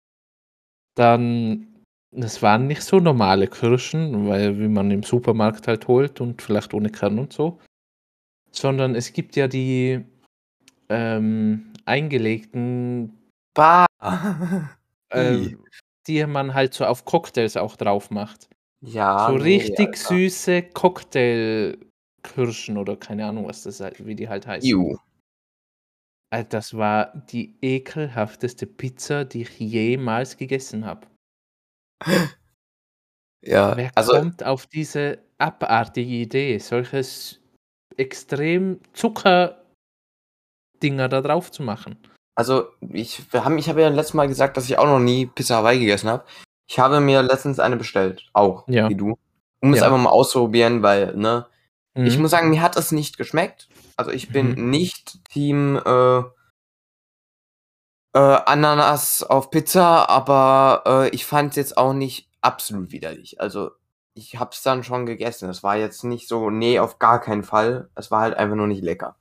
Dann, 0.95 1.75
das 2.09 2.41
waren 2.41 2.65
nicht 2.65 2.81
so 2.81 2.99
normale 2.99 3.47
Kirschen, 3.47 4.27
weil 4.27 4.57
wie 4.57 4.67
man 4.67 4.89
im 4.89 5.03
Supermarkt 5.03 5.67
halt 5.67 5.87
holt 5.87 6.21
und 6.21 6.41
vielleicht 6.41 6.73
ohne 6.73 6.89
Kern 6.89 7.19
und 7.19 7.33
so, 7.33 7.59
sondern 8.51 8.95
es 8.95 9.13
gibt 9.13 9.35
ja 9.35 9.47
die 9.47 10.03
ähm, 10.89 11.71
eingelegten, 11.85 13.15
Bah. 13.53 13.85
äh, 15.13 15.35
Ih. 15.35 15.57
die 16.07 16.25
man 16.25 16.55
halt 16.55 16.73
so 16.73 16.83
auf 16.83 17.05
Cocktails 17.05 17.55
auch 17.57 17.75
drauf 17.75 18.09
macht. 18.09 18.49
ja. 18.81 19.27
so 19.29 19.37
nee, 19.37 19.57
richtig 19.57 19.89
Alter. 19.89 19.97
süße 20.15 20.63
Cocktailkirschen 22.23 22.77
oder 22.77 22.95
keine 22.95 23.25
Ahnung, 23.25 23.47
was 23.47 23.63
das 23.63 23.79
halt, 23.79 24.05
wie 24.05 24.15
die 24.15 24.29
halt 24.29 24.45
heißen. 24.47 24.67
Iu. 24.69 24.97
Alter, 26.33 26.49
das 26.57 26.75
war 26.75 27.13
die 27.31 27.55
ekelhafteste 27.61 28.65
Pizza, 28.67 29.23
die 29.25 29.43
ich 29.43 29.59
jemals 29.59 30.37
gegessen 30.37 30.85
habe. 30.85 31.07
Ja. 33.45 33.77
Wer 33.77 33.91
Also, 33.95 34.13
kommt 34.13 34.43
auf 34.43 34.65
diese 34.65 35.19
abartige 35.37 36.09
Idee, 36.11 36.57
solches 36.57 37.39
extrem 37.95 38.79
Zucker-Dinger 38.93 39.61
da 41.07 41.21
drauf 41.21 41.51
zu 41.51 41.61
machen? 41.61 41.97
Also, 42.35 42.69
ich, 42.81 43.31
wir 43.31 43.45
haben, 43.45 43.59
ich 43.59 43.69
habe 43.69 43.81
ja 43.83 43.89
letztes 43.89 44.15
Mal 44.15 44.27
gesagt, 44.27 44.57
dass 44.57 44.65
ich 44.65 44.77
auch 44.79 44.87
noch 44.87 44.97
nie 44.99 45.27
Pizza 45.27 45.57
Hawaii 45.57 45.79
gegessen 45.79 46.09
habe. 46.09 46.25
Ich 46.67 46.79
habe 46.79 46.99
mir 46.99 47.21
letztens 47.21 47.59
eine 47.59 47.77
bestellt, 47.77 48.27
auch, 48.33 48.67
Ja. 48.67 48.89
wie 48.89 48.95
du. 48.95 49.17
Um 49.61 49.71
es 49.73 49.79
Ja. 49.79 49.85
einfach 49.85 49.99
mal 49.99 50.09
auszuprobieren, 50.09 50.81
weil, 50.81 51.15
ne, 51.15 51.45
ich 52.05 52.15
Mhm. 52.15 52.21
muss 52.21 52.31
sagen, 52.31 52.49
mir 52.49 52.61
hat 52.61 52.75
es 52.77 52.91
nicht 52.91 53.17
geschmeckt. 53.17 53.69
Also 53.95 54.11
ich 54.11 54.29
bin 54.31 54.69
nicht 54.69 55.23
Team 55.29 55.77
äh, 55.83 56.19
äh, 58.13 58.19
Ananas 58.45 59.23
auf 59.23 59.49
Pizza, 59.49 60.07
aber 60.09 60.83
äh, 60.85 61.09
ich 61.09 61.25
fand 61.25 61.51
es 61.51 61.55
jetzt 61.55 61.77
auch 61.77 61.93
nicht 61.93 62.29
absolut 62.41 62.91
widerlich. 62.91 63.39
Also 63.41 63.71
ich 64.13 64.37
habe 64.39 64.51
es 64.51 64.61
dann 64.63 64.83
schon 64.83 65.05
gegessen. 65.05 65.49
Es 65.49 65.63
war 65.63 65.75
jetzt 65.77 66.03
nicht 66.03 66.27
so, 66.27 66.49
nee, 66.49 66.79
auf 66.79 66.99
gar 66.99 67.19
keinen 67.19 67.43
Fall. 67.43 67.89
Es 67.95 68.09
war 68.11 68.21
halt 68.21 68.35
einfach 68.35 68.55
nur 68.55 68.67
nicht 68.67 68.83
lecker. 68.83 69.15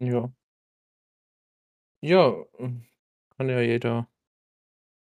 Ja. 0.00 0.30
Ja, 2.00 2.34
ähm, 2.58 2.84
kann 3.36 3.48
ja 3.48 3.60
jeder, 3.60 4.06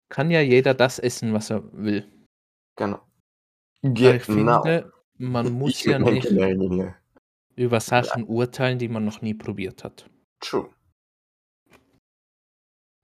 kann 0.09 0.31
ja 0.31 0.41
jeder 0.41 0.73
das 0.73 0.97
essen, 0.99 1.33
was 1.33 1.49
er 1.49 1.61
will. 1.73 2.09
Genau. 2.77 2.99
Ich 3.81 4.23
finde, 4.23 4.93
man 5.17 5.51
muss 5.51 5.83
ja 5.83 5.99
nicht 5.99 6.27
hier. 6.27 6.95
über 7.55 7.79
Sachen 7.79 8.25
urteilen, 8.25 8.79
die 8.79 8.89
man 8.89 9.05
noch 9.05 9.21
nie 9.21 9.33
probiert 9.33 9.83
hat. 9.83 10.09
True. 10.39 10.69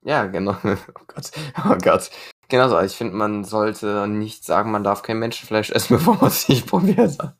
Ja, 0.04 0.26
genau. 0.26 0.56
Oh 0.64 1.04
Gott. 1.06 1.30
Oh 1.64 1.76
Gott. 1.82 2.10
Genauso. 2.48 2.80
Ich 2.80 2.92
finde, 2.92 3.14
man 3.14 3.44
sollte 3.44 4.06
nicht 4.08 4.44
sagen, 4.44 4.70
man 4.70 4.84
darf 4.84 5.02
kein 5.02 5.18
Menschenfleisch 5.18 5.70
essen, 5.70 5.94
bevor 5.96 6.16
man 6.16 6.26
es 6.26 6.48
nicht 6.48 6.66
probiert 6.66 7.18
hat. 7.18 7.36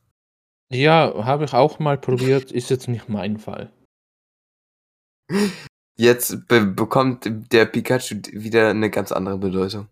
Ja, 0.71 1.13
habe 1.25 1.45
ich 1.45 1.53
auch 1.53 1.79
mal 1.79 1.99
probiert, 1.99 2.51
ist 2.51 2.71
jetzt 2.71 2.89
nicht 2.89 3.09
mein 3.09 3.39
Fall. 3.39 3.71
Jetzt 5.97 6.49
be 6.49 6.65
bekommt 6.65 7.29
der 7.53 7.67
Pikachu 7.67 8.17
wieder 8.33 8.71
eine 8.71 8.91
ganz 8.91 9.13
andere 9.13 9.37
Bedeutung. 9.37 9.89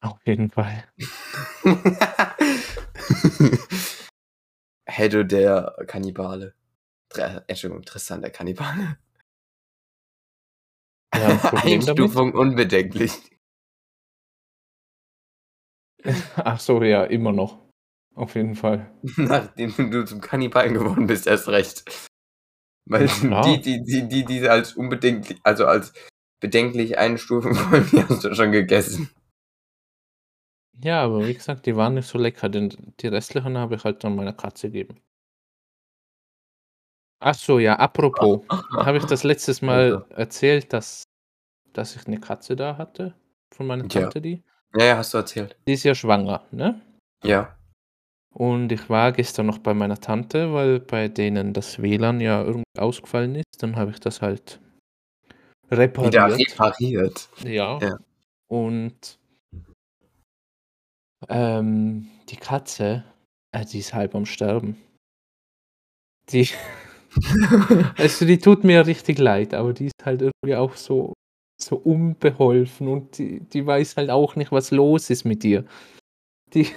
Auf 0.00 0.18
jeden 0.26 0.50
Fall. 0.50 0.84
Heddo 4.96 5.24
der 5.24 5.74
Kannibale. 5.86 6.54
Tre 7.08 7.44
Entschuldigung, 7.48 7.84
Tristan 7.84 8.20
der 8.22 8.30
Kannibale. 8.30 8.98
Ja, 11.14 11.28
ein 11.28 11.38
Problem 11.40 11.80
damit? 11.80 11.88
Einstufung 11.88 12.32
unbedenklich. 12.34 13.12
Ach 16.36 16.60
so, 16.60 16.82
ja, 16.82 17.04
immer 17.04 17.32
noch. 17.32 17.58
Auf 18.14 18.34
jeden 18.36 18.54
Fall. 18.54 18.92
Nachdem 19.16 19.90
du 19.90 20.04
zum 20.04 20.20
Kannibalen 20.20 20.74
geworden 20.74 21.06
bist, 21.06 21.26
erst 21.26 21.48
recht. 21.48 22.08
Weil 22.86 23.06
Ja. 23.22 23.40
die, 23.42 23.60
die, 23.60 23.82
die, 23.82 24.08
die, 24.08 24.24
die 24.24 24.48
als 24.48 24.74
unbedenklich, 24.74 25.40
also 25.42 25.66
als 25.66 25.92
bedenklich 26.40 26.98
einstufen 26.98 27.56
wollen, 27.56 27.88
die 27.90 28.02
hast 28.04 28.22
du 28.22 28.34
schon 28.34 28.52
gegessen. 28.52 29.10
Ja, 30.82 31.02
aber 31.04 31.26
wie 31.26 31.34
gesagt, 31.34 31.66
die 31.66 31.76
waren 31.76 31.94
nicht 31.94 32.08
so 32.08 32.18
lecker, 32.18 32.48
denn 32.48 32.70
die 33.00 33.06
restlichen 33.06 33.56
habe 33.56 33.76
ich 33.76 33.84
halt 33.84 34.02
dann 34.04 34.16
meiner 34.16 34.32
Katze 34.32 34.68
gegeben. 34.70 35.00
Ach 37.20 37.34
so, 37.34 37.58
ja, 37.58 37.76
apropos, 37.76 38.42
habe 38.86 38.98
ich 38.98 39.04
das 39.04 39.24
letztes 39.24 39.62
Mal 39.62 40.04
erzählt, 40.10 40.72
dass, 40.72 41.04
dass 41.72 41.96
ich 41.96 42.06
eine 42.06 42.20
Katze 42.20 42.56
da 42.56 42.76
hatte? 42.76 43.14
Von 43.54 43.66
meiner 43.66 43.84
Ja. 43.84 44.02
Tante, 44.02 44.20
die? 44.20 44.42
Ja, 44.76 44.84
ja, 44.84 44.96
hast 44.96 45.14
du 45.14 45.18
erzählt. 45.18 45.56
Die 45.66 45.72
ist 45.74 45.84
ja 45.84 45.94
schwanger, 45.94 46.42
ne? 46.50 46.80
Ja. 47.22 47.56
Und 48.34 48.72
ich 48.72 48.90
war 48.90 49.12
gestern 49.12 49.46
noch 49.46 49.58
bei 49.58 49.72
meiner 49.74 50.00
Tante, 50.00 50.52
weil 50.52 50.80
bei 50.80 51.06
denen 51.06 51.52
das 51.52 51.80
WLAN 51.80 52.20
ja 52.20 52.42
irgendwie 52.42 52.64
ausgefallen 52.76 53.36
ist. 53.36 53.62
Dann 53.62 53.76
habe 53.76 53.92
ich 53.92 54.00
das 54.00 54.20
halt 54.20 54.60
Wieder 55.70 55.78
repariert. 55.78 56.40
repariert. 56.40 57.28
Ja. 57.44 57.78
Ja. 57.78 57.98
Und 58.48 59.18
ähm, 61.28 62.08
die 62.28 62.36
Katze, 62.36 63.04
äh, 63.52 63.64
die 63.64 63.78
ist 63.78 63.94
halb 63.94 64.14
am 64.14 64.26
Sterben. 64.26 64.76
Die, 66.30 66.48
also 67.98 68.24
die 68.26 68.38
tut 68.38 68.64
mir 68.64 68.86
richtig 68.86 69.18
leid, 69.18 69.54
aber 69.54 69.72
die 69.72 69.86
ist 69.86 70.04
halt 70.04 70.22
irgendwie 70.22 70.56
auch 70.56 70.74
so, 70.76 71.12
so 71.62 71.76
unbeholfen 71.76 72.88
und 72.88 73.18
die, 73.18 73.40
die 73.40 73.66
weiß 73.66 73.96
halt 73.96 74.10
auch 74.10 74.36
nicht, 74.36 74.52
was 74.52 74.70
los 74.70 75.10
ist 75.10 75.24
mit 75.24 75.44
ihr. 75.44 75.64
Die, 76.54 76.68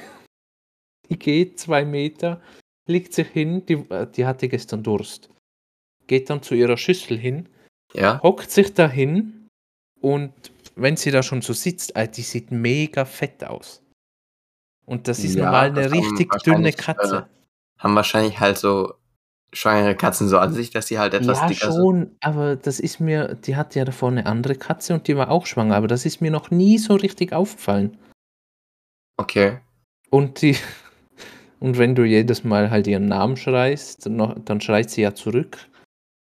die 1.10 1.18
geht 1.20 1.60
zwei 1.60 1.86
Meter, 1.86 2.41
legt 2.89 3.14
sich 3.14 3.28
hin, 3.30 3.66
die, 3.66 3.76
äh, 3.89 4.08
die 4.12 4.26
hatte 4.26 4.50
gestern 4.50 4.84
Durst. 4.84 5.30
Geht 6.08 6.30
dann 6.30 6.41
zu 6.41 6.56
ihrer 6.56 6.78
Schüssel 6.78 7.18
hin, 7.18 7.50
Ja. 7.93 8.22
hockt 8.22 8.52
sich 8.52 8.74
da 8.74 8.88
hin 8.89 9.48
und 10.02 10.32
wenn 10.76 10.95
sie 10.95 11.12
da 11.12 11.24
schon 11.24 11.41
so 11.41 11.54
sitzt, 11.54 11.95
äh, 11.95 12.08
die 12.08 12.22
sieht 12.22 12.52
mega 12.52 13.04
fett 13.06 13.43
aus. 13.43 13.82
Und 14.88 15.08
das 15.08 15.20
ist 15.20 15.36
Ja, 15.36 15.46
normal 15.46 15.66
eine 15.68 15.92
richtig 15.92 16.30
dünne 16.44 16.72
Katze. 16.72 17.28
Haben 17.78 17.96
wahrscheinlich 17.96 18.40
halt 18.40 18.58
so 18.58 18.94
schwangere 19.54 19.96
Katzen 19.96 20.28
so 20.28 20.40
an 20.40 20.54
sich, 20.54 20.72
dass 20.72 20.88
sie 20.88 20.98
halt 20.98 21.14
etwas 21.14 21.40
Ja, 21.42 21.48
dicker 21.48 21.72
sind. 21.72 21.82
schon, 21.82 22.16
aber 22.22 22.56
das 22.56 22.80
ist 22.80 23.00
mir, 23.00 23.36
die 23.36 23.56
hatte 23.56 23.80
ja 23.80 23.86
davor 23.86 24.10
eine 24.10 24.26
andere 24.26 24.56
Katze 24.56 24.94
und 24.94 25.08
die 25.08 25.16
war 25.18 25.30
auch 25.30 25.46
schwanger, 25.46 25.76
aber 25.76 25.88
das 25.88 26.06
ist 26.06 26.22
mir 26.22 26.32
noch 26.32 26.52
nie 26.52 26.78
so 26.78 26.96
richtig 26.96 27.34
aufgefallen. 27.34 27.98
Okay. 29.18 29.60
Und 30.10 30.42
die, 30.42 30.56
und 31.60 31.78
wenn 31.78 31.96
du 31.96 32.04
jedes 32.04 32.44
Mal 32.44 32.70
halt 32.72 32.88
ihren 32.88 33.08
Namen 33.08 33.38
schreist, 33.38 34.06
dann 34.06 34.62
schreit 34.62 34.90
sie 34.90 35.02
ja 35.02 35.14
zurück. 35.14 35.58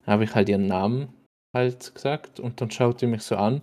Habe 0.06 0.24
ich 0.24 0.34
halt 0.36 0.50
ihren 0.50 0.68
Namen 0.68 1.10
halt 1.56 1.94
gesagt 1.94 2.40
und 2.40 2.60
dann 2.62 2.72
schaut 2.72 3.02
die 3.02 3.08
mich 3.08 3.24
so 3.24 3.36
an, 3.36 3.62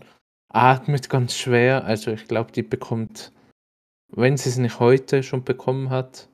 atmet 0.52 1.08
ganz 1.10 1.34
schwer. 1.36 1.84
Also 1.84 2.10
ich 2.12 2.26
glaube, 2.26 2.52
die 2.52 2.62
bekommt, 2.62 3.32
wenn 4.08 4.36
sie 4.36 4.48
es 4.48 4.56
nicht 4.56 4.80
heute 4.80 5.22
schon 5.22 5.44
bekommen 5.44 5.90
hat, 5.90 6.28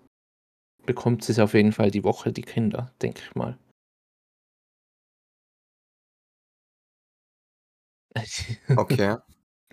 bekommt 0.86 1.24
sie 1.24 1.32
es 1.32 1.38
auf 1.38 1.54
jeden 1.54 1.72
Fall 1.72 1.90
die 1.90 2.04
Woche, 2.04 2.32
die 2.32 2.42
Kinder, 2.42 2.92
denke 3.02 3.22
ich 3.26 3.34
mal. 3.34 3.58
Okay. 8.76 9.16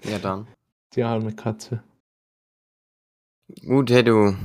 Ja, 0.03 0.19
dann. 0.19 0.47
Die 0.95 1.03
arme 1.03 1.33
Katze. 1.35 1.83
Gut, 3.65 3.91
hey 3.91 4.03
du. 4.03 4.35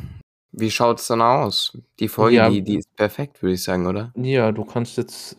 Wie 0.53 0.71
schaut's 0.71 1.07
dann 1.09 1.23
aus? 1.23 1.77
Die 1.99 2.09
Folge, 2.09 2.37
Ja. 2.37 2.49
die, 2.51 2.63
die 2.63 2.77
ist 2.79 2.95
perfekt, 2.97 3.43
würde 3.43 3.55
ich 3.55 3.63
sagen, 3.63 3.87
oder? 3.87 4.13
Ja, 4.17 4.53
du 4.53 4.65
kannst 4.65 4.97
jetzt 4.97 5.37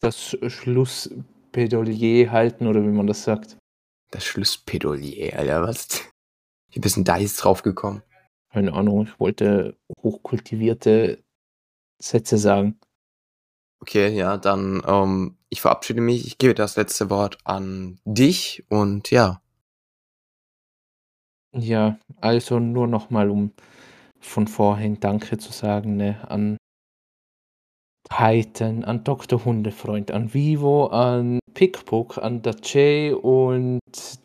das 0.00 0.36
Schlussplädoyer 0.46 2.30
halten 2.30 2.66
oder 2.66 2.82
wie 2.82 2.88
man 2.88 3.06
das 3.06 3.22
sagt. 3.24 3.56
Das 4.10 4.24
Schlussplädoyer, 4.24 5.38
Alter, 5.38 5.62
was? 5.62 6.08
Wie 6.72 6.80
bist 6.80 6.96
denn 6.96 7.04
da 7.04 7.16
jetzt 7.18 7.36
drauf 7.36 7.62
gekommen? 7.62 8.02
Keine 8.50 8.72
Ahnung, 8.72 9.04
ich 9.04 9.20
wollte 9.20 9.78
hochkultivierte 10.02 11.22
Sätze 12.02 12.38
sagen. 12.38 12.78
Okay, 13.80 14.14
ja, 14.14 14.36
dann, 14.36 14.82
ähm, 14.86 15.36
ich 15.48 15.60
verabschiede 15.60 16.00
mich. 16.00 16.26
Ich 16.26 16.38
gebe 16.38 16.54
das 16.54 16.76
letzte 16.76 17.10
Wort 17.10 17.38
an 17.44 17.98
dich 18.04 18.64
und 18.68 19.10
ja. 19.10 19.42
Ja, 21.54 21.98
also 22.20 22.58
nur 22.58 22.86
nochmal, 22.86 23.28
um 23.28 23.52
von 24.20 24.46
vorhin 24.46 25.00
Danke 25.00 25.36
zu 25.38 25.52
sagen, 25.52 25.96
ne, 25.96 26.26
an 26.30 26.56
Titan, 28.08 28.84
an 28.84 29.04
Dr. 29.04 29.44
Hundefreund, 29.44 30.10
an 30.10 30.32
Vivo, 30.32 30.86
an 30.86 31.40
Pickbook, 31.54 32.18
an 32.18 32.42
Dace 32.42 33.14
und 33.14 33.80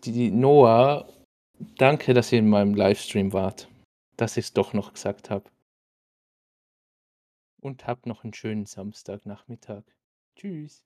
die 0.06 0.32
Noah. 0.32 1.08
Danke, 1.60 2.14
dass 2.14 2.32
ihr 2.32 2.40
in 2.40 2.50
meinem 2.50 2.76
Livestream 2.76 3.34
wart. 3.34 3.70
Dass 4.16 4.38
ich 4.38 4.46
es 4.46 4.54
doch 4.54 4.74
noch 4.74 4.94
gesagt 4.94 5.30
habe. 5.30 5.50
Und 7.60 7.88
habt 7.88 8.06
noch 8.06 8.24
einen 8.24 8.34
schönen 8.34 8.66
Samstagnachmittag. 8.66 9.84
Tschüss. 10.36 10.86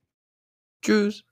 Tschüss. 0.81 1.25